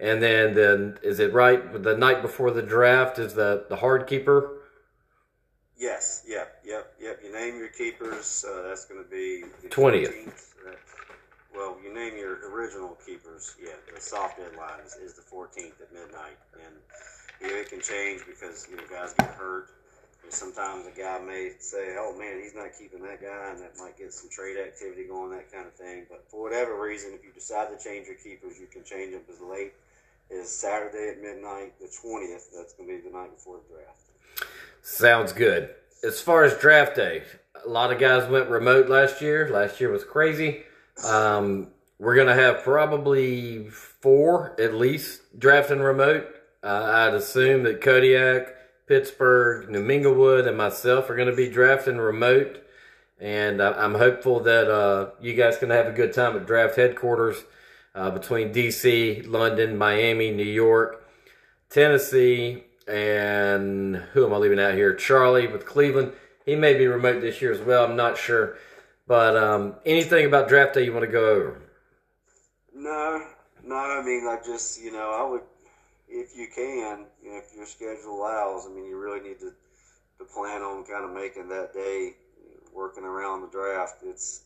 And 0.00 0.22
then, 0.22 0.54
then 0.54 0.96
is 1.02 1.20
it 1.20 1.34
right? 1.34 1.82
The 1.82 1.98
night 1.98 2.22
before 2.22 2.50
the 2.50 2.62
draft 2.62 3.18
is 3.18 3.34
the, 3.34 3.66
the 3.68 3.76
hard 3.76 4.06
keeper. 4.06 4.62
Yes, 5.76 6.24
yep, 6.26 6.62
yep, 6.64 6.94
yep. 6.98 7.20
You 7.22 7.30
name 7.30 7.58
your 7.58 7.68
keepers. 7.68 8.42
Uh, 8.48 8.68
that's 8.68 8.86
going 8.86 9.04
to 9.04 9.10
be 9.10 9.44
the 9.62 9.68
20th. 9.68 10.08
14th. 10.08 10.48
Well, 11.54 11.76
you 11.84 11.92
name 11.92 12.16
your 12.16 12.50
original 12.50 12.96
keepers. 13.04 13.54
Yeah, 13.62 13.72
the 13.94 14.00
soft 14.00 14.38
deadline 14.38 14.80
is, 14.86 14.94
is 14.94 15.14
the 15.14 15.22
14th 15.22 15.80
at 15.80 15.92
midnight, 15.92 16.38
and 16.54 16.74
you 17.40 17.48
know, 17.48 17.60
it 17.60 17.68
can 17.68 17.80
change 17.80 18.22
because 18.26 18.66
you 18.70 18.76
know 18.76 18.84
guys 18.90 19.12
get 19.18 19.28
hurt. 19.34 19.68
And 20.22 20.32
sometimes 20.32 20.86
a 20.86 20.96
guy 20.96 21.18
may 21.18 21.52
say, 21.58 21.96
"Oh 21.98 22.16
man, 22.16 22.40
he's 22.40 22.54
not 22.54 22.70
keeping 22.78 23.02
that 23.02 23.20
guy," 23.20 23.50
and 23.50 23.60
that 23.60 23.76
might 23.78 23.98
get 23.98 24.12
some 24.12 24.30
trade 24.30 24.56
activity 24.56 25.04
going, 25.04 25.30
that 25.32 25.52
kind 25.52 25.66
of 25.66 25.74
thing. 25.74 26.06
But 26.08 26.24
for 26.30 26.42
whatever 26.42 26.80
reason, 26.80 27.12
if 27.12 27.24
you 27.24 27.32
decide 27.32 27.68
to 27.76 27.82
change 27.82 28.06
your 28.06 28.16
keepers, 28.16 28.58
you 28.58 28.66
can 28.66 28.84
change 28.84 29.12
them 29.12 29.22
as 29.30 29.40
late 29.40 29.74
as 30.30 30.48
Saturday 30.48 31.10
at 31.10 31.20
midnight, 31.20 31.78
the 31.80 31.86
20th. 31.86 32.54
That's 32.56 32.72
going 32.72 32.88
to 32.88 32.96
be 32.96 33.08
the 33.08 33.14
night 33.14 33.34
before 33.34 33.58
the 33.68 33.74
draft. 33.74 33.98
Sounds 34.82 35.32
good. 35.32 35.74
As 36.02 36.20
far 36.20 36.44
as 36.44 36.56
draft 36.58 36.96
day, 36.96 37.24
a 37.64 37.68
lot 37.68 37.92
of 37.92 37.98
guys 37.98 38.28
went 38.28 38.48
remote 38.48 38.88
last 38.88 39.20
year. 39.20 39.48
Last 39.50 39.80
year 39.80 39.90
was 39.90 40.04
crazy. 40.04 40.64
Um, 41.04 41.68
we're 41.98 42.16
gonna 42.16 42.34
have 42.34 42.62
probably 42.62 43.68
four 43.70 44.54
at 44.60 44.74
least 44.74 45.38
drafting 45.38 45.80
remote. 45.80 46.26
Uh, 46.62 47.08
I'd 47.08 47.14
assume 47.14 47.62
that 47.64 47.80
Kodiak, 47.80 48.54
Pittsburgh, 48.86 49.68
New 49.68 49.82
Minglewood, 49.84 50.46
and 50.46 50.56
myself 50.56 51.08
are 51.10 51.16
gonna 51.16 51.34
be 51.34 51.48
drafting 51.48 51.98
remote. 51.98 52.58
And 53.20 53.62
I- 53.62 53.72
I'm 53.84 53.94
hopeful 53.94 54.40
that 54.40 54.68
uh, 54.68 55.10
you 55.20 55.34
guys 55.34 55.58
can 55.58 55.70
have 55.70 55.86
a 55.86 55.92
good 55.92 56.12
time 56.12 56.36
at 56.36 56.46
draft 56.46 56.76
headquarters 56.76 57.44
uh, 57.94 58.10
between 58.10 58.52
DC, 58.52 59.26
London, 59.28 59.76
Miami, 59.78 60.30
New 60.32 60.42
York, 60.42 61.04
Tennessee, 61.70 62.64
and 62.88 63.96
who 64.12 64.26
am 64.26 64.34
I 64.34 64.38
leaving 64.38 64.58
out 64.60 64.74
here? 64.74 64.94
Charlie 64.94 65.46
with 65.46 65.64
Cleveland. 65.66 66.12
He 66.44 66.56
may 66.56 66.74
be 66.74 66.86
remote 66.86 67.20
this 67.20 67.40
year 67.40 67.52
as 67.52 67.60
well. 67.60 67.84
I'm 67.84 67.96
not 67.96 68.18
sure. 68.18 68.56
But 69.06 69.36
um, 69.36 69.76
anything 69.84 70.26
about 70.26 70.48
draft 70.48 70.74
day 70.74 70.84
you 70.84 70.92
want 70.92 71.04
to 71.04 71.10
go 71.10 71.30
over? 71.30 71.60
No, 72.74 73.26
no. 73.64 73.76
I 73.76 74.02
mean, 74.02 74.26
I 74.26 74.38
just 74.44 74.80
you 74.80 74.92
know, 74.92 75.10
I 75.12 75.28
would, 75.28 75.42
if 76.08 76.36
you 76.36 76.48
can, 76.54 77.06
you 77.22 77.30
know, 77.32 77.38
if 77.38 77.54
your 77.54 77.66
schedule 77.66 78.18
allows. 78.18 78.66
I 78.66 78.70
mean, 78.70 78.86
you 78.86 78.98
really 78.98 79.20
need 79.20 79.40
to 79.40 79.52
to 80.18 80.24
plan 80.24 80.62
on 80.62 80.84
kind 80.84 81.04
of 81.04 81.10
making 81.10 81.48
that 81.48 81.72
day 81.72 82.14
working 82.72 83.04
around 83.04 83.42
the 83.42 83.48
draft. 83.48 83.96
It's 84.02 84.42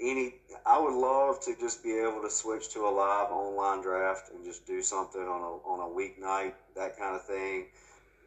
any. 0.00 0.34
I 0.66 0.78
would 0.78 0.94
love 0.94 1.40
to 1.40 1.54
just 1.58 1.82
be 1.82 1.92
able 1.92 2.20
to 2.22 2.30
switch 2.30 2.68
to 2.74 2.80
a 2.86 2.90
live 2.90 3.30
online 3.30 3.82
draft 3.82 4.30
and 4.30 4.44
just 4.44 4.66
do 4.66 4.82
something 4.82 5.20
on 5.22 5.40
a 5.40 5.68
on 5.68 5.80
a 5.80 5.94
weeknight, 5.94 6.52
that 6.76 6.96
kind 6.98 7.16
of 7.16 7.24
thing. 7.24 7.66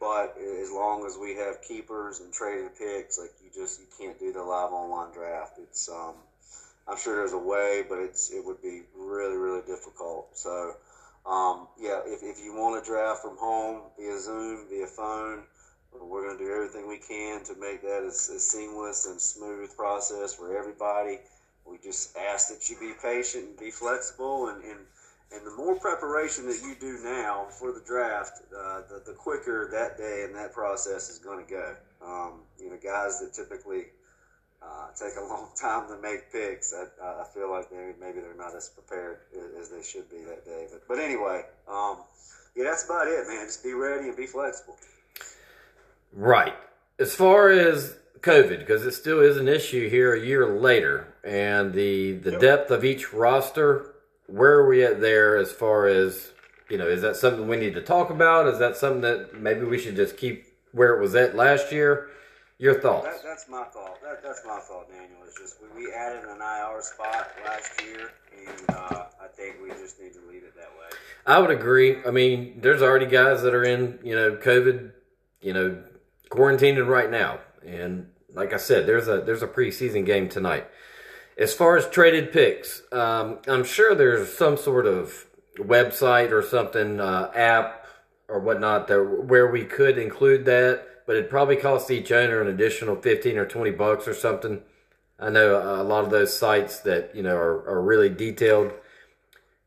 But 0.01 0.35
as 0.37 0.71
long 0.71 1.05
as 1.05 1.17
we 1.17 1.35
have 1.35 1.61
keepers 1.61 2.21
and 2.21 2.33
traded 2.33 2.75
picks, 2.75 3.19
like 3.19 3.31
you 3.43 3.51
just 3.53 3.79
you 3.79 3.85
can't 3.97 4.19
do 4.19 4.33
the 4.33 4.41
live 4.41 4.71
online 4.71 5.13
draft. 5.13 5.59
It's 5.59 5.87
um, 5.89 6.15
I'm 6.87 6.97
sure 6.97 7.17
there's 7.17 7.33
a 7.33 7.37
way, 7.37 7.83
but 7.87 7.99
it's 7.99 8.31
it 8.31 8.43
would 8.43 8.61
be 8.63 8.81
really 8.97 9.37
really 9.37 9.61
difficult. 9.61 10.27
So 10.33 10.75
um, 11.25 11.67
yeah, 11.79 12.01
if, 12.05 12.23
if 12.23 12.43
you 12.43 12.51
want 12.53 12.83
to 12.83 12.89
draft 12.89 13.21
from 13.21 13.37
home 13.37 13.91
via 13.95 14.17
Zoom, 14.19 14.65
via 14.69 14.87
phone, 14.87 15.43
we're 15.93 16.23
going 16.23 16.37
to 16.37 16.43
do 16.43 16.51
everything 16.51 16.87
we 16.87 16.97
can 16.97 17.43
to 17.43 17.53
make 17.55 17.83
that 17.83 18.03
as, 18.03 18.29
as 18.33 18.43
seamless 18.43 19.05
and 19.05 19.21
smooth 19.21 19.75
process 19.75 20.33
for 20.33 20.57
everybody. 20.57 21.19
We 21.63 21.77
just 21.77 22.17
ask 22.17 22.47
that 22.49 22.69
you 22.69 22.75
be 22.79 22.93
patient 22.99 23.45
and 23.45 23.57
be 23.57 23.69
flexible, 23.69 24.47
and, 24.47 24.63
and, 24.63 24.79
and 25.33 25.45
the 25.45 25.51
more 25.51 25.79
preparation 25.79 26.45
that 26.47 26.61
you 26.61 26.75
do 26.79 26.99
now 27.03 27.45
for 27.49 27.71
the 27.71 27.81
draft, 27.85 28.41
uh, 28.55 28.81
the, 28.89 29.01
the 29.05 29.13
quicker 29.13 29.69
that 29.71 29.97
day 29.97 30.25
and 30.25 30.35
that 30.35 30.53
process 30.53 31.09
is 31.09 31.19
going 31.19 31.45
to 31.45 31.49
go. 31.49 31.75
Um, 32.03 32.41
you 32.59 32.69
know, 32.69 32.77
guys 32.83 33.19
that 33.19 33.33
typically 33.33 33.85
uh, 34.61 34.87
take 34.95 35.13
a 35.17 35.23
long 35.29 35.49
time 35.59 35.87
to 35.87 36.01
make 36.01 36.31
picks, 36.31 36.73
I, 36.73 37.21
I 37.21 37.25
feel 37.33 37.49
like 37.49 37.69
they 37.69 37.93
maybe 37.99 38.19
they're 38.19 38.35
not 38.35 38.55
as 38.55 38.69
prepared 38.69 39.19
as 39.59 39.69
they 39.69 39.83
should 39.83 40.09
be 40.09 40.23
that 40.23 40.45
day. 40.45 40.67
But, 40.71 40.87
but 40.87 40.99
anyway, 40.99 41.43
um, 41.67 41.97
yeah, 42.55 42.65
that's 42.65 42.85
about 42.85 43.07
it, 43.07 43.27
man. 43.27 43.45
Just 43.45 43.63
be 43.63 43.73
ready 43.73 44.09
and 44.09 44.17
be 44.17 44.27
flexible. 44.27 44.75
Right. 46.13 46.55
As 46.99 47.15
far 47.15 47.49
as 47.49 47.95
COVID, 48.19 48.59
because 48.59 48.85
it 48.85 48.91
still 48.91 49.21
is 49.21 49.37
an 49.37 49.47
issue 49.47 49.89
here 49.89 50.13
a 50.13 50.19
year 50.19 50.59
later, 50.59 51.13
and 51.23 51.73
the 51.73 52.13
the 52.13 52.37
depth 52.37 52.69
of 52.69 52.83
each 52.83 53.13
roster, 53.13 53.90
where 54.31 54.53
are 54.53 54.67
we 54.67 54.83
at 54.83 55.01
there 55.01 55.37
as 55.37 55.51
far 55.51 55.87
as 55.87 56.31
you 56.69 56.77
know? 56.77 56.87
Is 56.87 57.01
that 57.01 57.15
something 57.15 57.47
we 57.47 57.57
need 57.57 57.75
to 57.75 57.81
talk 57.81 58.09
about? 58.09 58.47
Is 58.47 58.59
that 58.59 58.77
something 58.77 59.01
that 59.01 59.39
maybe 59.39 59.65
we 59.65 59.77
should 59.77 59.95
just 59.95 60.17
keep 60.17 60.45
where 60.71 60.95
it 60.95 61.01
was 61.01 61.15
at 61.15 61.35
last 61.35 61.71
year? 61.71 62.09
Your 62.57 62.79
thoughts? 62.79 63.05
That, 63.05 63.23
that's 63.23 63.49
my 63.49 63.63
thought. 63.65 64.01
That, 64.03 64.23
that's 64.23 64.41
my 64.45 64.59
thought, 64.59 64.87
Daniel. 64.89 65.23
Is 65.27 65.35
just 65.35 65.57
we, 65.61 65.85
we 65.85 65.93
added 65.93 66.23
an 66.23 66.37
IR 66.37 66.81
spot 66.81 67.29
last 67.45 67.81
year, 67.83 68.11
and 68.37 68.69
uh, 68.69 69.05
I 69.21 69.27
think 69.35 69.55
we 69.61 69.69
just 69.69 69.99
need 69.99 70.13
to 70.13 70.21
leave 70.29 70.43
it 70.43 70.55
that 70.55 70.69
way. 70.79 70.97
I 71.25 71.39
would 71.39 71.51
agree. 71.51 71.97
I 72.05 72.11
mean, 72.11 72.59
there's 72.61 72.81
already 72.81 73.07
guys 73.07 73.41
that 73.41 73.53
are 73.53 73.63
in, 73.63 73.99
you 74.03 74.15
know, 74.15 74.33
COVID, 74.33 74.91
you 75.41 75.53
know, 75.53 75.83
quarantining 76.29 76.87
right 76.87 77.09
now. 77.09 77.39
And 77.65 78.07
like 78.33 78.53
I 78.53 78.57
said, 78.57 78.87
there's 78.87 79.07
a 79.07 79.21
there's 79.21 79.43
a 79.43 79.47
preseason 79.47 80.05
game 80.05 80.29
tonight. 80.29 80.67
As 81.41 81.55
far 81.55 81.75
as 81.75 81.89
traded 81.89 82.31
picks, 82.31 82.83
um, 82.91 83.39
I'm 83.47 83.63
sure 83.63 83.95
there's 83.95 84.31
some 84.31 84.57
sort 84.57 84.85
of 84.85 85.25
website 85.57 86.31
or 86.31 86.43
something, 86.43 86.99
uh, 86.99 87.31
app 87.33 87.87
or 88.27 88.39
whatnot, 88.39 88.87
that 88.89 89.01
where 89.25 89.47
we 89.47 89.65
could 89.65 89.97
include 89.97 90.45
that. 90.45 90.85
But 91.07 91.15
it'd 91.15 91.31
probably 91.31 91.55
cost 91.55 91.89
each 91.89 92.11
owner 92.11 92.41
an 92.41 92.47
additional 92.47 92.95
15 92.95 93.39
or 93.39 93.47
20 93.47 93.71
bucks 93.71 94.07
or 94.07 94.13
something. 94.13 94.61
I 95.19 95.31
know 95.31 95.57
a 95.57 95.81
lot 95.81 96.03
of 96.03 96.11
those 96.11 96.37
sites 96.37 96.81
that 96.81 97.15
you 97.15 97.23
know 97.23 97.35
are, 97.35 97.67
are 97.67 97.81
really 97.81 98.09
detailed 98.09 98.73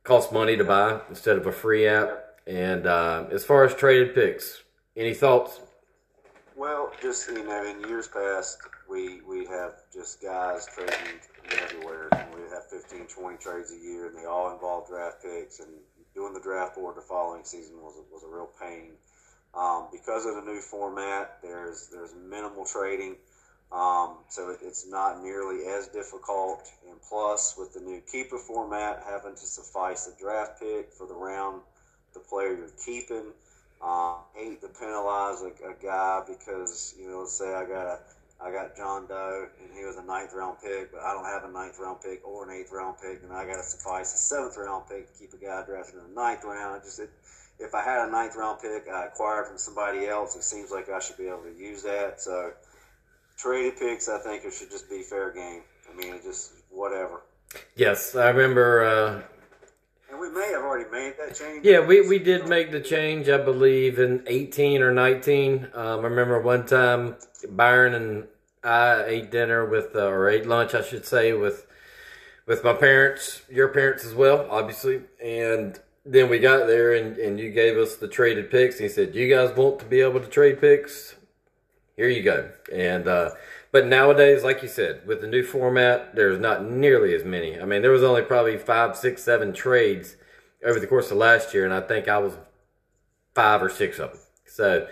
cost 0.05 0.33
money 0.33 0.57
to 0.57 0.63
buy 0.63 1.01
instead 1.09 1.37
of 1.37 1.45
a 1.49 1.53
free 1.53 1.89
app. 1.89 2.37
And 2.47 2.87
uh, 2.87 3.27
as 3.33 3.45
far 3.45 3.65
as 3.65 3.75
traded 3.75 4.15
picks, 4.15 4.63
any 4.97 5.13
thoughts? 5.13 5.59
Well, 6.55 6.93
just 7.03 7.29
you 7.29 7.45
know, 7.45 7.65
in 7.65 7.81
years 7.89 8.07
past, 8.07 8.59
we 8.89 9.23
we 9.23 9.45
have 9.47 9.73
just 9.93 10.23
guys 10.23 10.69
trading 10.73 11.19
everywhere. 11.53 12.09
And 12.13 12.35
we 12.35 12.43
have 12.51 12.67
15, 12.71 13.07
20 13.07 13.37
trades 13.39 13.73
a 13.73 13.79
year, 13.79 14.07
and 14.07 14.17
they 14.17 14.25
all 14.25 14.53
involve 14.53 14.89
draft 14.89 15.23
picks. 15.23 15.61
And 15.61 15.69
doing 16.15 16.33
the 16.33 16.41
draft 16.41 16.77
board 16.77 16.97
the 16.97 17.03
following 17.03 17.45
season 17.45 17.77
was 17.83 17.95
was 18.13 18.23
a 18.23 18.29
real 18.29 18.49
pain. 18.61 18.93
Um, 19.55 19.89
because 19.93 20.27
of 20.27 20.35
the 20.35 20.43
new 20.43 20.61
format, 20.61 21.39
there's 21.43 21.89
there's 21.93 22.15
minimal 22.15 22.65
trading, 22.65 23.17
um, 23.71 24.19
so 24.29 24.51
it, 24.51 24.59
it's 24.63 24.87
not 24.87 25.23
nearly 25.23 25.67
as 25.67 25.89
difficult. 25.89 26.69
And 26.89 27.01
plus, 27.09 27.55
with 27.57 27.73
the 27.75 27.81
new 27.81 28.01
keeper 28.11 28.39
format, 28.39 29.05
having 29.09 29.35
to 29.35 29.47
suffice 29.47 30.09
a 30.09 30.21
draft 30.21 30.61
pick 30.61 30.93
for 30.93 31.07
the 31.07 31.15
round, 31.15 31.63
the 32.15 32.21
player 32.21 32.57
you're 32.57 32.69
keeping. 32.85 33.33
Um, 33.83 34.17
hate 34.35 34.63
to 34.63 34.69
penalize 34.69 35.43
a, 35.43 35.69
a 35.69 35.75
guy 35.83 36.23
because 36.27 36.95
you 36.99 37.09
know, 37.09 37.27
say 37.27 37.53
I 37.53 37.65
got 37.67 37.87
a 37.87 37.99
I 38.45 38.53
got 38.53 38.77
John 38.77 39.07
Doe 39.07 39.47
and 39.63 39.71
he 39.77 39.85
was 39.87 39.97
a 39.97 40.05
ninth 40.05 40.33
round 40.35 40.59
pick, 40.63 40.93
but 40.93 41.01
I 41.01 41.15
don't 41.15 41.25
have 41.25 41.45
a 41.45 41.53
ninth 41.53 41.79
round 41.81 42.01
pick 42.03 42.21
or 42.27 42.45
an 42.49 42.55
eighth 42.55 42.73
round 42.73 42.97
pick, 43.01 43.23
and 43.23 43.33
I 43.33 43.47
got 43.47 43.57
to 43.57 43.63
suffice 43.63 44.13
a 44.15 44.19
seventh 44.19 44.57
round 44.59 44.85
pick 44.89 45.11
to 45.13 45.19
keep 45.19 45.33
a 45.33 45.37
guy 45.39 45.63
drafted 45.65 45.95
in 45.97 46.15
the 46.15 46.21
ninth 46.21 46.45
round. 46.45 46.81
I 46.81 46.85
just 46.85 46.99
it, 47.01 47.11
if 47.59 47.75
I 47.75 47.83
had 47.83 48.07
a 48.07 48.11
ninth 48.13 48.37
round 48.37 48.61
pick 48.61 48.87
I 48.89 49.07
acquired 49.07 49.47
from 49.47 49.57
somebody 49.59 50.07
else, 50.07 50.37
it 50.37 50.43
seems 50.45 50.71
like 50.71 50.91
I 50.91 50.99
should 51.01 51.17
be 51.17 51.27
able 51.29 51.43
to 51.45 51.57
use 51.59 51.83
that. 51.85 52.21
So 52.21 52.53
traded 53.39 53.79
picks, 53.79 54.09
I 54.09 54.19
think 54.19 54.45
it 54.45 54.53
should 54.53 54.71
just 54.71 54.91
be 54.91 55.03
fair 55.03 55.33
game. 55.33 55.63
I 55.91 55.97
mean, 55.97 56.15
it 56.15 56.23
just 56.23 56.53
whatever. 56.71 57.23
Yes, 57.77 58.15
I 58.15 58.29
remember. 58.31 58.85
Uh, 58.85 59.23
And 60.11 60.21
we 60.21 60.29
may 60.31 60.49
have 60.53 60.63
already 60.63 60.91
made 60.91 61.15
that 61.19 61.35
change. 61.35 61.65
yeah, 61.65 61.81
we, 61.81 62.07
we 62.07 62.19
did 62.19 62.47
make 62.49 62.71
the 62.73 62.81
change, 62.81 63.29
I 63.29 63.39
believe, 63.39 63.99
in 63.99 64.23
18 64.27 64.83
or 64.83 64.93
19. 64.93 65.69
Um, 65.73 66.01
I 66.01 66.03
remember 66.03 66.41
one 66.41 66.67
time 66.67 67.17
Byron 67.51 67.95
and 67.95 68.27
I 68.65 69.05
ate 69.05 69.31
dinner 69.31 69.65
with, 69.65 69.95
uh, 69.95 70.07
or 70.07 70.29
ate 70.29 70.47
lunch, 70.47 70.75
I 70.75 70.83
should 70.83 71.05
say, 71.05 71.33
with 71.33 71.67
with 72.47 72.63
my 72.63 72.75
parents, 72.75 73.43
your 73.49 73.69
parents 73.69 74.05
as 74.05 74.15
well, 74.15 74.47
obviously. 74.51 75.03
And 75.23 75.79
then 76.05 76.29
we 76.29 76.39
got 76.39 76.67
there 76.67 76.93
and, 76.93 77.17
and 77.17 77.41
you 77.41 77.51
gave 77.51 77.77
us 77.77 77.97
the 77.97 78.09
traded 78.09 78.51
picks. 78.51 78.77
And 78.77 78.85
you 78.85 78.89
said, 78.91 79.13
Do 79.13 79.19
you 79.19 79.35
guys 79.35 79.57
want 79.57 79.79
to 79.81 79.87
be 79.87 80.01
able 80.01 80.21
to 80.21 80.27
trade 80.27 80.61
picks? 80.61 81.15
Here 81.97 82.09
you 82.09 82.23
go. 82.23 82.51
And, 82.73 83.07
uh, 83.09 83.31
but 83.73 83.87
nowadays, 83.87 84.45
like 84.45 84.63
you 84.63 84.69
said, 84.69 85.07
with 85.07 85.21
the 85.21 85.27
new 85.27 85.43
format, 85.43 86.15
there's 86.15 86.39
not 86.39 86.65
nearly 86.65 87.15
as 87.15 87.25
many. 87.25 87.59
I 87.61 87.65
mean, 87.65 87.83
there 87.83 87.91
was 87.91 88.03
only 88.03 88.23
probably 88.23 88.59
five, 88.59 88.97
six, 88.97 89.23
seven 89.23 89.53
trades 89.53 90.17
over 90.65 90.79
the 90.79 90.87
course 90.87 91.11
of 91.11 91.17
last 91.17 91.55
year, 91.55 91.65
and 91.65 91.75
I 91.75 91.81
think 91.81 92.09
I 92.09 92.19
was 92.19 92.35
five 93.35 93.63
or 93.63 93.69
six 93.69 93.99
of 93.99 94.13
them. 94.13 94.21
So, 94.47 94.87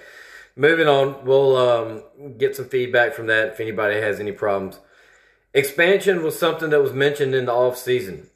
moving 0.57 0.89
on, 0.89 1.25
we'll 1.25 1.57
um, 1.57 2.03
get 2.39 2.57
some 2.57 2.69
feedback 2.69 3.15
from 3.15 3.27
that 3.27 3.49
if 3.49 3.61
anybody 3.61 4.01
has 4.01 4.21
any 4.21 4.33
problems. 4.33 4.81
Expansion 5.55 6.23
was 6.23 6.39
something 6.39 6.71
that 6.71 6.83
was 6.83 6.93
mentioned 6.93 7.35
in 7.35 7.47
the 7.47 7.53
off 7.53 7.77
season. 7.77 8.29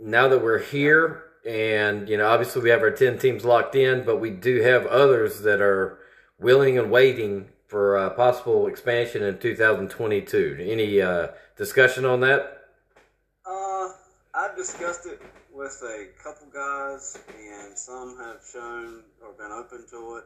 Now 0.00 0.28
that 0.28 0.42
we're 0.42 0.62
here, 0.62 1.24
and 1.46 2.08
you 2.08 2.16
know, 2.16 2.26
obviously 2.26 2.62
we 2.62 2.70
have 2.70 2.82
our 2.82 2.90
ten 2.90 3.18
teams 3.18 3.44
locked 3.44 3.74
in, 3.74 4.04
but 4.04 4.18
we 4.18 4.30
do 4.30 4.62
have 4.62 4.86
others 4.86 5.40
that 5.42 5.60
are 5.60 5.98
willing 6.38 6.78
and 6.78 6.90
waiting 6.90 7.48
for 7.66 7.96
uh, 7.96 8.10
possible 8.10 8.66
expansion 8.66 9.22
in 9.22 9.38
2022. 9.38 10.58
Any 10.60 11.00
uh, 11.00 11.28
discussion 11.56 12.04
on 12.04 12.20
that? 12.20 12.68
Uh, 13.46 13.88
I've 14.34 14.56
discussed 14.56 15.06
it 15.06 15.20
with 15.52 15.82
a 15.84 16.06
couple 16.22 16.48
guys, 16.52 17.18
and 17.36 17.78
some 17.78 18.16
have 18.18 18.40
shown 18.50 19.02
or 19.22 19.32
been 19.32 19.52
open 19.52 19.84
to 19.90 20.16
it, 20.16 20.24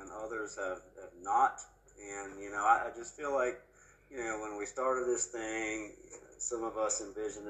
and 0.00 0.10
others 0.24 0.56
have, 0.56 0.80
have 1.00 1.12
not. 1.22 1.60
And 2.00 2.40
you 2.40 2.50
know, 2.50 2.64
I, 2.64 2.88
I 2.88 2.96
just 2.96 3.16
feel 3.16 3.32
like 3.34 3.60
you 4.10 4.18
know 4.18 4.38
when 4.40 4.58
we 4.58 4.66
started 4.66 5.06
this 5.06 5.26
thing, 5.26 5.92
some 6.38 6.64
of 6.64 6.76
us 6.76 7.00
envisioned 7.00 7.48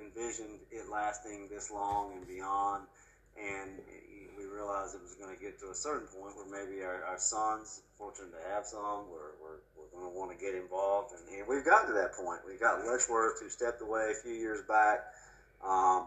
envisioned 0.00 0.60
it 0.70 0.88
lasting 0.90 1.48
this 1.48 1.70
long 1.70 2.12
and 2.14 2.26
beyond. 2.26 2.84
and 3.36 3.80
we 4.36 4.44
realized 4.44 4.94
it 4.94 5.02
was 5.02 5.14
going 5.14 5.34
to 5.34 5.40
get 5.40 5.58
to 5.60 5.70
a 5.70 5.74
certain 5.74 6.06
point 6.08 6.36
where 6.36 6.46
maybe 6.46 6.82
our, 6.82 7.02
our 7.04 7.18
sons, 7.18 7.80
fortunate 7.96 8.32
to 8.32 8.48
have 8.52 8.66
some, 8.66 9.08
were, 9.10 9.32
were, 9.40 9.60
were 9.76 9.88
going 9.92 10.04
to 10.04 10.16
want 10.16 10.30
to 10.30 10.36
get 10.36 10.54
involved. 10.54 11.12
And, 11.12 11.38
and 11.38 11.48
we've 11.48 11.64
gotten 11.64 11.88
to 11.88 11.94
that 11.94 12.12
point. 12.12 12.40
We've 12.46 12.60
got 12.60 12.84
Letchworth, 12.84 13.40
who 13.40 13.48
stepped 13.48 13.80
away 13.80 14.12
a 14.12 14.14
few 14.14 14.32
years 14.32 14.60
back. 14.68 15.00
Um, 15.64 16.04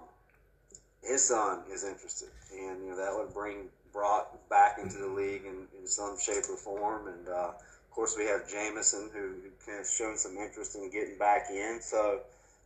his 1.02 1.26
son 1.26 1.62
is 1.72 1.84
interested, 1.84 2.30
and 2.52 2.84
you 2.84 2.92
know 2.92 2.98
that 2.98 3.16
would 3.16 3.34
bring 3.34 3.70
Brock 3.92 4.50
back 4.50 4.78
into 4.82 4.98
the 4.98 5.08
league 5.08 5.46
in, 5.46 5.68
in 5.80 5.88
some 5.88 6.18
shape 6.20 6.44
or 6.50 6.58
form. 6.58 7.08
And 7.08 7.28
uh, 7.28 7.52
of 7.52 7.92
course, 7.92 8.16
we 8.18 8.26
have 8.26 8.50
Jamison, 8.50 9.10
who, 9.14 9.36
who 9.66 9.78
has 9.78 9.94
shown 9.94 10.18
some 10.18 10.38
interest 10.38 10.76
in 10.76 10.90
getting 10.92 11.18
back 11.18 11.48
in. 11.50 11.80
So, 11.82 12.22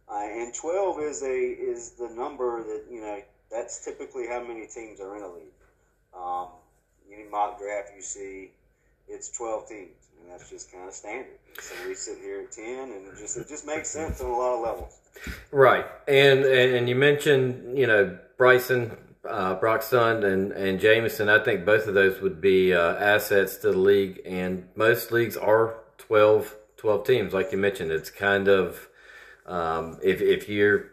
uh, 0.09 0.27
and 0.29 0.53
twelve 0.53 0.99
is 0.99 1.23
a 1.23 1.33
is 1.33 1.91
the 1.91 2.09
number 2.09 2.63
that 2.63 2.83
you 2.91 3.01
know 3.01 3.21
that's 3.51 3.83
typically 3.85 4.27
how 4.27 4.43
many 4.43 4.67
teams 4.67 4.99
are 4.99 5.15
in 5.15 5.23
a 5.23 5.27
league. 5.27 5.53
Um, 6.13 6.47
any 7.13 7.29
mock 7.29 7.59
draft 7.59 7.91
you 7.95 8.01
see, 8.01 8.51
it's 9.07 9.29
12 9.29 9.67
teams, 9.67 9.89
and 10.19 10.31
that's 10.31 10.49
just 10.49 10.71
kind 10.71 10.87
of 10.87 10.93
standard. 10.93 11.37
So 11.59 11.75
we 11.87 11.95
sit 11.95 12.17
here 12.19 12.41
at 12.41 12.51
10, 12.51 12.65
and 12.65 13.07
it 13.07 13.17
just 13.17 13.37
it 13.37 13.47
just 13.47 13.65
makes 13.65 13.89
sense 13.89 14.21
on 14.21 14.29
a 14.29 14.33
lot 14.33 14.55
of 14.55 14.61
levels. 14.61 14.99
Right, 15.51 15.85
and 16.07 16.43
and 16.43 16.89
you 16.89 16.95
mentioned 16.95 17.77
you 17.77 17.85
know 17.85 18.17
Bryson, 18.37 18.97
uh, 19.29 19.57
and 19.93 20.51
and 20.51 20.79
Jamison. 20.79 21.29
I 21.29 21.43
think 21.43 21.65
both 21.65 21.87
of 21.87 21.93
those 21.93 22.21
would 22.21 22.41
be 22.41 22.73
uh, 22.73 22.95
assets 22.95 23.57
to 23.57 23.71
the 23.71 23.77
league, 23.77 24.21
and 24.25 24.67
most 24.75 25.11
leagues 25.11 25.37
are 25.37 25.75
12, 25.97 26.55
12 26.77 27.05
teams, 27.05 27.33
like 27.33 27.51
you 27.51 27.57
mentioned. 27.57 27.91
It's 27.91 28.09
kind 28.09 28.47
of 28.47 28.87
um, 29.45 29.99
if 30.03 30.21
if 30.21 30.49
you're 30.49 30.91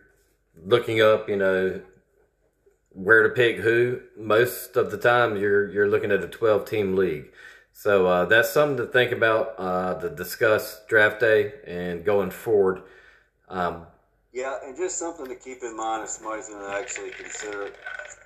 looking 0.64 1.00
up, 1.00 1.28
you 1.28 1.36
know 1.36 1.80
where 2.90 3.22
to 3.22 3.30
pick 3.30 3.58
who. 3.58 4.00
Most 4.16 4.76
of 4.76 4.90
the 4.90 4.98
time, 4.98 5.36
you're 5.36 5.70
you're 5.70 5.88
looking 5.88 6.12
at 6.12 6.22
a 6.22 6.28
12 6.28 6.68
team 6.68 6.96
league. 6.96 7.32
So 7.72 8.06
uh, 8.06 8.24
that's 8.26 8.50
something 8.52 8.76
to 8.76 8.86
think 8.86 9.12
about 9.12 9.54
uh, 9.58 9.94
to 10.00 10.10
discuss 10.10 10.82
draft 10.88 11.20
day 11.20 11.54
and 11.66 12.04
going 12.04 12.30
forward. 12.30 12.82
Um, 13.48 13.86
Yeah, 14.32 14.58
and 14.64 14.76
just 14.76 14.98
something 14.98 15.26
to 15.26 15.34
keep 15.34 15.62
in 15.62 15.76
mind 15.76 16.04
if 16.04 16.10
somebody's 16.10 16.48
going 16.48 16.62
to 16.62 16.78
actually 16.78 17.10
consider 17.10 17.70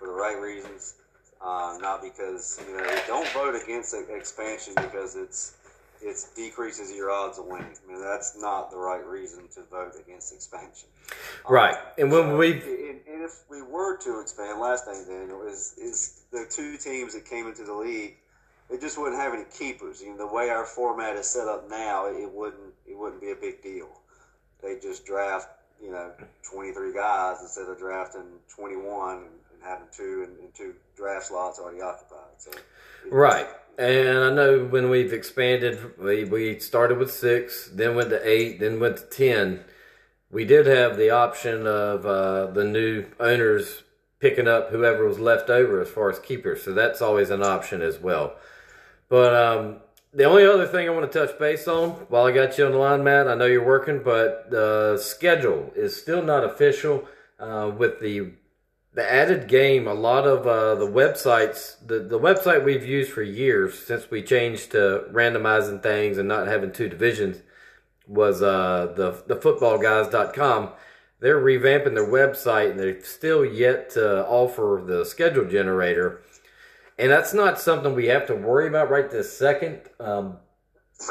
for 0.05 0.13
the 0.13 0.19
right 0.19 0.41
reasons, 0.41 0.95
uh, 1.41 1.77
not 1.81 2.03
because 2.03 2.61
you 2.69 2.77
know 2.77 3.01
don't 3.07 3.29
vote 3.29 3.55
against 3.55 3.95
expansion 3.95 4.75
because 4.77 5.17
it's 5.17 5.55
it's 6.03 6.35
decreases 6.35 6.93
your 6.93 7.11
odds 7.11 7.39
of 7.39 7.47
winning. 7.47 7.75
I 7.85 7.93
mean 7.93 8.03
that's 8.03 8.37
not 8.41 8.71
the 8.71 8.77
right 8.77 9.05
reason 9.07 9.49
to 9.55 9.63
vote 9.71 9.93
against 9.99 10.35
expansion. 10.35 10.89
Right, 11.49 11.77
and 11.99 12.11
when 12.11 12.23
So, 12.23 12.37
we've 12.37 12.63
and, 12.65 13.01
and 13.11 13.23
if 13.23 13.45
we 13.49 13.63
were 13.63 13.97
to 13.99 14.21
expand, 14.21 14.61
last 14.61 14.85
thing, 14.85 15.05
Daniel, 15.07 15.47
is 15.47 15.75
is 15.79 16.21
the 16.31 16.47
two 16.51 16.77
teams 16.77 17.15
that 17.15 17.25
came 17.25 17.47
into 17.47 17.65
the 17.65 17.75
league, 17.75 18.17
it 18.71 18.81
just 18.81 18.99
wouldn't 18.99 19.21
have 19.21 19.33
any 19.33 19.45
keepers. 19.57 20.03
You 20.03 20.11
know, 20.11 20.19
the 20.19 20.27
way 20.27 20.51
our 20.51 20.65
format 20.65 21.17
is 21.17 21.27
set 21.27 21.49
up 21.49 21.71
now, 21.71 22.07
it 22.07 22.31
wouldn't 22.31 22.75
it 22.87 22.99
wouldn't 22.99 23.21
be 23.21 23.31
a 23.31 23.37
big 23.37 23.63
deal. 23.63 23.89
They 24.63 24.79
just 24.79 25.05
draft, 25.05 25.49
you 25.83 25.91
know, 25.91 26.13
twenty 26.43 26.73
three 26.73 26.93
guys 26.93 27.39
instead 27.41 27.69
of 27.69 27.79
drafting 27.79 28.41
twenty 28.49 28.77
one 28.77 29.25
having 29.65 29.87
two 29.97 30.27
and, 30.29 30.39
and 30.41 30.55
two 30.55 30.75
draft 30.97 31.27
slots 31.27 31.59
already 31.59 31.81
occupied. 31.81 32.19
So, 32.39 32.51
Right. 33.11 33.47
And 33.77 34.19
I 34.19 34.31
know 34.31 34.65
when 34.65 34.89
we've 34.89 35.13
expanded, 35.13 35.99
we, 35.99 36.25
we 36.25 36.59
started 36.61 36.99
with 36.99 37.13
six, 37.13 37.69
then 37.73 37.97
went 37.97 38.11
to 38.11 38.29
eight, 38.29 38.61
then 38.61 38.79
went 38.79 38.99
to 38.99 39.05
10. 39.05 39.65
We 40.31 40.45
did 40.45 40.67
have 40.67 40.97
the 40.97 41.11
option 41.11 41.67
of 41.67 42.07
uh, 42.07 42.47
the 42.47 42.65
new 42.65 43.07
owners 43.19 43.83
picking 44.21 44.47
up 44.47 44.71
whoever 44.71 45.07
was 45.07 45.19
left 45.19 45.51
over 45.51 45.81
as 45.81 45.89
far 45.89 46.11
as 46.11 46.19
keepers. 46.19 46.63
So 46.63 46.73
that's 46.73 47.03
always 47.03 47.31
an 47.31 47.43
option 47.43 47.83
as 47.83 47.99
well. 47.99 48.37
But 49.09 49.35
um, 49.35 49.77
the 50.13 50.25
only 50.25 50.47
other 50.47 50.67
thing 50.67 50.89
I 50.89 50.93
want 50.93 51.11
to 51.11 51.27
touch 51.27 51.39
base 51.39 51.67
on 51.67 51.91
while 52.09 52.25
I 52.25 52.33
got 52.33 52.57
you 52.57 52.67
on 52.67 52.73
the 52.73 52.79
line, 52.79 53.03
Matt, 53.03 53.29
I 53.29 53.35
know 53.35 53.47
you're 53.47 53.65
working, 53.65 54.03
but 54.05 54.51
the 54.51 54.99
schedule 54.99 55.73
is 55.75 55.97
still 55.97 56.23
not 56.23 56.45
official 56.45 57.07
uh, 57.41 57.73
with 57.77 58.01
the 58.01 58.33
the 58.95 59.13
added 59.13 59.49
game, 59.49 59.89
a 59.89 59.95
lot 59.95 60.25
of 60.25 60.47
uh, 60.47 60.77
the 60.77 60.87
websites, 60.87 61.77
the, 61.85 61.99
the 61.99 62.19
website 62.19 62.65
we've 62.65 62.87
used 62.87 63.11
for 63.11 63.23
years 63.23 63.77
since 63.77 64.09
we 64.11 64.23
changed 64.23 64.71
to 64.71 65.05
randomizing 65.13 65.83
things 65.83 66.17
and 66.17 66.29
not 66.29 66.47
having 66.47 66.73
two 66.73 66.89
divisions 66.89 67.43
was 68.07 68.41
uh, 68.41 68.93
the, 68.97 69.23
the 69.27 69.35
footballguys.com. 69.35 70.71
They're 71.19 71.41
revamping 71.41 71.95
their 71.95 72.07
website 72.07 72.71
and 72.71 72.81
they've 72.81 73.05
still 73.05 73.45
yet 73.45 73.91
to 73.91 74.27
offer 74.27 74.83
the 74.87 75.05
schedule 75.05 75.47
generator. 75.47 76.23
And 76.97 77.11
that's 77.11 77.35
not 77.35 77.59
something 77.59 77.95
we 77.95 78.07
have 78.07 78.27
to 78.29 78.37
worry 78.37 78.69
about 78.69 78.91
right 78.91 79.11
this 79.11 79.37
second. 79.37 79.81
Um, 79.99 80.37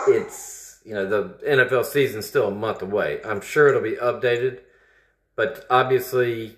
it's, 0.08 0.80
you 0.86 0.94
know, 0.94 1.06
the 1.10 1.38
NFL 1.46 1.84
season's 1.84 2.28
still 2.28 2.48
a 2.48 2.56
month 2.56 2.82
away. 2.82 3.20
I'm 3.26 3.42
sure 3.42 3.68
it'll 3.68 3.82
be 3.82 3.98
updated, 3.98 4.62
but 5.36 5.66
obviously, 5.70 6.58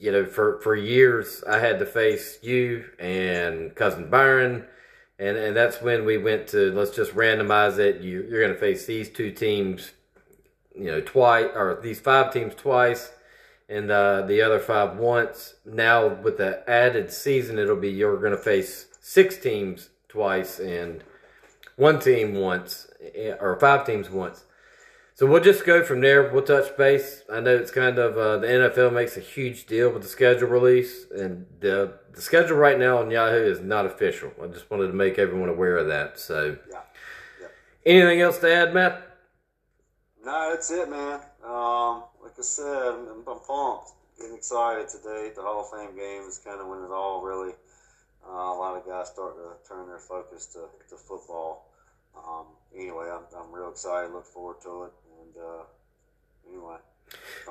you 0.00 0.10
know, 0.10 0.24
for, 0.24 0.58
for 0.62 0.74
years 0.74 1.44
I 1.46 1.58
had 1.58 1.78
to 1.78 1.86
face 1.86 2.38
you 2.42 2.86
and 2.98 3.74
cousin 3.74 4.08
Byron, 4.08 4.64
and 5.18 5.36
and 5.36 5.54
that's 5.54 5.82
when 5.82 6.06
we 6.06 6.16
went 6.16 6.48
to 6.48 6.72
let's 6.72 6.96
just 6.96 7.14
randomize 7.14 7.78
it. 7.78 8.00
You 8.00 8.26
you're 8.28 8.40
going 8.40 8.54
to 8.54 8.58
face 8.58 8.86
these 8.86 9.10
two 9.10 9.30
teams, 9.30 9.92
you 10.74 10.86
know, 10.86 11.02
twice 11.02 11.50
or 11.54 11.78
these 11.82 12.00
five 12.00 12.32
teams 12.32 12.54
twice, 12.54 13.12
and 13.68 13.90
uh, 13.90 14.22
the 14.22 14.40
other 14.40 14.58
five 14.58 14.96
once. 14.96 15.56
Now 15.66 16.08
with 16.08 16.38
the 16.38 16.68
added 16.68 17.12
season, 17.12 17.58
it'll 17.58 17.76
be 17.76 17.90
you're 17.90 18.16
going 18.16 18.32
to 18.32 18.38
face 18.38 18.86
six 19.02 19.36
teams 19.36 19.90
twice 20.08 20.58
and 20.58 21.04
one 21.76 21.98
team 21.98 22.34
once, 22.34 22.86
eh, 23.14 23.34
or 23.38 23.58
five 23.60 23.84
teams 23.84 24.08
once. 24.08 24.44
So 25.20 25.26
we'll 25.26 25.42
just 25.42 25.66
go 25.66 25.84
from 25.84 26.00
there. 26.00 26.32
We'll 26.32 26.40
touch 26.40 26.74
base. 26.78 27.24
I 27.30 27.40
know 27.40 27.54
it's 27.54 27.70
kind 27.70 27.98
of 27.98 28.16
uh, 28.16 28.38
the 28.38 28.46
NFL 28.46 28.94
makes 28.94 29.18
a 29.18 29.20
huge 29.20 29.66
deal 29.66 29.90
with 29.90 30.00
the 30.00 30.08
schedule 30.08 30.48
release, 30.48 31.04
and 31.14 31.44
the 31.60 31.98
the 32.14 32.22
schedule 32.22 32.56
right 32.56 32.78
now 32.78 32.96
on 32.96 33.10
Yahoo 33.10 33.44
is 33.44 33.60
not 33.60 33.84
official. 33.84 34.32
I 34.42 34.46
just 34.46 34.70
wanted 34.70 34.86
to 34.86 34.94
make 34.94 35.18
everyone 35.18 35.50
aware 35.50 35.76
of 35.76 35.88
that. 35.88 36.18
So, 36.18 36.56
Yeah. 36.70 36.78
Yeah. 37.38 37.48
anything 37.84 38.22
else 38.22 38.38
to 38.38 38.50
add, 38.50 38.72
Matt? 38.72 39.02
No, 40.24 40.52
that's 40.52 40.70
it, 40.70 40.88
man. 40.88 41.20
Um, 41.44 42.04
like 42.22 42.38
I 42.38 42.40
said, 42.40 42.64
I'm, 42.64 43.22
I'm 43.28 43.40
pumped, 43.40 43.90
getting 44.18 44.36
excited 44.36 44.88
today. 44.88 45.32
The 45.36 45.42
Hall 45.42 45.60
of 45.60 45.78
Fame 45.78 45.94
game 45.98 46.22
is 46.22 46.38
kind 46.38 46.62
of 46.62 46.66
when 46.66 46.78
it 46.78 46.90
all 46.90 47.20
really. 47.20 47.52
Uh, 48.26 48.32
a 48.32 48.56
lot 48.56 48.74
of 48.74 48.86
guys 48.86 49.08
start 49.08 49.34
to 49.36 49.68
turn 49.68 49.86
their 49.86 49.98
focus 49.98 50.46
to, 50.54 50.60
to 50.88 50.96
football. 50.96 51.66
Um, 52.16 52.46
anyway, 52.74 53.10
I'm, 53.12 53.24
I'm 53.38 53.52
real 53.52 53.68
excited. 53.68 54.14
Look 54.14 54.24
forward 54.24 54.62
to 54.62 54.84
it. 54.84 54.92
And 55.34 55.44
uh, 55.44 55.62
anyway, 56.48 56.76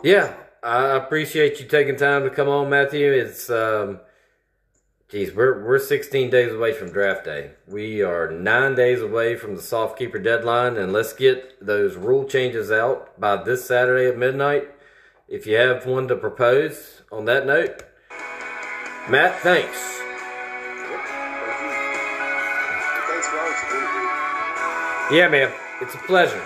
Yeah, 0.03 0.33
I 0.63 0.95
appreciate 0.97 1.59
you 1.59 1.67
taking 1.67 1.95
time 1.95 2.23
to 2.23 2.29
come 2.29 2.47
on, 2.47 2.69
Matthew. 2.69 3.11
It's 3.11 3.49
um, 3.49 3.99
geez, 5.09 5.33
we're 5.33 5.63
we're 5.63 5.79
16 5.79 6.29
days 6.29 6.53
away 6.53 6.73
from 6.73 6.91
draft 6.91 7.25
day. 7.25 7.51
We 7.67 8.01
are 8.01 8.31
nine 8.31 8.75
days 8.75 9.01
away 9.01 9.35
from 9.35 9.55
the 9.55 9.61
soft 9.61 9.97
keeper 9.97 10.19
deadline, 10.19 10.77
and 10.77 10.91
let's 10.91 11.13
get 11.13 11.65
those 11.65 11.95
rule 11.95 12.25
changes 12.25 12.71
out 12.71 13.19
by 13.19 13.41
this 13.43 13.65
Saturday 13.65 14.07
at 14.07 14.17
midnight. 14.17 14.69
If 15.27 15.45
you 15.45 15.55
have 15.55 15.85
one 15.85 16.07
to 16.07 16.15
propose 16.15 17.03
on 17.11 17.25
that 17.25 17.45
note, 17.45 17.83
Matt, 19.09 19.39
thanks. 19.41 19.99
Yep, 20.81 21.05
thank 21.05 21.61
you. 21.61 21.77
Thanks 23.07 23.27
for 23.27 23.39
all 23.39 23.45
that 23.45 23.63
you 23.63 25.11
do, 25.11 25.11
dude. 25.11 25.17
Yeah, 25.17 25.27
man, 25.29 25.53
it's 25.81 25.93
a 25.93 25.99
pleasure. 25.99 26.43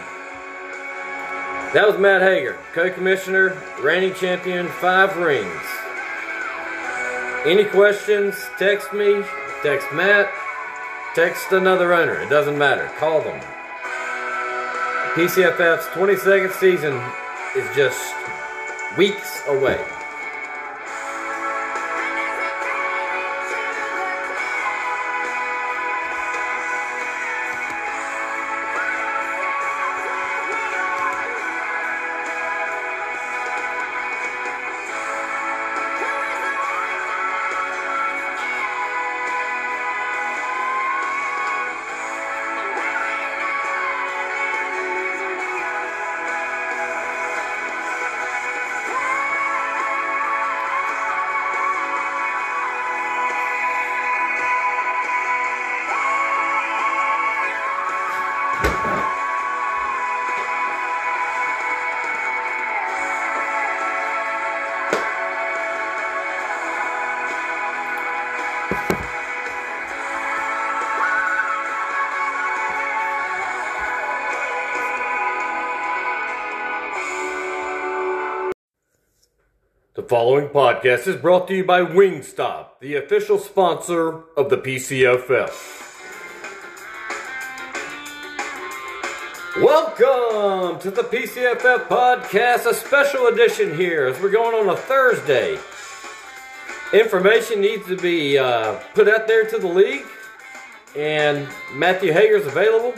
That 1.73 1.87
was 1.87 1.97
Matt 1.97 2.21
Hager, 2.21 2.55
co-commissioner, 2.73 3.57
reigning 3.81 4.13
champion, 4.13 4.67
five 4.67 5.17
rings. 5.17 5.49
Any 7.45 7.65
questions, 7.65 8.35
text 8.59 8.93
me, 8.93 9.23
text 9.63 9.87
Matt, 9.91 10.31
text 11.15 11.51
another 11.51 11.95
owner. 11.95 12.21
It 12.21 12.29
doesn't 12.29 12.59
matter. 12.59 12.91
Call 12.99 13.21
them. 13.21 13.39
PCFF's 15.15 15.87
22nd 15.87 16.51
season 16.51 16.93
is 17.55 17.75
just 17.75 18.13
weeks 18.95 19.41
away. 19.47 19.83
Following 80.13 80.47
podcast 80.47 81.07
is 81.07 81.15
brought 81.15 81.47
to 81.47 81.55
you 81.55 81.63
by 81.63 81.81
Wingstop, 81.81 82.79
the 82.79 82.93
official 82.93 83.39
sponsor 83.39 84.21
of 84.37 84.47
the 84.51 84.57
PCFF. 84.57 85.49
Welcome 89.59 90.79
to 90.81 90.91
the 90.91 91.01
PCFF 91.01 91.87
podcast, 91.87 92.67
a 92.67 92.75
special 92.75 93.25
edition 93.25 93.75
here 93.75 94.05
as 94.05 94.21
we're 94.21 94.29
going 94.29 94.53
on 94.53 94.71
a 94.71 94.77
Thursday. 94.77 95.57
Information 96.93 97.59
needs 97.59 97.87
to 97.87 97.97
be 97.97 98.37
uh, 98.37 98.75
put 98.93 99.07
out 99.07 99.27
there 99.27 99.45
to 99.45 99.57
the 99.57 99.67
league, 99.67 100.05
and 100.95 101.49
Matthew 101.73 102.13
Hager 102.13 102.35
is 102.35 102.45
available. 102.45 102.93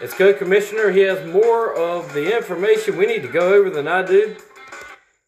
As 0.00 0.14
co-commissioner, 0.14 0.92
he 0.92 1.00
has 1.00 1.28
more 1.28 1.74
of 1.74 2.14
the 2.14 2.36
information 2.36 2.96
we 2.96 3.06
need 3.06 3.22
to 3.22 3.32
go 3.32 3.52
over 3.52 3.68
than 3.68 3.88
I 3.88 4.06
do. 4.06 4.36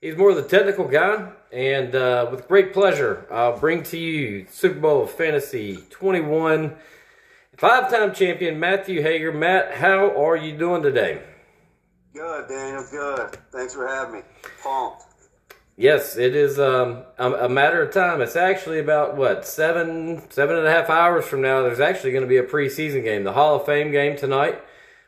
He's 0.09 0.17
more 0.17 0.31
of 0.31 0.37
the 0.37 0.43
technical 0.43 0.89
guy, 0.89 1.33
and 1.53 1.95
uh, 1.95 2.29
with 2.31 2.49
great 2.49 2.73
pleasure, 2.73 3.27
I'll 3.31 3.59
bring 3.59 3.83
to 3.83 3.99
you 3.99 4.47
Super 4.49 4.81
Bowl 4.81 5.03
of 5.03 5.11
Fantasy 5.11 5.85
21 5.91 6.77
five-time 7.59 8.15
champion 8.15 8.59
Matthew 8.59 9.03
Hager. 9.03 9.33
Matt, 9.33 9.75
how 9.75 10.19
are 10.19 10.35
you 10.35 10.57
doing 10.57 10.83
today? 10.83 11.21
Good, 12.15 12.49
Daniel. 12.49 12.87
Good. 12.91 13.37
Thanks 13.53 13.75
for 13.75 13.87
having 13.87 14.15
me. 14.15 14.21
Pumped. 14.63 15.03
Yes, 15.77 16.17
it 16.17 16.35
is 16.35 16.59
um, 16.59 17.03
a, 17.19 17.31
a 17.31 17.49
matter 17.51 17.83
of 17.83 17.93
time. 17.93 18.23
It's 18.23 18.35
actually 18.35 18.79
about 18.79 19.15
what 19.15 19.47
seven, 19.47 20.23
seven 20.31 20.57
and 20.57 20.67
a 20.67 20.71
half 20.71 20.89
hours 20.89 21.27
from 21.27 21.43
now. 21.43 21.65
There's 21.65 21.81
actually 21.81 22.13
going 22.13 22.25
to 22.25 22.29
be 22.29 22.39
a 22.39 22.45
preseason 22.45 23.05
game, 23.05 23.25
the 23.25 23.35
Hall 23.35 23.57
of 23.57 23.67
Fame 23.67 23.93
game 23.93 24.17
tonight. 24.17 24.59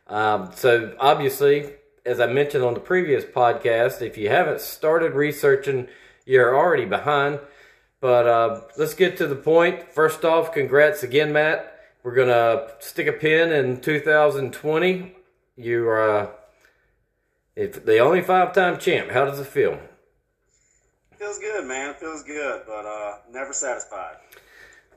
Um, 0.08 0.50
so 0.54 0.94
obviously, 1.00 1.72
as 2.04 2.20
I 2.20 2.26
mentioned 2.26 2.64
on 2.64 2.74
the 2.74 2.80
previous 2.80 3.24
podcast, 3.24 4.02
if 4.02 4.16
you 4.16 4.28
haven't 4.28 4.60
started 4.60 5.12
researching, 5.12 5.88
you're 6.24 6.56
already 6.56 6.84
behind. 6.84 7.40
But 8.00 8.26
uh, 8.26 8.60
let's 8.78 8.94
get 8.94 9.16
to 9.18 9.26
the 9.26 9.36
point. 9.36 9.92
First 9.92 10.24
off, 10.24 10.52
congrats 10.52 11.02
again, 11.02 11.32
Matt. 11.32 11.78
We're 12.02 12.14
gonna 12.14 12.68
stick 12.78 13.06
a 13.06 13.12
pin 13.12 13.52
in 13.52 13.80
2020. 13.80 15.14
You 15.56 15.88
are 15.88 16.18
uh, 16.18 16.30
if 17.54 17.84
the 17.84 17.98
only 17.98 18.22
five-time 18.22 18.78
champ. 18.78 19.10
How 19.10 19.26
does 19.26 19.38
it 19.38 19.46
feel? 19.46 19.78
Feels 21.18 21.38
good, 21.38 21.66
man. 21.66 21.94
Feels 22.00 22.22
good, 22.22 22.62
but 22.66 22.86
uh, 22.86 23.16
never 23.30 23.52
satisfied. 23.52 24.16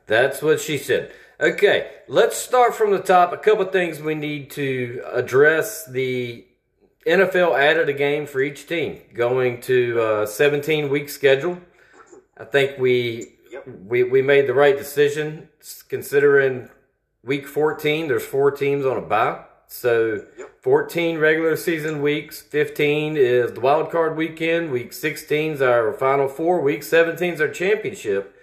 That's 0.08 0.42
what 0.42 0.62
she 0.62 0.78
said. 0.78 1.12
Okay, 1.42 1.92
let's 2.08 2.38
start 2.38 2.74
from 2.74 2.92
the 2.92 3.00
top. 3.00 3.34
A 3.34 3.38
couple 3.38 3.66
things 3.66 4.00
we 4.00 4.16
need 4.16 4.50
to 4.52 5.04
address. 5.12 5.86
The 5.86 6.46
NFL 7.06 7.58
added 7.58 7.90
a 7.90 7.94
game 7.94 8.26
for 8.26 8.42
each 8.42 8.66
team, 8.68 9.02
going 9.14 9.62
to 9.62 10.22
a 10.24 10.28
17 10.28 10.90
week 10.90 11.10
schedule. 11.10 11.60
I 12.38 12.46
think 12.46 12.78
we 12.80 13.30
Yep. 13.52 13.68
we 13.88 14.04
we 14.04 14.22
made 14.22 14.48
the 14.48 14.54
right 14.54 14.76
decision 14.76 15.50
considering 15.88 16.70
week 17.24 17.48
14 17.48 18.08
there's 18.08 18.26
four 18.26 18.50
teams 18.52 18.86
on 18.86 18.98
a 18.98 19.02
bye. 19.02 19.44
So 19.68 20.24
Yep. 20.38 20.50
14 20.62 21.18
regular 21.20 21.56
season 21.56 22.02
weeks, 22.02 22.42
15 22.42 23.18
is 23.18 23.52
the 23.54 23.60
wild 23.60 23.92
card 23.92 24.16
weekend, 24.18 24.72
week 24.72 24.94
16 24.94 25.54
is 25.54 25.62
our 25.62 25.94
final 25.94 26.28
four, 26.28 26.62
week 26.62 26.84
17 26.84 27.34
is 27.36 27.42
our 27.42 27.48
championship. 27.50 28.36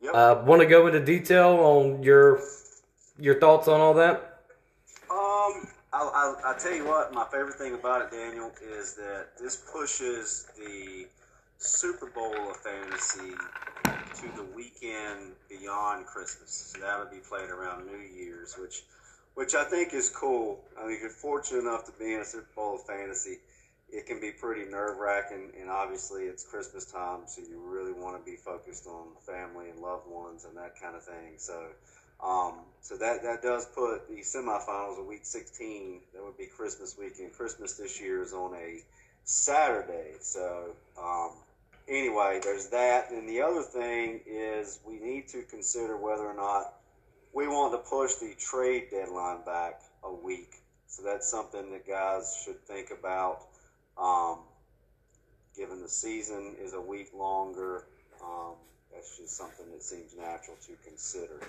Yep. 0.00 0.14
Uh, 0.14 0.42
want 0.44 0.60
to 0.62 0.66
go 0.66 0.86
into 0.86 1.00
detail 1.00 1.50
on 1.60 2.02
your 2.02 2.40
your 3.18 3.38
thoughts 3.38 3.68
on 3.68 3.80
all 3.80 3.94
that? 3.94 4.33
I'll, 5.94 6.10
I'll, 6.12 6.36
I'll 6.44 6.58
tell 6.58 6.74
you 6.74 6.84
what, 6.84 7.14
my 7.14 7.24
favorite 7.30 7.54
thing 7.54 7.74
about 7.74 8.02
it, 8.02 8.10
Daniel, 8.10 8.50
is 8.60 8.94
that 8.94 9.28
this 9.40 9.62
pushes 9.72 10.48
the 10.58 11.06
Super 11.58 12.06
Bowl 12.06 12.50
of 12.50 12.56
fantasy 12.56 13.36
to 13.84 14.36
the 14.36 14.42
weekend 14.56 15.34
beyond 15.48 16.06
Christmas. 16.06 16.72
So 16.74 16.80
that'll 16.80 17.06
be 17.06 17.20
played 17.20 17.48
around 17.48 17.86
New 17.86 17.98
Year's, 17.98 18.56
which 18.58 18.82
which 19.34 19.54
I 19.54 19.64
think 19.64 19.94
is 19.94 20.10
cool. 20.10 20.60
I 20.78 20.86
mean, 20.86 20.94
if 20.94 21.00
you're 21.00 21.10
fortunate 21.10 21.60
enough 21.60 21.84
to 21.86 21.92
be 21.92 22.14
in 22.14 22.20
a 22.20 22.24
Super 22.24 22.46
Bowl 22.54 22.76
of 22.76 22.86
fantasy, 22.86 23.38
it 23.88 24.06
can 24.06 24.20
be 24.20 24.30
pretty 24.32 24.64
nerve 24.68 24.98
wracking, 24.98 25.50
and 25.60 25.70
obviously 25.70 26.22
it's 26.24 26.44
Christmas 26.44 26.84
time, 26.84 27.22
so 27.26 27.42
you 27.42 27.60
really 27.60 27.92
want 27.92 28.16
to 28.18 28.30
be 28.30 28.36
focused 28.36 28.86
on 28.86 29.08
family 29.26 29.70
and 29.70 29.80
loved 29.80 30.08
ones 30.08 30.44
and 30.44 30.56
that 30.56 30.74
kind 30.80 30.96
of 30.96 31.04
thing. 31.04 31.34
So, 31.36 31.66
um, 32.24 32.54
so 32.80 32.96
that 32.96 33.22
that 33.22 33.42
does 33.42 33.66
put 33.66 34.08
the 34.08 34.20
semifinals 34.22 34.98
of 34.98 35.06
Week 35.06 35.24
16. 35.24 36.00
That 36.14 36.24
would 36.24 36.36
be 36.36 36.46
Christmas 36.46 36.96
weekend. 36.98 37.32
Christmas 37.32 37.74
this 37.74 38.00
year 38.00 38.22
is 38.22 38.32
on 38.32 38.54
a 38.54 38.82
Saturday, 39.24 40.12
so 40.20 40.74
um, 41.00 41.30
anyway, 41.88 42.40
there's 42.42 42.68
that. 42.68 43.10
And 43.10 43.28
the 43.28 43.40
other 43.40 43.62
thing 43.62 44.20
is 44.26 44.80
we 44.86 44.98
need 44.98 45.28
to 45.28 45.42
consider 45.42 45.96
whether 45.96 46.24
or 46.24 46.34
not 46.34 46.74
we 47.32 47.48
want 47.48 47.72
to 47.72 47.78
push 47.78 48.14
the 48.14 48.34
trade 48.38 48.84
deadline 48.90 49.44
back 49.44 49.80
a 50.02 50.12
week. 50.12 50.56
So 50.86 51.02
that's 51.02 51.28
something 51.28 51.72
that 51.72 51.86
guys 51.86 52.40
should 52.44 52.60
think 52.66 52.90
about. 52.90 53.46
Um, 53.98 54.38
given 55.56 55.80
the 55.80 55.88
season 55.88 56.54
is 56.60 56.74
a 56.74 56.80
week 56.80 57.08
longer, 57.14 57.84
um, 58.22 58.54
that's 58.94 59.16
just 59.18 59.36
something 59.36 59.66
that 59.72 59.82
seems 59.82 60.14
natural 60.16 60.56
to 60.66 60.72
consider. 60.88 61.40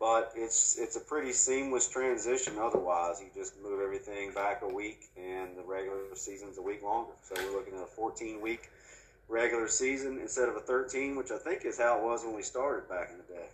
But 0.00 0.32
it's 0.34 0.78
it's 0.78 0.96
a 0.96 1.00
pretty 1.00 1.32
seamless 1.32 1.88
transition. 1.88 2.54
Otherwise, 2.60 3.20
you 3.20 3.28
just 3.34 3.54
move 3.62 3.80
everything 3.80 4.32
back 4.32 4.62
a 4.62 4.68
week, 4.68 5.08
and 5.16 5.56
the 5.56 5.62
regular 5.62 5.98
season's 6.14 6.58
a 6.58 6.62
week 6.62 6.82
longer. 6.82 7.12
So 7.22 7.34
we're 7.38 7.56
looking 7.56 7.74
at 7.74 7.82
a 7.82 7.86
14 7.86 8.40
week 8.40 8.70
regular 9.28 9.68
season 9.68 10.18
instead 10.20 10.48
of 10.48 10.56
a 10.56 10.60
13, 10.60 11.16
which 11.16 11.30
I 11.30 11.38
think 11.38 11.64
is 11.64 11.78
how 11.78 11.98
it 11.98 12.02
was 12.04 12.24
when 12.24 12.34
we 12.34 12.42
started 12.42 12.88
back 12.88 13.10
in 13.12 13.18
the 13.18 13.40
day. 13.40 13.46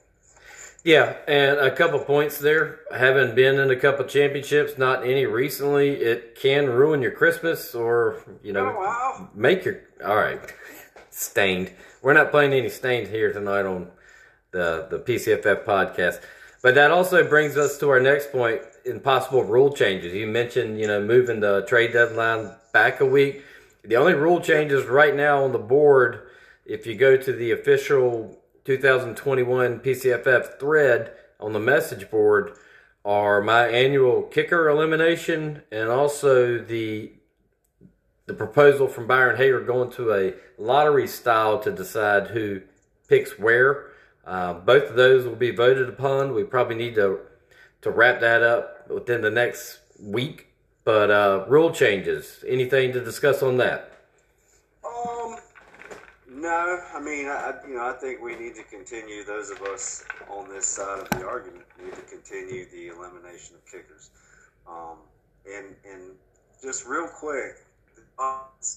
Yeah, 0.85 1.17
and 1.27 1.59
a 1.59 1.71
couple 1.75 1.99
points 1.99 2.39
there. 2.39 2.81
Having 2.97 3.35
been 3.35 3.59
in 3.59 3.71
a 3.71 3.77
couple 3.77 4.05
championships, 4.07 4.79
not 4.79 5.05
any 5.05 5.27
recently, 5.27 5.91
it 5.91 6.35
can 6.37 6.67
ruin 6.67 7.03
your 7.03 7.11
Christmas 7.11 7.75
or 7.75 8.23
you 8.43 8.53
know 8.53 8.67
Oh, 8.75 8.81
wow. 8.81 9.29
make 9.35 9.65
your 9.65 9.81
all 10.05 10.17
right 10.17 10.41
stained. 11.11 11.73
We're 12.01 12.13
not 12.13 12.31
playing 12.31 12.53
any 12.53 12.69
Staind 12.69 13.09
here 13.09 13.33
tonight 13.33 13.67
on 13.67 13.89
the 14.53 14.87
the 14.91 14.99
PCFF 14.99 15.65
podcast. 15.65 16.21
But 16.63 16.75
that 16.75 16.91
also 16.91 17.29
brings 17.29 17.57
us 17.57 17.79
to 17.79 17.89
our 17.91 18.01
next 18.01 18.33
point 18.33 18.63
in 18.85 19.01
possible 19.01 19.45
rule 19.45 19.73
changes. 19.73 20.13
You 20.13 20.27
mentioned, 20.27 20.79
you 20.81 20.87
know, 20.87 21.01
moving 21.01 21.41
the 21.41 21.63
trade 21.63 21.93
deadline 21.93 22.53
back 22.73 23.01
a 23.01 23.07
week. 23.07 23.43
The 23.85 23.97
only 23.97 24.15
rule 24.15 24.41
changes 24.41 24.87
right 24.87 25.15
now 25.15 25.45
on 25.45 25.53
the 25.53 25.59
board, 25.59 26.23
if 26.65 26.87
you 26.87 26.95
go 26.95 27.17
to 27.17 27.33
the 27.33 27.53
official 27.53 28.39
2021 28.65 29.81
PCFF 29.81 30.59
thread 30.59 31.13
on 31.41 31.53
the 31.53 31.61
message 31.61 32.11
board, 32.11 32.57
are 33.05 33.41
my 33.41 33.67
annual 33.69 34.23
kicker 34.23 34.69
elimination 34.69 35.63
and 35.73 35.89
also 35.89 36.59
the 36.59 37.13
the 38.29 38.35
proposal 38.35 38.89
from 38.89 39.07
Byron 39.07 39.39
Hager 39.39 39.61
going 39.61 39.91
to 39.93 40.13
a 40.13 40.35
lottery 40.59 41.09
style 41.09 41.59
to 41.61 41.73
decide 41.73 42.29
who 42.29 42.61
picks 43.09 43.39
where. 43.39 43.87
Uh, 44.27 44.53
both 44.53 44.91
of 44.91 44.97
those 44.97 45.25
will 45.25 45.35
be 45.35 45.51
voted 45.51 45.89
upon. 45.89 46.35
We 46.35 46.45
probably 46.45 46.77
need 46.77 46.95
to 46.97 47.21
to 47.81 47.91
wrap 47.91 48.21
that 48.21 48.43
up 48.43 48.91
within 48.91 49.23
the 49.23 49.31
next 49.31 49.79
week. 49.99 50.49
But 50.85 51.11
uh, 51.11 51.47
rule 51.49 51.71
changes. 51.71 52.45
Anything 52.47 52.93
to 52.93 53.03
discuss 53.03 53.43
on 53.43 53.57
that? 53.59 53.93
Um, 54.85 55.37
no, 56.29 56.81
I 56.95 57.01
mean, 57.01 57.27
I, 57.29 57.55
you 57.67 57.75
know, 57.75 57.89
I 57.89 57.93
think 57.95 58.21
we 58.21 58.37
need 58.37 58.55
to 58.57 58.65
continue. 58.65 59.25
Those 59.25 59.51
of 59.51 59.63
us 59.63 60.05
on 60.29 60.49
this 60.51 60.67
side 60.67 60.99
of 60.99 61.11
the 61.11 61.27
argument 61.27 61.65
need 61.83 61.95
to 61.95 62.03
continue 62.03 62.67
the 62.71 62.89
elimination 62.89 63.57
of 63.57 63.65
kickers. 63.65 64.11
Um, 64.69 64.99
and 65.51 65.75
and 65.91 66.13
just 66.63 66.87
real 66.87 67.09
quick, 67.09 67.65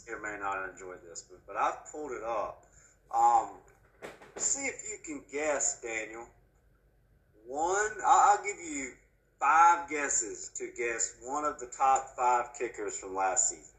here 0.06 0.20
may 0.22 0.38
not 0.40 0.70
enjoy 0.70 0.96
this, 1.08 1.26
but 1.30 1.40
but 1.48 1.56
I've 1.56 1.92
pulled 1.92 2.12
it 2.12 2.24
up. 2.24 2.66
Um, 3.14 3.50
see 4.38 4.66
if 4.66 4.82
you 4.90 4.98
can 5.04 5.24
guess, 5.32 5.82
Daniel. 5.82 6.28
One, 7.46 7.92
I- 8.06 8.38
I'll 8.38 8.44
give 8.44 8.58
you 8.60 8.94
five 9.40 9.90
guesses 9.90 10.52
to 10.56 10.70
guess 10.78 11.16
one 11.22 11.44
of 11.44 11.60
the 11.60 11.66
top 11.66 12.16
five 12.16 12.52
kickers 12.58 12.98
from 13.00 13.16
last 13.16 13.50
season. 13.50 13.74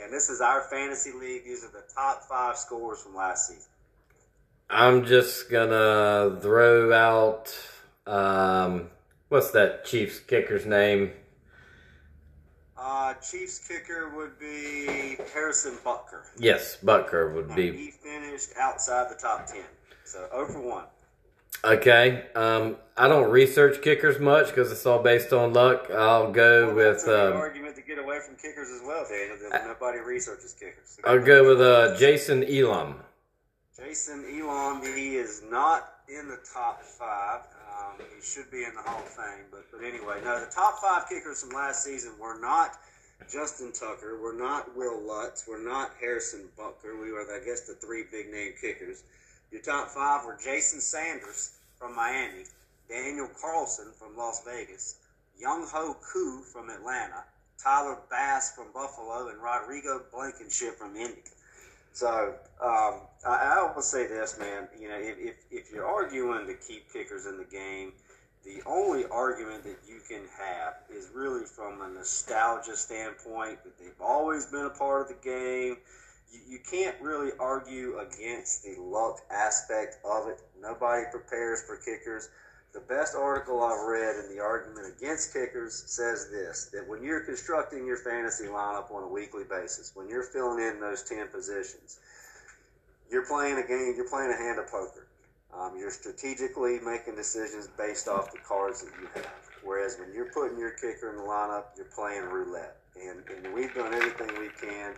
And 0.00 0.12
this 0.12 0.30
is 0.30 0.40
our 0.40 0.62
fantasy 0.62 1.12
league. 1.12 1.44
These 1.44 1.64
are 1.64 1.72
the 1.72 1.84
top 1.94 2.22
five 2.28 2.56
scores 2.56 3.02
from 3.02 3.14
last 3.14 3.48
season. 3.48 3.70
I'm 4.70 5.04
just 5.04 5.50
gonna 5.50 6.38
throw 6.40 6.92
out 6.92 7.52
um, 8.06 8.90
what's 9.28 9.50
that 9.50 9.84
Chiefs 9.84 10.20
kicker's 10.20 10.64
name? 10.64 11.12
Uh, 12.90 13.14
Chiefs 13.14 13.60
kicker 13.68 14.08
would 14.16 14.36
be 14.40 15.16
Harrison 15.32 15.76
Butker. 15.84 16.22
Yes, 16.38 16.76
Butker 16.84 17.32
would 17.32 17.46
And 17.46 17.54
be 17.54 17.70
he 17.70 17.90
finished 17.92 18.50
outside 18.58 19.08
the 19.08 19.14
top 19.14 19.46
10. 19.46 19.60
So 20.04 20.28
over 20.32 20.60
1. 20.60 20.84
okay. 21.66 22.24
Um, 22.34 22.76
I 22.96 23.06
don't 23.06 23.30
research 23.30 23.80
kickers 23.80 24.18
much 24.18 24.48
because 24.48 24.72
it's 24.72 24.84
all 24.86 25.00
based 25.00 25.32
on 25.32 25.52
luck. 25.52 25.88
I'll 25.88 26.32
go 26.32 26.66
Well, 26.66 26.74
with 26.74 27.06
um, 27.06 27.34
argument 27.34 27.76
to 27.76 27.82
get 27.82 27.98
away 28.00 28.18
from 28.26 28.34
kickers 28.34 28.68
as 28.70 28.82
well, 28.84 29.06
Daniel. 29.08 29.36
Nobody 29.68 29.98
researches 30.00 30.52
kickers. 30.58 30.98
So 31.00 31.02
I'll 31.04 31.24
go 31.24 31.46
with 31.48 31.60
uh, 31.60 31.96
Jason 31.96 32.42
Elam. 32.42 32.96
Jason 33.78 34.24
Elam, 34.36 34.82
he 34.82 35.14
is 35.14 35.42
not 35.48 35.92
in 36.08 36.26
the 36.28 36.40
top 36.52 36.82
five. 36.82 37.42
Um, 37.80 37.96
he 38.14 38.20
should 38.20 38.50
be 38.50 38.64
in 38.64 38.74
the 38.74 38.82
Hall 38.82 39.00
of 39.00 39.08
Fame, 39.08 39.46
but 39.50 39.64
but 39.72 39.82
anyway, 39.82 40.20
no, 40.22 40.38
the 40.38 40.52
top 40.52 40.80
five 40.80 41.08
kickers 41.08 41.42
from 41.42 41.50
last 41.50 41.82
season 41.82 42.12
were 42.18 42.38
not 42.38 42.76
Justin 43.30 43.72
Tucker, 43.72 44.18
we're 44.20 44.36
not 44.36 44.76
Wil 44.76 45.00
Lutz, 45.00 45.46
we're 45.48 45.62
not 45.62 45.92
Harrison 46.00 46.48
Butker. 46.58 47.00
We 47.00 47.12
were, 47.12 47.22
I 47.22 47.44
guess, 47.44 47.62
the 47.62 47.74
three 47.74 48.04
big 48.10 48.30
name 48.30 48.52
kickers. 48.60 49.02
Your 49.50 49.62
top 49.62 49.88
five 49.88 50.24
were 50.24 50.38
Jason 50.42 50.80
Sanders 50.80 51.52
from 51.78 51.96
Miami, 51.96 52.44
Daniel 52.88 53.30
Carlson 53.40 53.92
from 53.98 54.16
Las 54.16 54.42
Vegas, 54.44 54.96
Younghoe 55.42 55.96
Koo 56.12 56.42
from 56.42 56.68
Atlanta, 56.70 57.24
Tyler 57.62 57.98
Bass 58.10 58.52
from 58.54 58.66
Buffalo, 58.74 59.28
and 59.28 59.42
Rodrigo 59.42 60.02
Blankenship 60.12 60.76
from 60.76 60.96
Indy. 60.96 61.22
So 61.92 62.34
um, 62.62 63.00
I, 63.26 63.56
I 63.56 63.72
will 63.74 63.82
say 63.82 64.06
this, 64.06 64.38
man. 64.38 64.68
You 64.78 64.88
know, 64.88 64.98
if, 64.98 65.18
if, 65.18 65.34
if 65.50 65.72
you're 65.72 65.86
arguing 65.86 66.46
to 66.46 66.54
keep 66.54 66.92
kickers 66.92 67.26
in 67.26 67.36
the 67.36 67.44
game, 67.44 67.92
the 68.44 68.62
only 68.66 69.04
argument 69.10 69.64
that 69.64 69.76
you 69.86 70.00
can 70.08 70.22
have 70.38 70.74
is 70.88 71.10
really 71.14 71.44
from 71.44 71.82
a 71.82 71.88
nostalgia 71.88 72.76
standpoint 72.76 73.62
that 73.64 73.78
they've 73.78 74.00
always 74.00 74.46
been 74.46 74.64
a 74.64 74.70
part 74.70 75.02
of 75.02 75.08
the 75.08 75.22
game. 75.22 75.76
You, 76.32 76.40
you 76.48 76.58
can't 76.70 76.96
really 77.00 77.32
argue 77.38 77.98
against 77.98 78.62
the 78.62 78.80
luck 78.80 79.20
aspect 79.30 79.98
of 80.04 80.28
it. 80.28 80.40
Nobody 80.60 81.04
prepares 81.10 81.62
for 81.62 81.76
kickers. 81.76 82.28
The 82.72 82.80
best 82.80 83.16
article 83.16 83.64
I've 83.64 83.84
read 83.84 84.24
in 84.24 84.34
the 84.34 84.40
argument 84.40 84.86
against 84.96 85.32
kickers 85.32 85.82
says 85.86 86.30
this 86.30 86.70
that 86.72 86.86
when 86.88 87.02
you're 87.02 87.20
constructing 87.20 87.84
your 87.84 87.96
fantasy 87.96 88.44
lineup 88.44 88.92
on 88.92 89.02
a 89.02 89.08
weekly 89.08 89.42
basis, 89.42 89.90
when 89.94 90.08
you're 90.08 90.22
filling 90.22 90.64
in 90.64 90.80
those 90.80 91.02
10 91.02 91.28
positions, 91.28 91.98
you're 93.10 93.26
playing 93.26 93.58
a 93.58 93.66
game, 93.66 93.94
you're 93.96 94.08
playing 94.08 94.30
a 94.30 94.36
hand 94.36 94.60
of 94.60 94.70
poker. 94.70 95.06
Um, 95.52 95.76
you're 95.76 95.90
strategically 95.90 96.78
making 96.78 97.16
decisions 97.16 97.68
based 97.76 98.06
off 98.06 98.30
the 98.30 98.38
cards 98.38 98.82
that 98.82 98.92
you 99.00 99.08
have. 99.14 99.50
Whereas 99.64 99.96
when 99.98 100.14
you're 100.14 100.30
putting 100.32 100.58
your 100.58 100.70
kicker 100.70 101.10
in 101.10 101.16
the 101.16 101.22
lineup, 101.22 101.64
you're 101.76 101.90
playing 101.92 102.22
roulette. 102.22 102.76
And, 102.94 103.22
and 103.28 103.52
we've 103.52 103.74
done 103.74 103.92
everything 103.92 104.28
we 104.38 104.50
can 104.60 104.94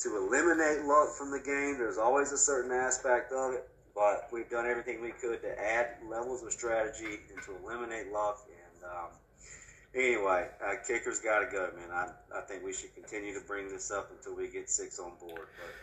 to 0.00 0.16
eliminate 0.16 0.84
luck 0.84 1.16
from 1.16 1.30
the 1.30 1.40
game. 1.40 1.78
There's 1.78 1.98
always 1.98 2.32
a 2.32 2.38
certain 2.38 2.72
aspect 2.72 3.32
of 3.32 3.54
it, 3.54 3.68
but 3.94 4.28
we've 4.32 4.48
done 4.50 4.66
everything 4.66 5.00
we 5.00 5.12
could 5.12 5.40
to 5.42 5.60
add 5.60 5.96
levels 6.08 6.42
of 6.42 6.52
strategy 6.52 7.20
and 7.32 7.42
to 7.44 7.56
eliminate 7.64 8.10
luck. 8.12 8.40
And 8.48 8.84
um, 8.84 9.08
anyway, 9.94 10.48
uh, 10.64 10.74
kickers 10.86 11.20
got 11.20 11.40
to 11.40 11.46
go, 11.50 11.70
man. 11.76 11.90
I, 11.92 12.10
I 12.36 12.40
think 12.42 12.64
we 12.64 12.72
should 12.72 12.94
continue 12.94 13.32
to 13.34 13.40
bring 13.46 13.68
this 13.68 13.90
up 13.90 14.10
until 14.10 14.34
we 14.34 14.48
get 14.48 14.68
six 14.68 14.98
on 14.98 15.12
board. 15.20 15.48
But 15.60 15.74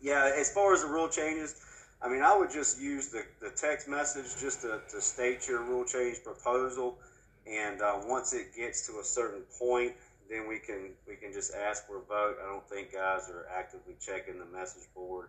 yeah, 0.00 0.32
as 0.36 0.52
far 0.52 0.74
as 0.74 0.82
the 0.82 0.88
rule 0.88 1.08
changes, 1.08 1.54
I 2.02 2.08
mean, 2.08 2.22
I 2.22 2.36
would 2.36 2.50
just 2.50 2.80
use 2.80 3.08
the, 3.08 3.24
the 3.40 3.50
text 3.50 3.88
message 3.88 4.40
just 4.40 4.62
to, 4.62 4.80
to 4.90 5.00
state 5.00 5.48
your 5.48 5.62
rule 5.62 5.84
change 5.84 6.22
proposal. 6.22 6.98
And 7.46 7.80
uh, 7.80 8.00
once 8.06 8.32
it 8.32 8.54
gets 8.56 8.86
to 8.88 8.98
a 8.98 9.04
certain 9.04 9.42
point, 9.58 9.92
then 10.28 10.48
we 10.48 10.58
can 10.58 10.90
we 11.06 11.14
can 11.14 11.32
just 11.32 11.54
ask 11.54 11.86
for 11.86 11.98
a 11.98 12.02
vote. 12.02 12.36
I 12.42 12.50
don't 12.50 12.68
think 12.68 12.92
guys 12.92 13.30
are 13.30 13.46
actively 13.56 13.94
checking 14.00 14.38
the 14.38 14.44
message 14.46 14.82
board, 14.94 15.28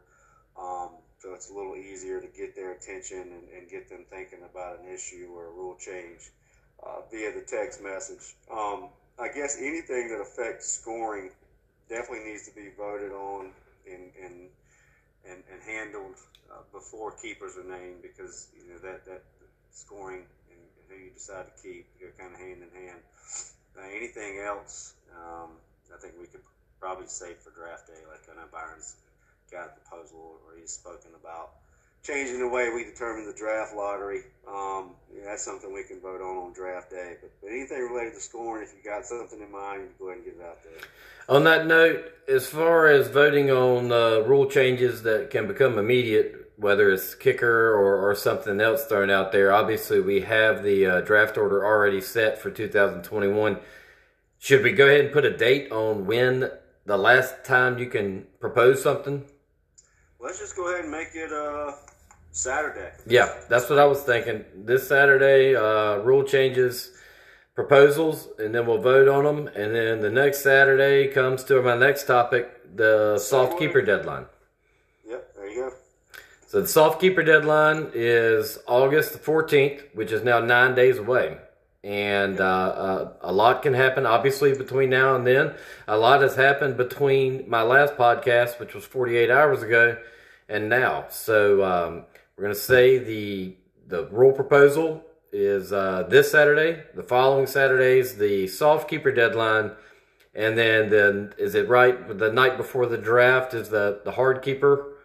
um, 0.58 0.90
so 1.20 1.34
it's 1.34 1.50
a 1.50 1.54
little 1.54 1.76
easier 1.76 2.20
to 2.22 2.28
get 2.28 2.56
their 2.56 2.72
attention 2.74 3.20
and, 3.20 3.50
and 3.56 3.70
get 3.70 3.90
them 3.90 4.06
thinking 4.10 4.40
about 4.50 4.80
an 4.80 4.86
issue 4.94 5.30
or 5.34 5.48
a 5.48 5.52
rule 5.52 5.76
change 5.80 6.32
uh, 6.84 7.02
via 7.12 7.32
the 7.34 7.42
text 7.42 7.82
message. 7.82 8.36
Um, 8.52 8.90
I 9.20 9.30
guess 9.34 9.58
anything 9.60 10.10
that 10.10 10.22
affects 10.22 10.70
scoring 10.70 11.32
definitely 11.90 12.30
needs 12.30 12.48
to 12.48 12.54
be 12.54 12.70
voted 12.78 13.12
on 13.12 13.52
and 13.90 14.12
and 14.24 14.50
and, 15.26 15.44
and 15.52 15.62
handled 15.66 16.16
uh, 16.52 16.62
before 16.72 17.12
keepers 17.12 17.58
are 17.58 17.64
named 17.64 18.02
because 18.02 18.48
you 18.56 18.72
know 18.72 18.80
that 18.80 19.06
that 19.06 19.22
scoring 19.72 20.26
and 20.50 20.60
who 20.88 20.96
you 21.06 21.12
decide 21.12 21.46
to 21.46 21.54
keep 21.62 21.86
go 22.00 22.08
kind 22.18 22.34
of 22.34 22.40
hand 22.40 22.62
in 22.62 22.72
hand. 22.74 23.02
Uh, 23.78 23.86
anything 23.96 24.40
else, 24.40 24.94
um, 25.14 25.50
I 25.94 25.98
think 26.02 26.14
we 26.20 26.26
could 26.28 26.42
probably 26.80 27.08
save 27.08 27.38
for 27.38 27.52
draft 27.52 27.88
day. 27.88 28.02
Like 28.10 28.22
I 28.30 28.36
know 28.40 28.48
Byron's 28.52 28.96
got 29.52 29.72
a 29.72 29.80
proposal 29.80 30.40
or 30.46 30.60
he's 30.60 30.72
spoken 30.72 31.12
about 31.20 31.52
changing 32.04 32.40
the 32.40 32.48
way 32.48 32.70
we 32.74 32.86
determine 32.86 33.26
the 33.26 33.38
draft 33.38 33.76
lottery. 33.76 34.22
Um, 34.48 34.92
that's 35.26 35.44
something 35.44 35.74
we 35.74 35.84
can 35.84 36.00
vote 36.00 36.22
on 36.22 36.38
on 36.38 36.54
draft 36.54 36.90
day. 36.90 37.16
But, 37.22 37.32
but 37.42 37.50
anything 37.50 37.80
related 37.80 38.14
to 38.14 38.22
scoring, 38.22 38.64
if 38.64 38.74
you 38.74 38.90
got 38.90 39.06
something 39.06 39.42
in 39.42 39.52
mind, 39.52 39.82
you 39.82 39.90
go 40.00 40.06
ahead 40.08 40.24
and 40.24 40.26
get 40.26 40.36
it 40.36 40.48
out 40.48 40.64
there. 40.64 40.88
On 41.30 41.44
that 41.44 41.68
note, 41.68 42.06
as 42.30 42.48
far 42.48 42.88
as 42.88 43.10
voting 43.10 43.52
on 43.52 43.92
uh, 43.92 44.20
rule 44.20 44.46
changes 44.46 45.04
that 45.04 45.30
can 45.30 45.48
become 45.48 45.78
immediate, 45.78 46.54
whether 46.56 46.90
it's 46.90 47.14
kicker 47.14 47.74
or, 47.74 48.10
or 48.10 48.16
something 48.16 48.62
else 48.62 48.86
thrown 48.86 49.10
out 49.10 49.34
there, 49.34 49.52
obviously 49.52 50.00
we 50.00 50.22
have 50.22 50.64
the 50.64 50.86
uh, 50.86 51.02
draft 51.02 51.38
order 51.38 51.66
already 51.66 52.00
set 52.00 52.38
for 52.38 52.50
2021. 52.50 53.60
Should 54.40 54.64
we 54.64 54.72
go 54.72 54.88
ahead 54.88 55.02
and 55.02 55.14
put 55.14 55.26
a 55.26 55.36
date 55.36 55.72
on 55.72 56.06
when 56.06 56.50
the 56.86 56.98
last 56.98 57.44
time 57.44 57.78
you 57.78 57.88
can 57.88 58.28
propose 58.40 58.82
something? 58.82 59.26
Let's 60.20 60.40
just 60.40 60.56
go 60.56 60.70
ahead 60.70 60.84
and 60.86 60.92
make 60.92 61.10
it 61.14 61.32
uh, 61.32 61.74
Saturday. 62.32 62.92
Yeah, 63.06 63.34
that's 63.50 63.70
what 63.70 63.80
I 63.80 63.86
was 63.86 64.02
thinking. 64.02 64.46
This 64.56 64.88
Saturday, 64.88 65.56
uh, 65.56 65.98
rule 65.98 66.24
changes 66.24 66.92
proposals, 67.54 68.28
and 68.40 68.54
then 68.54 68.66
we'll 68.66 68.82
vote 68.82 69.08
on 69.08 69.24
them. 69.24 69.48
And 69.48 69.76
then 69.76 70.02
the 70.02 70.10
next 70.10 70.42
Saturday 70.42 71.08
comes 71.08 71.44
to 71.46 71.62
my 71.62 71.76
next 71.76 72.06
topic, 72.06 72.76
the 72.76 73.18
soft 73.18 73.60
keeper 73.60 73.82
deadline. 73.82 74.26
Yep, 75.08 75.36
there 75.36 75.50
you 75.50 75.56
go. 75.56 75.72
So 76.48 76.62
the 76.62 76.68
soft 76.68 77.00
keeper 77.00 77.24
deadline 77.24 77.92
is 77.94 78.60
August 78.68 79.14
the 79.14 79.20
14th, 79.20 79.84
which 79.94 80.12
is 80.12 80.24
now 80.24 80.40
nine 80.40 80.76
days 80.76 80.98
away. 80.98 81.38
And 81.88 82.42
uh, 82.42 82.44
uh, 82.44 83.14
a 83.22 83.32
lot 83.32 83.62
can 83.62 83.74
happen, 83.74 84.06
obviously, 84.06 84.54
between 84.54 84.90
now 84.90 85.16
and 85.16 85.26
then. 85.26 85.54
A 85.88 85.98
lot 85.98 86.22
has 86.22 86.36
happened 86.36 86.76
between 86.76 87.50
my 87.50 87.62
last 87.62 87.96
podcast, 87.96 88.60
which 88.60 88.76
was 88.76 88.84
48 88.84 89.32
hours 89.32 89.64
ago, 89.64 89.96
and 90.50 90.68
now. 90.68 91.06
So 91.10 91.64
um, 91.64 92.04
we're 92.36 92.44
going 92.44 92.54
to 92.54 92.60
say 92.60 92.98
the 92.98 93.56
the 93.88 94.06
rule 94.08 94.34
proposal 94.34 95.02
is 95.32 95.72
uh, 95.72 96.06
this 96.10 96.30
Saturday. 96.30 96.84
The 96.94 97.04
following 97.04 97.48
Saturday 97.48 98.00
is 98.00 98.18
the 98.18 98.48
soft 98.48 98.90
keeper 98.90 99.14
deadline, 99.14 99.72
and 100.36 100.58
then 100.58 100.90
then 100.90 101.36
is 101.38 101.56
it 101.56 101.70
right? 101.70 102.20
The 102.20 102.34
night 102.34 102.58
before 102.58 102.88
the 102.88 102.98
draft 102.98 103.54
is 103.54 103.70
the 103.70 104.02
the 104.04 104.12
hard 104.12 104.42
keeper. 104.42 104.98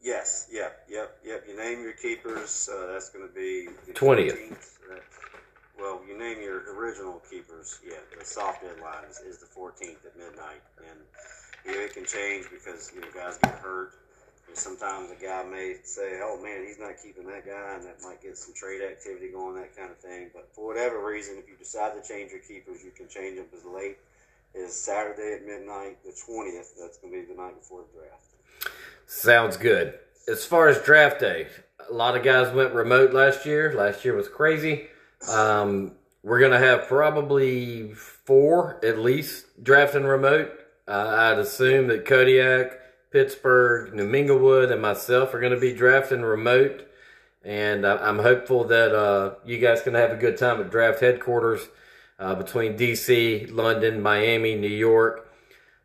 Yes, 0.00 0.48
yep, 0.50 0.86
yep, 0.88 1.18
yep. 1.22 1.44
You 1.46 1.54
name 1.54 1.82
your 1.82 1.92
keepers. 1.92 2.70
Uh, 2.72 2.92
that's 2.94 3.10
going 3.10 3.28
to 3.28 3.34
be 3.34 3.68
the 3.86 3.92
20th. 3.92 4.32
14th. 4.32 4.76
Well, 5.78 6.00
you 6.08 6.18
name 6.18 6.40
your 6.40 6.74
original 6.74 7.22
keepers. 7.30 7.80
Yeah, 7.86 7.96
the 8.18 8.24
soft 8.24 8.62
deadline 8.62 9.04
is, 9.10 9.18
is 9.18 9.38
the 9.38 9.46
14th 9.46 10.06
at 10.06 10.16
midnight, 10.16 10.62
and 10.78 11.00
you 11.64 11.72
know, 11.72 11.84
it 11.84 11.92
can 11.92 12.04
change 12.06 12.46
because 12.50 12.90
you 12.94 13.00
know 13.00 13.08
guys 13.14 13.38
get 13.38 13.54
hurt. 13.56 13.92
And 14.48 14.56
sometimes 14.56 15.10
a 15.10 15.22
guy 15.22 15.42
may 15.44 15.76
say, 15.82 16.20
"Oh 16.22 16.40
man, 16.42 16.64
he's 16.64 16.78
not 16.78 16.94
keeping 17.02 17.26
that 17.26 17.44
guy," 17.44 17.74
and 17.74 17.84
that 17.84 18.00
might 18.02 18.22
get 18.22 18.38
some 18.38 18.54
trade 18.54 18.80
activity 18.80 19.28
going, 19.28 19.56
that 19.56 19.76
kind 19.76 19.90
of 19.90 19.98
thing. 19.98 20.30
But 20.32 20.48
for 20.54 20.66
whatever 20.66 21.04
reason, 21.04 21.36
if 21.36 21.48
you 21.48 21.56
decide 21.56 21.92
to 22.00 22.06
change 22.06 22.30
your 22.30 22.40
keepers, 22.40 22.82
you 22.82 22.90
can 22.90 23.08
change 23.08 23.36
them 23.36 23.46
as 23.54 23.64
late 23.64 23.98
as 24.56 24.74
Saturday 24.74 25.34
at 25.34 25.44
midnight, 25.44 25.98
the 26.04 26.10
20th. 26.10 26.78
That's 26.80 26.96
going 26.98 27.12
to 27.12 27.20
be 27.20 27.34
the 27.34 27.40
night 27.40 27.58
before 27.58 27.82
the 27.92 28.00
draft. 28.00 28.72
Sounds 29.06 29.56
good. 29.56 29.98
As 30.28 30.44
far 30.44 30.68
as 30.68 30.80
draft 30.82 31.20
day, 31.20 31.48
a 31.88 31.92
lot 31.92 32.16
of 32.16 32.22
guys 32.22 32.52
went 32.52 32.72
remote 32.72 33.12
last 33.12 33.46
year. 33.46 33.74
Last 33.74 34.04
year 34.04 34.14
was 34.14 34.28
crazy. 34.28 34.88
Um, 35.28 35.92
we're 36.22 36.40
gonna 36.40 36.58
have 36.58 36.88
probably 36.88 37.92
four 37.94 38.80
at 38.84 38.98
least 38.98 39.62
drafting 39.62 40.04
remote. 40.04 40.52
Uh, 40.88 41.32
I'd 41.32 41.38
assume 41.38 41.88
that 41.88 42.04
Kodiak, 42.04 42.80
Pittsburgh, 43.10 43.94
New 43.94 44.08
Minglewood, 44.08 44.72
and 44.72 44.82
myself 44.82 45.34
are 45.34 45.40
gonna 45.40 45.58
be 45.58 45.72
drafting 45.72 46.22
remote. 46.22 46.82
And 47.44 47.86
I- 47.86 48.08
I'm 48.08 48.18
hopeful 48.18 48.64
that 48.64 48.94
uh, 48.94 49.34
you 49.44 49.58
guys 49.58 49.82
can 49.82 49.94
have 49.94 50.10
a 50.10 50.16
good 50.16 50.36
time 50.36 50.60
at 50.60 50.70
draft 50.70 51.00
headquarters 51.00 51.68
uh, 52.18 52.34
between 52.34 52.76
DC, 52.76 53.48
London, 53.52 54.02
Miami, 54.02 54.56
New 54.56 54.66
York, 54.68 55.28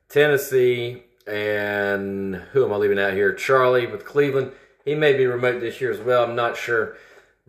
Tennessee, 0.09 1.03
and 1.27 2.35
who 2.51 2.65
am 2.65 2.73
I 2.73 2.77
leaving 2.77 2.99
out 2.99 3.13
here? 3.13 3.33
Charlie 3.33 3.87
with 3.87 4.05
Cleveland. 4.05 4.51
He 4.83 4.95
may 4.95 5.13
be 5.13 5.25
remote 5.27 5.59
this 5.59 5.79
year 5.79 5.91
as 5.91 5.99
well. 5.99 6.23
I'm 6.23 6.35
not 6.35 6.57
sure. 6.57 6.95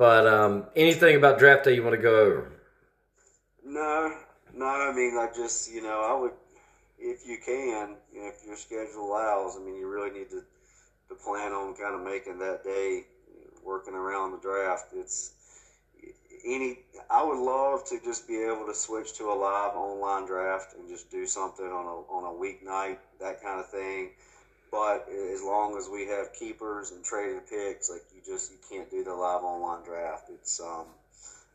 But 0.03 0.26
um, 0.26 0.66
anything 0.74 1.14
about 1.14 1.38
draft 1.38 1.62
day 1.62 1.76
you 1.76 1.84
want 1.84 1.94
to 1.94 2.03
go 2.03 2.18
over? 2.18 2.50
No, 3.64 4.12
no. 4.53 4.66
I 4.66 4.92
mean, 4.92 5.16
I 5.16 5.28
just 5.32 5.72
you 5.72 5.80
know, 5.80 6.03
I 6.03 6.20
would, 6.20 6.32
if 6.98 7.24
you 7.24 7.38
can, 7.38 7.94
you 8.12 8.20
know, 8.20 8.26
if 8.26 8.44
your 8.44 8.57
schedule 8.57 9.09
allows. 9.09 9.57
I 9.57 9.61
mean, 9.61 9.76
you 9.76 9.86
really 9.88 10.11
need 10.11 10.28
to 10.30 10.42
to 11.09 11.14
plan 11.14 11.53
on 11.53 11.74
kind 11.74 11.94
of 11.94 12.03
making 12.03 12.40
that 12.40 12.64
day 12.64 13.05
working 13.62 13.94
around 13.94 14.32
the 14.32 14.38
draft. 14.38 14.86
It's 14.92 15.34
any. 16.44 16.80
I 17.09 17.22
would 17.22 17.38
love 17.38 17.84
to 17.90 18.00
just 18.00 18.26
be 18.26 18.42
able 18.42 18.66
to 18.66 18.74
switch 18.74 19.16
to 19.18 19.30
a 19.30 19.36
live 19.38 19.76
online 19.76 20.26
draft 20.26 20.74
and 20.74 20.88
just 20.88 21.12
do 21.12 21.28
something 21.28 21.66
on 21.66 21.86
a 21.86 21.96
on 22.11 22.24
a 22.24 22.36
weeknight, 22.36 22.98
that 23.20 23.40
kind 23.40 23.61
of 23.61 23.70
thing. 23.70 24.11
But 24.73 25.07
as 25.09 25.43
long 25.43 25.77
as 25.77 25.89
we 25.89 26.07
have 26.07 26.33
keepers 26.33 26.91
and 26.91 27.05
traded 27.05 27.47
picks, 27.47 27.91
like 27.91 28.03
you 28.14 28.23
just 28.27 28.51
you 28.51 28.59
can't 28.68 28.91
do 28.91 29.05
the 29.05 29.14
live 29.14 29.43
online 29.43 29.85
draft. 29.85 30.31
It's 30.33 30.59
um, 30.61 30.87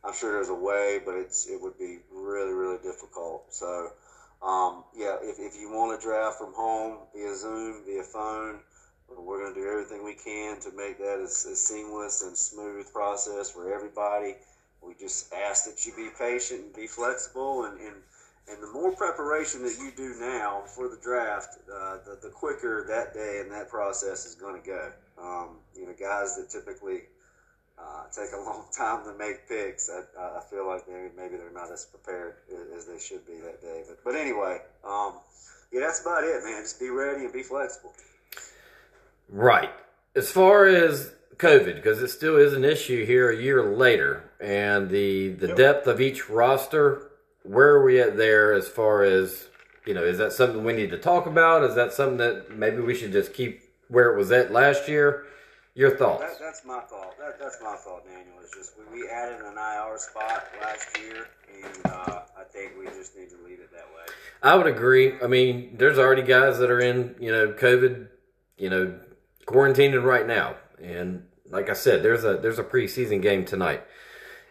I'm 0.03 0.13
sure 0.13 0.33
there's 0.33 0.49
a 0.49 0.53
way, 0.53 1.01
but 1.03 1.15
it's 1.15 1.47
it 1.47 1.59
would 1.59 1.77
be 1.77 1.97
really 2.11 2.53
really 2.53 2.77
difficult. 2.77 3.43
So 3.49 3.91
um, 4.41 4.83
yeah, 4.95 5.17
if, 5.21 5.39
if 5.39 5.59
you 5.59 5.69
want 5.69 5.99
to 5.99 6.05
draft 6.05 6.37
from 6.37 6.53
home 6.53 6.99
via 7.13 7.35
Zoom, 7.35 7.81
via 7.85 8.03
phone, 8.03 8.59
we're 9.09 9.39
going 9.41 9.53
to 9.53 9.59
do 9.59 9.67
everything 9.67 10.03
we 10.03 10.13
can 10.13 10.59
to 10.59 10.71
make 10.71 10.99
that 10.99 11.19
as, 11.19 11.47
as 11.49 11.59
seamless 11.59 12.21
and 12.21 12.37
smooth 12.37 12.91
process 12.93 13.49
for 13.49 13.73
everybody. 13.73 14.35
We 14.81 14.93
just 14.93 15.33
ask 15.33 15.65
that 15.65 15.85
you 15.85 15.93
be 15.95 16.09
patient 16.17 16.61
and 16.61 16.73
be 16.73 16.85
flexible, 16.85 17.63
and, 17.65 17.79
and, 17.79 17.95
and 18.49 18.61
the 18.63 18.67
more 18.71 18.95
preparation 18.95 19.63
that 19.63 19.77
you 19.77 19.91
do 19.95 20.15
now 20.19 20.61
for 20.65 20.87
the 20.87 20.97
draft, 20.97 21.57
uh, 21.73 21.97
the, 22.05 22.19
the 22.23 22.29
quicker 22.29 22.85
that 22.87 23.13
day 23.13 23.41
and 23.41 23.51
that 23.51 23.69
process 23.69 24.25
is 24.25 24.35
going 24.35 24.61
to 24.61 24.65
go. 24.65 24.91
Um, 25.21 25.57
you 25.75 25.85
know, 25.85 25.93
guys 25.99 26.35
that 26.37 26.49
typically 26.49 27.01
uh, 27.77 28.03
take 28.11 28.29
a 28.33 28.37
long 28.41 28.65
time 28.75 29.03
to 29.05 29.17
make 29.17 29.47
picks, 29.49 29.89
I, 29.89 30.01
I 30.21 30.41
feel 30.49 30.67
like 30.67 30.87
maybe, 30.87 31.09
maybe 31.17 31.37
they're 31.37 31.51
not 31.51 31.71
as 31.71 31.85
prepared 31.85 32.35
as 32.75 32.85
they 32.85 32.99
should 32.99 33.25
be 33.27 33.37
that 33.43 33.61
day. 33.61 33.83
But, 33.87 34.03
but 34.03 34.15
anyway, 34.15 34.59
um, 34.85 35.13
yeah, 35.71 35.81
that's 35.81 36.01
about 36.01 36.23
it, 36.23 36.43
man. 36.43 36.61
Just 36.63 36.79
be 36.79 36.89
ready 36.89 37.25
and 37.25 37.33
be 37.33 37.43
flexible. 37.43 37.93
Right. 39.29 39.71
As 40.15 40.31
far 40.31 40.65
as 40.65 41.11
COVID, 41.35 41.75
because 41.75 42.01
it 42.01 42.07
still 42.07 42.37
is 42.37 42.53
an 42.53 42.63
issue 42.63 43.05
here 43.05 43.29
a 43.29 43.35
year 43.35 43.63
later, 43.63 44.23
and 44.39 44.89
the 44.89 45.29
the 45.29 45.47
Yep. 45.49 45.57
depth 45.57 45.87
of 45.87 46.01
each 46.01 46.29
roster, 46.29 47.06
where 47.47 47.69
are 47.69 47.83
we 47.83 47.99
at 47.99 48.17
there 48.17 48.53
as 48.53 48.67
far 48.67 49.03
as 49.03 49.47
you 49.85 49.93
know? 49.93 50.03
Is 50.03 50.17
that 50.17 50.33
something 50.33 50.63
we 50.63 50.73
need 50.73 50.91
to 50.91 50.97
talk 50.97 51.25
about? 51.25 51.63
Is 51.63 51.75
that 51.75 51.93
something 51.93 52.17
that 52.17 52.57
maybe 52.57 52.81
we 52.81 52.93
should 52.93 53.11
just 53.11 53.33
keep 53.33 53.61
where 53.87 54.13
it 54.13 54.17
was 54.17 54.31
at 54.31 54.51
last 54.51 54.87
year? 54.87 55.25
Your 55.75 55.95
thoughts? 55.95 56.21
That, 56.21 56.39
that's 56.39 56.65
my 56.65 56.79
thought. 56.81 57.17
That, 57.19 57.39
that's 57.39 57.57
my 57.61 57.75
thought, 57.75 58.03
Daniel. 58.05 58.39
Is 58.43 58.51
just 58.51 58.73
we, 58.77 59.01
we 59.01 59.09
added 59.09 59.39
an 59.41 59.55
IR 59.57 59.97
spot 59.97 60.45
last 60.61 60.97
year, 60.99 61.27
and 61.53 61.85
uh, 61.85 62.21
I 62.37 62.43
think 62.51 62.73
we 62.77 62.85
just 62.85 63.15
need 63.15 63.29
to 63.29 63.37
leave 63.45 63.59
it 63.59 63.71
that 63.71 63.85
way. 63.95 64.13
I 64.41 64.55
would 64.55 64.67
agree. 64.67 65.13
I 65.21 65.27
mean, 65.27 65.75
there's 65.77 65.97
already 65.97 66.23
guys 66.23 66.57
that 66.59 66.69
are 66.69 66.79
in, 66.79 67.15
you 67.19 67.31
know, 67.31 67.49
COVID, 67.49 68.07
you 68.57 68.69
know, 68.69 68.99
quarantining 69.45 70.03
right 70.03 70.25
now. 70.27 70.55
And 70.81 71.23
like 71.49 71.69
I 71.69 71.73
said, 71.73 72.03
there's 72.03 72.23
a 72.23 72.37
there's 72.37 72.59
a 72.59 72.63
preseason 72.63 73.21
game 73.21 73.45
tonight. 73.45 73.83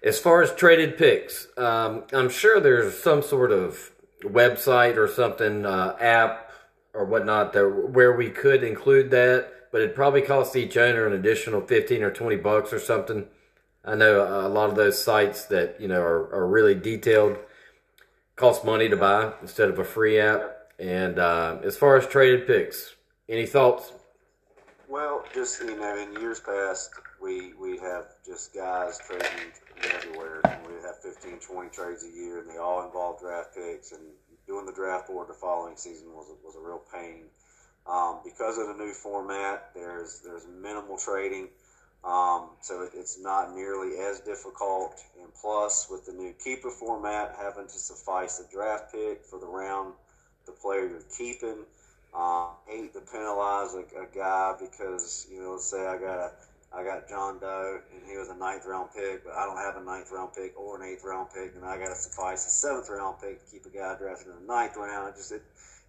As 0.07 0.21
far 0.21 0.41
as 0.41 0.55
traded 0.55 0.97
picks, 0.97 1.49
um, 1.59 2.05
I'm 2.13 2.29
sure 2.29 2.61
there's 2.61 2.97
some 2.97 3.23
sort 3.23 3.51
of 3.51 3.91
website 4.23 4.97
or 4.97 5.09
something, 5.09 5.67
uh, 5.67 5.97
app 5.99 6.53
or 6.95 7.05
whatnot, 7.05 7.53
that 7.55 7.69
where 7.69 8.13
we 8.13 8.31
could 8.31 8.63
include 8.63 9.11
that. 9.11 9.53
But 9.73 9.81
it'd 9.81 9.97
probably 9.97 10.23
cost 10.23 10.55
each 10.55 10.77
owner 10.77 11.09
an 11.09 11.13
additional 11.13 11.61
15 11.61 12.05
or 12.05 12.13
20 12.13 12.37
bucks 12.37 12.73
or 12.73 12.79
something. 12.79 13.27
I 13.85 13.97
know 13.97 14.23
a 14.23 14.49
lot 14.49 14.71
of 14.71 14.77
those 14.77 15.03
sites 15.03 15.47
that 15.47 15.81
you 15.81 15.89
know 15.89 16.01
are, 16.01 16.33
are 16.33 16.47
really 16.47 16.77
detailed 16.77 17.39
cost 18.37 18.65
money 18.65 18.89
to 18.89 18.97
buy 18.97 19.33
instead 19.43 19.71
of 19.71 19.81
a 19.81 19.85
free 19.85 20.21
app. 20.21 20.71
And 20.79 21.19
uh, 21.19 21.59
as 21.65 21.77
far 21.77 21.97
as 21.97 22.07
traded 22.07 22.47
picks, 22.47 22.95
any 23.29 23.45
thoughts? 23.45 23.93
Well, 24.89 25.25
just 25.35 25.61
you 25.63 25.77
know, 25.77 25.99
in 25.99 26.13
years 26.21 26.39
past, 26.39 26.91
we 27.21 27.53
we 27.55 27.79
have 27.79 28.07
just 28.25 28.55
guys 28.55 28.99
trading 29.07 29.53
everywhere. 29.95 30.41
And 30.45 30.67
we 30.67 30.75
have 30.83 30.99
15, 31.03 31.39
20 31.39 31.71
trades 31.71 32.05
a 32.05 32.11
year, 32.11 32.41
and 32.41 32.49
they 32.49 32.59
all 32.59 32.85
involve 32.85 33.21
draft 33.21 33.55
picks. 33.55 33.93
And 33.93 34.03
doing 34.47 34.67
the 34.67 34.73
draft 34.73 35.09
board 35.09 35.29
the 35.29 35.35
following 35.35 35.77
season 35.77 36.09
was 36.13 36.27
was 36.45 36.57
a 36.57 36.61
real 36.61 36.83
pain. 36.93 37.25
Um, 37.87 38.21
because 38.25 38.59
of 38.59 38.67
the 38.69 38.75
new 38.75 38.93
format, 38.93 39.71
there's 39.75 40.21
there's 40.25 40.47
minimal 40.61 40.99
trading, 40.99 41.49
um, 42.05 42.51
so 42.61 42.83
it, 42.83 42.91
it's 42.95 43.19
not 43.21 43.55
nearly 43.55 43.99
as 43.99 44.21
difficult. 44.21 45.01
And 45.23 45.33
plus, 45.41 45.89
with 45.89 46.05
the 46.05 46.13
new 46.13 46.33
keeper 46.33 46.71
format, 46.71 47.37
having 47.41 47.67
to 47.67 47.79
suffice 47.79 48.41
a 48.41 48.53
draft 48.53 48.93
pick 48.93 49.25
for 49.25 49.39
the 49.39 49.47
round, 49.47 49.95
the 50.47 50.53
player 50.53 50.89
you're 50.89 51.01
keeping. 51.17 51.65
Um, 52.15 52.49
hate 52.67 52.95
to 52.95 53.01
penalize 53.01 53.75
a, 53.75 53.81
a 54.01 54.07
guy 54.15 54.55
because 54.59 55.27
you 55.31 55.39
know, 55.41 55.59
say 55.59 55.87
I 55.87 55.99
got 55.99 56.19
a 56.19 56.31
I 56.75 56.85
got 56.85 57.09
John 57.09 57.39
Doe 57.39 57.81
and 57.95 58.03
he 58.09 58.17
was 58.17 58.29
a 58.29 58.37
ninth 58.37 58.65
round 58.67 58.91
pick, 58.95 59.25
but 59.25 59.35
I 59.35 59.47
don't 59.47 59.57
have 59.57 59.77
a 59.77 59.85
ninth 59.85 60.11
round 60.13 60.33
pick 60.35 60.59
or 60.59 60.81
an 60.81 60.89
eighth 60.89 61.05
round 61.05 61.29
pick, 61.33 61.55
and 61.55 61.65
I 61.65 61.79
got 61.79 61.89
to 61.89 61.95
suffice 61.95 62.47
a 62.47 62.51
seventh 62.51 62.89
round 62.91 63.21
pick 63.21 63.45
to 63.45 63.51
keep 63.51 63.67
a 63.67 63.71
guy 63.71 63.97
drafted 63.99 64.29
in 64.29 64.47
the 64.47 64.53
ninth 64.53 64.77
round. 64.77 65.09
I 65.09 65.17
just 65.17 65.33
it, 65.33 65.43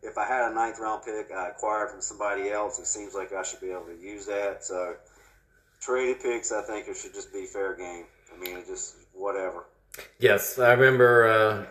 if 0.04 0.18
I 0.18 0.26
had 0.26 0.52
a 0.52 0.56
ninth 0.56 0.80
round 0.80 1.04
pick 1.04 1.32
I 1.32 1.50
acquired 1.50 1.92
from 1.92 2.02
somebody 2.02 2.50
else, 2.50 2.80
it 2.80 2.88
seems 2.88 3.14
like 3.14 3.34
I 3.34 3.44
should 3.44 3.62
be 3.62 3.72
able 3.72 3.86
to 3.86 4.00
use 4.00 4.26
that. 4.28 4.64
So 4.64 4.96
traded 5.82 6.22
picks, 6.22 6.52
I 6.52 6.62
think 6.62 6.88
it 6.88 6.96
should 6.96 7.14
just 7.14 7.34
be 7.34 7.46
fair 7.46 7.76
game. 7.76 8.06
I 8.34 8.40
mean, 8.40 8.58
it 8.58 8.68
just 8.68 8.96
whatever. 9.14 9.66
Yes, 10.20 10.60
I 10.60 10.74
remember. 10.74 11.28
Uh, 11.28 11.66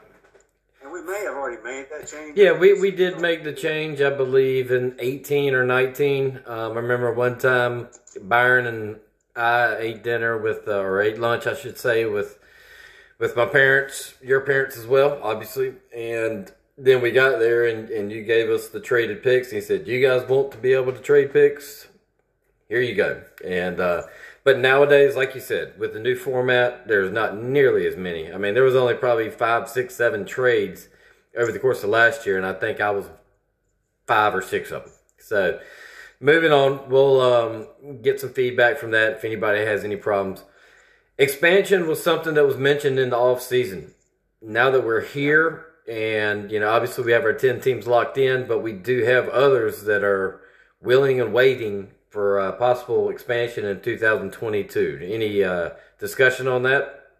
And 0.86 0.94
we 0.94 1.02
may 1.02 1.24
have 1.24 1.34
already 1.34 1.60
made 1.64 1.86
that 1.90 2.06
change. 2.06 2.38
yeah, 2.38 2.52
we, 2.52 2.80
we 2.80 2.92
did 2.92 3.20
make 3.20 3.42
the 3.42 3.52
change, 3.52 4.00
I 4.00 4.10
believe, 4.10 4.70
in 4.70 4.94
18 5.00 5.52
or 5.52 5.66
19. 5.66 6.42
Um, 6.46 6.72
I 6.72 6.74
remember 6.76 7.12
one 7.12 7.38
time 7.38 7.88
Byron 8.22 8.66
and 8.66 8.96
I 9.34 9.76
ate 9.78 10.04
dinner 10.04 10.38
with, 10.38 10.68
uh, 10.68 10.78
or 10.78 11.00
ate 11.02 11.18
lunch, 11.18 11.48
I 11.48 11.56
should 11.56 11.76
say, 11.76 12.04
with 12.04 12.38
with 13.18 13.34
my 13.34 13.46
parents, 13.46 14.14
your 14.22 14.42
parents 14.42 14.76
as 14.76 14.86
well, 14.86 15.18
obviously. 15.22 15.74
And 15.96 16.52
then 16.78 17.00
we 17.00 17.10
got 17.10 17.40
there 17.40 17.66
and, 17.66 17.88
and 17.88 18.12
you 18.12 18.22
gave 18.22 18.48
us 18.48 18.68
the 18.68 18.78
traded 18.78 19.24
picks. 19.24 19.48
And 19.48 19.56
you 19.56 19.62
said, 19.62 19.88
You 19.88 20.00
guys 20.00 20.28
want 20.28 20.52
to 20.52 20.58
be 20.58 20.72
able 20.72 20.92
to 20.92 21.00
trade 21.00 21.32
picks? 21.32 21.88
Here 22.68 22.80
you 22.80 22.94
go. 22.94 23.22
And, 23.44 23.80
uh, 23.80 24.02
but 24.46 24.60
nowadays, 24.60 25.16
like 25.16 25.34
you 25.34 25.40
said, 25.40 25.76
with 25.76 25.92
the 25.92 25.98
new 25.98 26.14
format, 26.14 26.86
there's 26.86 27.10
not 27.10 27.36
nearly 27.36 27.84
as 27.84 27.96
many. 27.96 28.32
I 28.32 28.38
mean, 28.38 28.54
there 28.54 28.62
was 28.62 28.76
only 28.76 28.94
probably 28.94 29.28
five, 29.28 29.68
six, 29.68 29.96
seven 29.96 30.24
trades 30.24 30.86
over 31.36 31.50
the 31.50 31.58
course 31.58 31.82
of 31.82 31.90
last 31.90 32.24
year. 32.24 32.36
And 32.36 32.46
I 32.46 32.52
think 32.52 32.80
I 32.80 32.90
was 32.90 33.06
five 34.06 34.36
or 34.36 34.42
six 34.42 34.70
of 34.70 34.84
them. 34.84 34.92
So 35.18 35.58
moving 36.20 36.52
on, 36.52 36.88
we'll 36.88 37.20
um, 37.20 37.66
get 38.02 38.20
some 38.20 38.32
feedback 38.32 38.78
from 38.78 38.92
that 38.92 39.14
if 39.14 39.24
anybody 39.24 39.64
has 39.64 39.82
any 39.82 39.96
problems. 39.96 40.44
Expansion 41.18 41.88
was 41.88 42.00
something 42.00 42.34
that 42.34 42.46
was 42.46 42.56
mentioned 42.56 43.00
in 43.00 43.10
the 43.10 43.18
off 43.18 43.42
season. 43.42 43.94
Now 44.40 44.70
that 44.70 44.84
we're 44.84 45.04
here, 45.04 45.66
and 45.88 46.52
you 46.52 46.60
know, 46.60 46.70
obviously 46.70 47.04
we 47.04 47.10
have 47.10 47.24
our 47.24 47.32
ten 47.32 47.60
teams 47.60 47.88
locked 47.88 48.16
in, 48.16 48.46
but 48.46 48.62
we 48.62 48.74
do 48.74 49.02
have 49.06 49.28
others 49.28 49.82
that 49.86 50.04
are 50.04 50.40
willing 50.80 51.20
and 51.20 51.32
waiting 51.32 51.90
for 52.16 52.40
uh, 52.40 52.52
possible 52.52 53.10
expansion 53.10 53.66
in 53.66 53.78
2022. 53.82 55.00
Any 55.02 55.44
uh, 55.44 55.72
discussion 56.00 56.48
on 56.48 56.62
that? 56.62 57.10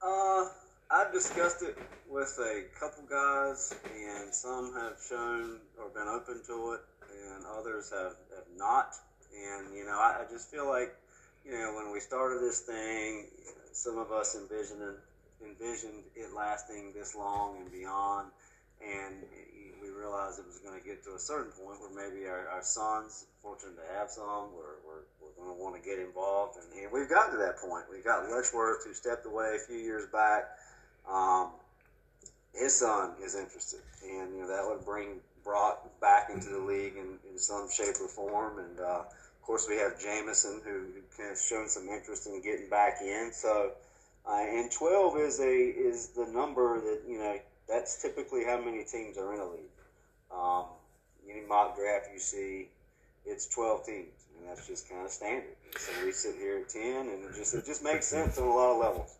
Uh, 0.00 0.46
I've 0.88 1.12
discussed 1.12 1.64
it 1.64 1.76
with 2.08 2.38
a 2.38 2.62
couple 2.78 3.02
guys, 3.10 3.74
and 3.92 4.32
some 4.32 4.72
have 4.74 4.98
shown 5.04 5.58
or 5.76 5.88
been 5.88 6.06
open 6.06 6.42
to 6.46 6.74
it, 6.74 6.80
and 7.10 7.44
others 7.58 7.90
have, 7.90 8.14
have 8.32 8.46
not. 8.56 8.94
And 9.34 9.74
you 9.74 9.84
know, 9.84 9.98
I, 9.98 10.20
I 10.20 10.32
just 10.32 10.48
feel 10.48 10.68
like, 10.68 10.94
you 11.44 11.50
know, 11.50 11.74
when 11.74 11.92
we 11.92 11.98
started 11.98 12.40
this 12.40 12.60
thing, 12.60 13.26
some 13.72 13.98
of 13.98 14.12
us 14.12 14.36
envisioned 14.36 14.94
envisioned 15.44 16.04
it 16.14 16.32
lasting 16.36 16.92
this 16.94 17.16
long 17.16 17.56
and 17.62 17.72
beyond, 17.72 18.28
and 18.80 19.24
we 19.90 20.00
realized 20.00 20.38
it 20.38 20.46
was 20.46 20.58
going 20.58 20.78
to 20.78 20.86
get 20.86 21.02
to 21.04 21.14
a 21.14 21.18
certain 21.18 21.50
point 21.52 21.80
where 21.80 21.90
maybe 21.90 22.26
our, 22.26 22.48
our 22.48 22.62
sons, 22.62 23.26
fortunate 23.42 23.76
to 23.76 23.86
have 23.98 24.10
some, 24.10 24.54
were, 24.54 24.78
were, 24.86 25.02
were 25.20 25.34
going 25.36 25.56
to 25.56 25.62
want 25.62 25.74
to 25.74 25.82
get 25.82 25.98
involved, 25.98 26.56
and, 26.56 26.66
we've 26.92 27.08
gotten 27.08 27.32
to 27.32 27.38
that 27.38 27.56
point. 27.58 27.84
We've 27.90 28.04
got 28.04 28.28
Letchworth, 28.30 28.84
who 28.84 28.94
stepped 28.94 29.26
away 29.26 29.56
a 29.56 29.58
few 29.58 29.76
years 29.76 30.06
back. 30.06 30.58
Um, 31.08 31.50
his 32.54 32.78
son 32.78 33.12
is 33.22 33.34
interested, 33.34 33.80
and 34.02 34.34
you 34.34 34.42
know 34.42 34.48
that 34.48 34.66
would 34.66 34.84
bring 34.84 35.20
Brock 35.44 35.86
back 36.00 36.30
into 36.30 36.48
the 36.48 36.58
league 36.58 36.96
in, 36.96 37.18
in 37.30 37.38
some 37.38 37.68
shape 37.70 37.94
or 38.00 38.08
form. 38.08 38.58
And 38.58 38.80
uh, 38.80 39.04
of 39.06 39.42
course, 39.42 39.66
we 39.68 39.76
have 39.76 40.00
Jamison 40.00 40.60
who, 40.64 40.86
who 41.16 41.28
has 41.28 41.46
shown 41.46 41.68
some 41.68 41.88
interest 41.88 42.26
in 42.26 42.42
getting 42.42 42.68
back 42.68 42.98
in. 43.02 43.30
So, 43.32 43.72
uh, 44.26 44.44
and 44.48 44.70
twelve 44.70 45.16
is 45.16 45.38
a 45.40 45.52
is 45.52 46.08
the 46.08 46.26
number 46.26 46.80
that 46.80 47.02
you 47.08 47.18
know 47.18 47.38
that's 47.68 48.02
typically 48.02 48.44
how 48.44 48.60
many 48.60 48.82
teams 48.82 49.16
are 49.16 49.32
in 49.32 49.40
a 49.40 49.46
league. 49.46 49.69
Um, 50.34 50.64
any 51.30 51.46
mock 51.46 51.76
draft 51.76 52.08
you 52.12 52.18
see, 52.18 52.68
it's 53.24 53.46
twelve 53.46 53.84
teams, 53.84 54.26
and 54.38 54.48
that's 54.48 54.66
just 54.66 54.88
kind 54.88 55.04
of 55.04 55.10
standard. 55.10 55.56
So 55.76 55.92
we 56.04 56.12
sit 56.12 56.36
here 56.36 56.58
at 56.58 56.68
ten, 56.68 57.08
and 57.08 57.24
it 57.24 57.34
just 57.34 57.54
it 57.54 57.66
just 57.66 57.82
makes 57.82 58.06
sense 58.06 58.38
on 58.38 58.46
a 58.46 58.54
lot 58.54 58.72
of 58.72 58.78
levels. 58.78 59.16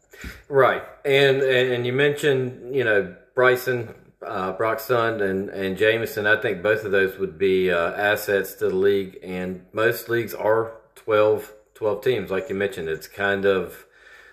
Right, 0.49 0.83
and 1.05 1.43
and 1.43 1.87
you 1.87 1.93
mentioned 1.93 2.75
you 2.75 2.85
know 2.85 3.15
Bryson, 3.35 3.95
uh, 4.27 4.55
and 4.59 5.49
and 5.49 5.77
Jameson. 5.77 6.27
I 6.27 6.37
think 6.37 6.63
both 6.63 6.85
of 6.85 6.93
those 6.93 7.19
would 7.19 7.39
be 7.39 7.71
uh, 7.71 7.93
assets 7.93 8.55
to 8.55 8.69
the 8.69 8.77
league, 8.77 9.19
and 9.23 9.65
most 9.73 10.09
leagues 10.09 10.35
are 10.35 10.73
12, 10.97 11.53
12 11.75 12.05
teams, 12.05 12.31
like 12.31 12.49
you 12.49 12.55
mentioned. 12.55 12.89
It's 12.89 13.09
kind 13.09 13.45
of 13.45 13.87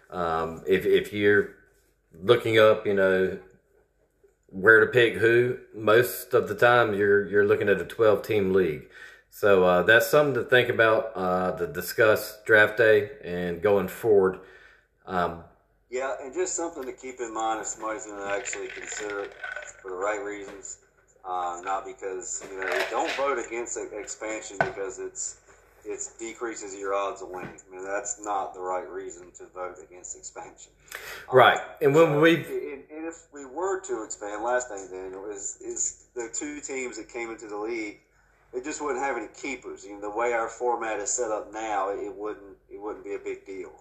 um, 0.09 0.63
if 0.67 0.85
if 0.85 1.13
you're 1.13 1.55
looking 2.23 2.59
up, 2.59 2.85
you 2.85 2.93
know 2.93 3.37
where 4.47 4.79
to 4.79 4.87
pick 4.87 5.15
who. 5.15 5.57
Most 5.75 6.33
of 6.33 6.47
the 6.47 6.55
time, 6.55 6.93
you're 6.93 7.27
you're 7.27 7.45
looking 7.47 7.69
at 7.69 7.81
a 7.81 7.85
twelve 7.85 8.21
team 8.23 8.53
league. 8.53 8.89
So 9.29 9.63
uh, 9.65 9.83
that's 9.83 10.07
something 10.07 10.33
to 10.35 10.43
think 10.43 10.69
about 10.69 11.11
uh, 11.15 11.51
to 11.57 11.67
discuss 11.67 12.39
draft 12.45 12.77
day 12.77 13.11
and 13.23 13.61
going 13.61 13.87
forward. 13.87 14.39
Um, 15.05 15.43
Yeah, 15.89 16.15
and 16.21 16.33
just 16.33 16.55
something 16.55 16.83
to 16.83 16.91
keep 16.91 17.19
in 17.19 17.33
mind 17.33 17.61
if 17.61 17.67
somebody's 17.67 18.05
going 18.05 18.19
to 18.19 18.35
actually 18.35 18.67
consider 18.67 19.23
it 19.23 19.33
for 19.81 19.91
the 19.91 19.97
right 19.97 20.21
reasons, 20.23 20.79
uh, 21.23 21.61
not 21.63 21.85
because 21.85 22.43
you 22.51 22.59
know 22.59 22.81
don't 22.89 23.11
vote 23.13 23.37
against 23.45 23.77
expansion 23.93 24.57
because 24.59 24.99
it's 24.99 25.37
it's 25.87 26.13
decreases 26.17 26.75
your 26.75 26.93
odds 26.93 27.21
of 27.21 27.29
winning. 27.29 27.57
I 27.71 27.75
mean 27.75 27.83
that's 27.85 28.19
not 28.23 28.53
the 28.53 28.59
right 28.59 28.87
reason 28.89 29.31
to 29.37 29.45
vote 29.47 29.75
against 29.81 30.17
expansion. 30.17 30.71
Right. 31.31 31.57
Um, 31.59 31.65
and 31.81 31.95
when 31.95 32.05
So, 32.05 32.19
we've- 32.19 32.43
and, 32.73 32.83
and 32.95 33.05
if 33.07 33.27
we 33.33 33.45
were 33.45 33.79
to 33.81 34.03
expand, 34.03 34.43
last 34.43 34.69
thing 34.69 34.87
Daniel 34.89 35.29
is 35.29 35.57
is 35.61 36.03
the 36.15 36.29
two 36.33 36.59
teams 36.61 36.97
that 36.97 37.09
came 37.09 37.29
into 37.31 37.47
the 37.47 37.57
league. 37.57 37.99
It 38.53 38.63
just 38.63 38.81
wouldn't 38.81 39.03
have 39.03 39.17
any 39.17 39.27
keepers. 39.39 39.85
You 39.85 39.93
know, 39.95 40.01
the 40.01 40.09
way 40.09 40.33
our 40.33 40.47
format 40.47 40.99
is 40.99 41.09
set 41.09 41.31
up 41.31 41.51
now, 41.53 41.89
it 41.89 42.13
wouldn't 42.13 42.57
it 42.69 42.79
wouldn't 42.81 43.03
be 43.05 43.15
a 43.15 43.19
big 43.19 43.45
deal 43.45 43.71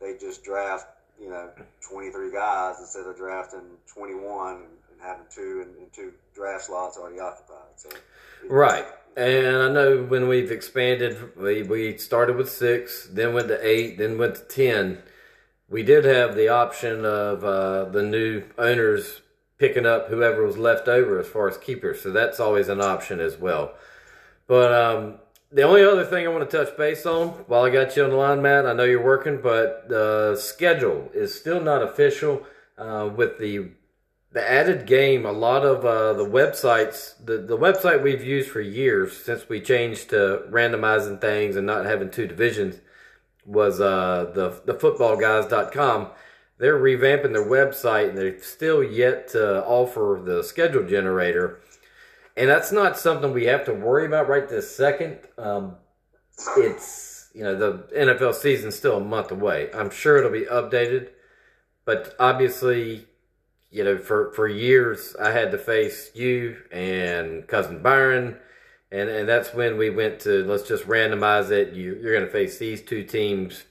they 0.00 0.16
just 0.18 0.42
draft, 0.42 0.86
you 1.20 1.28
know, 1.30 1.48
23 1.80 2.32
guys 2.32 2.80
instead 2.80 3.06
of 3.06 3.16
drafting 3.16 3.60
21 3.86 4.54
and, 4.56 4.64
and 4.64 5.00
having 5.00 5.24
two 5.32 5.62
and, 5.64 5.76
and 5.78 5.92
two 5.92 6.12
draft 6.34 6.64
slots 6.64 6.96
already 6.96 7.20
occupied. 7.20 7.58
So, 7.76 7.88
it- 7.90 8.50
Right. 8.50 8.84
And 9.16 9.56
I 9.56 9.68
know 9.68 10.02
when 10.02 10.26
we've 10.26 10.50
expanded, 10.50 11.36
we, 11.36 11.62
we 11.62 11.98
started 11.98 12.36
with 12.36 12.50
six, 12.50 13.06
then 13.10 13.34
went 13.34 13.48
to 13.48 13.66
eight, 13.66 13.98
then 13.98 14.16
went 14.16 14.36
to 14.36 14.42
10. 14.42 15.02
We 15.68 15.82
did 15.82 16.04
have 16.04 16.34
the 16.34 16.48
option 16.48 17.04
of 17.04 17.44
uh, 17.44 17.84
the 17.86 18.02
new 18.02 18.44
owners 18.56 19.20
picking 19.58 19.86
up 19.86 20.08
whoever 20.08 20.44
was 20.44 20.56
left 20.56 20.88
over 20.88 21.18
as 21.20 21.28
far 21.28 21.48
as 21.48 21.56
keepers. 21.58 22.00
So 22.00 22.10
that's 22.10 22.40
always 22.40 22.68
an 22.68 22.80
option 22.80 23.20
as 23.20 23.36
well. 23.36 23.74
But 24.46 24.72
um, 24.72 25.18
the 25.52 25.62
only 25.62 25.84
other 25.84 26.04
thing 26.04 26.26
I 26.26 26.30
want 26.30 26.50
to 26.50 26.64
touch 26.64 26.76
base 26.76 27.04
on 27.04 27.28
while 27.46 27.62
I 27.62 27.70
got 27.70 27.94
you 27.96 28.04
on 28.04 28.10
the 28.10 28.16
line, 28.16 28.40
Matt, 28.40 28.66
I 28.66 28.72
know 28.72 28.84
you're 28.84 29.04
working, 29.04 29.40
but 29.42 29.88
the 29.88 30.36
schedule 30.36 31.10
is 31.12 31.38
still 31.38 31.60
not 31.60 31.82
official 31.82 32.46
uh, 32.78 33.10
with 33.14 33.38
the 33.38 33.68
the 34.32 34.50
added 34.50 34.86
game, 34.86 35.26
a 35.26 35.32
lot 35.32 35.64
of 35.64 35.84
uh, 35.84 36.14
the 36.14 36.24
websites, 36.24 37.14
the, 37.24 37.36
the 37.38 37.56
website 37.56 38.02
we've 38.02 38.24
used 38.24 38.50
for 38.50 38.60
years 38.60 39.16
since 39.16 39.48
we 39.48 39.60
changed 39.60 40.10
to 40.10 40.42
randomizing 40.50 41.20
things 41.20 41.54
and 41.54 41.66
not 41.66 41.84
having 41.84 42.10
two 42.10 42.26
divisions 42.26 42.80
was 43.44 43.80
uh, 43.80 44.30
the, 44.34 44.62
the 44.64 44.74
footballguys.com. 44.74 46.08
They're 46.58 46.78
revamping 46.78 47.32
their 47.32 47.44
website 47.44 48.10
and 48.10 48.18
they've 48.18 48.42
still 48.42 48.82
yet 48.82 49.28
to 49.28 49.64
offer 49.66 50.22
the 50.24 50.42
schedule 50.42 50.84
generator. 50.84 51.60
And 52.34 52.48
that's 52.48 52.72
not 52.72 52.96
something 52.96 53.32
we 53.32 53.44
have 53.44 53.66
to 53.66 53.74
worry 53.74 54.06
about 54.06 54.28
right 54.28 54.48
this 54.48 54.74
second. 54.74 55.18
Um, 55.36 55.76
it's, 56.56 57.28
you 57.34 57.42
know, 57.42 57.54
the 57.54 57.88
NFL 57.94 58.34
season's 58.34 58.76
still 58.76 58.96
a 58.96 59.04
month 59.04 59.30
away. 59.30 59.68
I'm 59.74 59.90
sure 59.90 60.16
it'll 60.16 60.30
be 60.30 60.46
updated, 60.46 61.10
but 61.84 62.14
obviously, 62.18 63.06
you 63.72 63.82
know, 63.82 63.98
for, 63.98 64.30
for 64.32 64.46
years 64.46 65.16
I 65.20 65.30
had 65.30 65.50
to 65.50 65.58
face 65.58 66.10
you 66.14 66.58
and 66.70 67.48
cousin 67.48 67.82
Byron, 67.82 68.36
and, 68.92 69.08
and 69.08 69.28
that's 69.28 69.54
when 69.54 69.78
we 69.78 69.88
went 69.88 70.20
to 70.20 70.44
let's 70.44 70.68
just 70.68 70.84
randomize 70.84 71.50
it. 71.50 71.72
You, 71.72 71.98
you're 72.00 72.12
going 72.12 72.26
to 72.26 72.30
face 72.30 72.58
these 72.58 72.82
two 72.82 73.02
teams, 73.02 73.64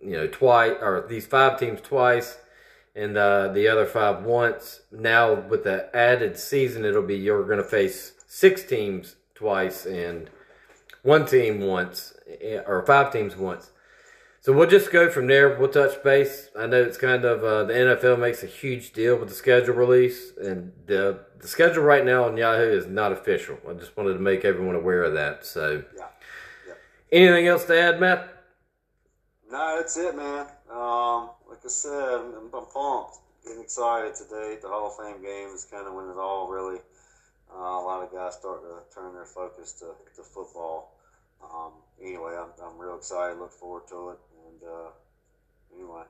you 0.00 0.12
know, 0.12 0.28
twice 0.28 0.76
or 0.80 1.04
these 1.08 1.26
five 1.26 1.58
teams 1.58 1.80
twice, 1.80 2.38
and 2.94 3.16
uh, 3.16 3.48
the 3.48 3.66
other 3.66 3.84
five 3.84 4.22
once. 4.22 4.82
Now 4.92 5.34
with 5.34 5.64
the 5.64 5.94
added 5.94 6.38
season, 6.38 6.84
it'll 6.84 7.02
be 7.02 7.16
you're 7.16 7.44
going 7.44 7.58
to 7.58 7.64
face 7.64 8.12
six 8.28 8.62
teams 8.62 9.16
twice 9.34 9.84
and 9.84 10.30
one 11.02 11.26
team 11.26 11.60
once, 11.60 12.14
eh, 12.40 12.60
or 12.64 12.84
five 12.86 13.12
teams 13.12 13.36
once. 13.36 13.70
So 14.46 14.52
we'll 14.52 14.68
just 14.68 14.92
go 14.92 15.10
from 15.10 15.26
there. 15.26 15.58
We'll 15.58 15.70
touch 15.70 16.00
base. 16.04 16.50
I 16.56 16.68
know 16.68 16.80
it's 16.80 16.96
kind 16.96 17.24
of 17.24 17.42
uh, 17.42 17.64
the 17.64 17.72
NFL 17.72 18.20
makes 18.20 18.44
a 18.44 18.46
huge 18.46 18.92
deal 18.92 19.16
with 19.16 19.28
the 19.28 19.34
schedule 19.34 19.74
release, 19.74 20.30
and 20.40 20.72
the 20.86 21.18
the 21.40 21.48
schedule 21.48 21.82
right 21.82 22.04
now 22.04 22.22
on 22.22 22.36
Yahoo 22.36 22.70
is 22.70 22.86
not 22.86 23.10
official. 23.10 23.58
I 23.68 23.72
just 23.72 23.96
wanted 23.96 24.12
to 24.12 24.20
make 24.20 24.44
everyone 24.44 24.76
aware 24.76 25.02
of 25.02 25.14
that. 25.14 25.44
So, 25.44 25.82
Yeah. 25.96 26.04
Yeah. 26.64 26.74
anything 27.10 27.48
else 27.48 27.64
to 27.64 27.76
add, 27.76 27.98
Matt? 27.98 28.32
No, 29.50 29.78
that's 29.78 29.96
it, 29.96 30.14
man. 30.14 30.46
Um, 30.70 31.30
like 31.50 31.64
I 31.64 31.68
said, 31.68 31.90
I'm, 31.90 32.48
I'm 32.54 32.66
pumped. 32.66 33.16
Getting 33.44 33.62
excited 33.62 34.14
today. 34.14 34.58
The 34.62 34.68
Hall 34.68 34.86
of 34.86 34.96
Fame 34.96 35.24
game 35.24 35.48
is 35.56 35.64
kind 35.64 35.88
of 35.88 35.94
when 35.94 36.08
it 36.08 36.18
all 36.18 36.46
really, 36.48 36.78
uh, 37.52 37.58
a 37.58 37.82
lot 37.82 38.04
of 38.04 38.12
guys 38.12 38.34
start 38.34 38.62
to 38.62 38.94
turn 38.94 39.12
their 39.12 39.26
focus 39.26 39.72
to, 39.80 39.86
to 40.14 40.22
football. 40.22 40.92
Um, 41.42 41.72
anyway, 42.00 42.36
I'm, 42.38 42.50
I'm 42.64 42.78
real 42.78 42.96
excited. 42.96 43.40
Look 43.40 43.50
forward 43.52 43.88
to 43.88 44.10
it. 44.10 44.18
And 44.60 44.70
uh, 44.70 44.90
anyway. 45.74 46.02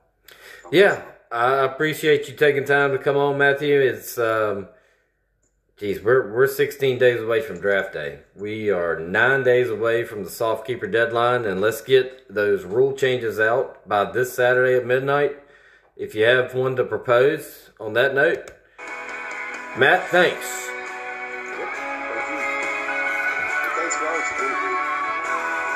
Yeah, 0.71 1.01
I 1.31 1.65
appreciate 1.65 2.27
you 2.27 2.35
taking 2.35 2.65
time 2.65 2.91
to 2.91 2.97
come 2.97 3.17
on, 3.17 3.37
Matthew. 3.37 3.79
It's 3.79 4.17
um, 4.17 4.67
geez, 5.77 6.01
we're 6.01 6.33
we're 6.33 6.47
16 6.47 6.97
days 6.97 7.21
away 7.21 7.41
from 7.41 7.59
draft 7.59 7.93
day. 7.93 8.19
We 8.35 8.69
are 8.69 8.99
nine 8.99 9.43
days 9.43 9.69
away 9.69 10.03
from 10.03 10.23
the 10.23 10.29
soft 10.29 10.65
keeper 10.67 10.87
deadline, 10.87 11.45
and 11.45 11.61
let's 11.61 11.81
get 11.81 12.33
those 12.33 12.63
rule 12.63 12.93
changes 12.93 13.39
out 13.39 13.87
by 13.87 14.11
this 14.11 14.33
Saturday 14.33 14.75
at 14.75 14.85
midnight. 14.85 15.37
If 15.95 16.13
you 16.13 16.25
have 16.25 16.53
one 16.53 16.75
to 16.75 16.83
propose 16.83 17.71
on 17.79 17.93
that 17.93 18.13
note, 18.13 18.51
Matt, 19.77 20.07
thanks. 20.09 20.69
Yep. 21.57 21.73
Thank 22.13 22.29
you. 22.29 22.59
Thanks 23.75 23.95
for 23.95 24.07
all 24.07 24.15
you 24.15 24.23
do, 24.37 24.47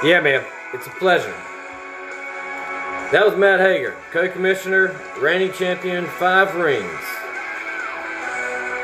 dude. 0.03 0.11
Yeah, 0.11 0.21
man, 0.21 0.45
it's 0.73 0.87
a 0.87 0.91
pleasure. 0.91 1.35
That 3.11 3.25
was 3.25 3.35
Matt 3.35 3.59
Hager, 3.59 3.93
co-commissioner, 4.11 4.95
reigning 5.19 5.51
champion, 5.51 6.05
five 6.05 6.55
rings. 6.55 6.87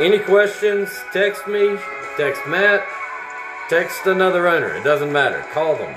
Any 0.01 0.19
questions, 0.19 0.89
text 1.13 1.47
me, 1.47 1.78
text 2.17 2.41
Matt, 2.45 2.86
text 3.69 4.05
another 4.05 4.49
owner. 4.49 4.73
It 4.75 4.84
doesn't 4.84 5.13
matter. 5.13 5.45
Call 5.53 5.78
them. 5.78 5.95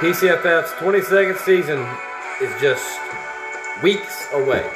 PCFF's 0.00 0.72
22nd 0.72 1.36
season 1.38 1.86
is 2.42 2.60
just 2.60 3.00
weeks 3.80 4.26
away. 4.32 4.68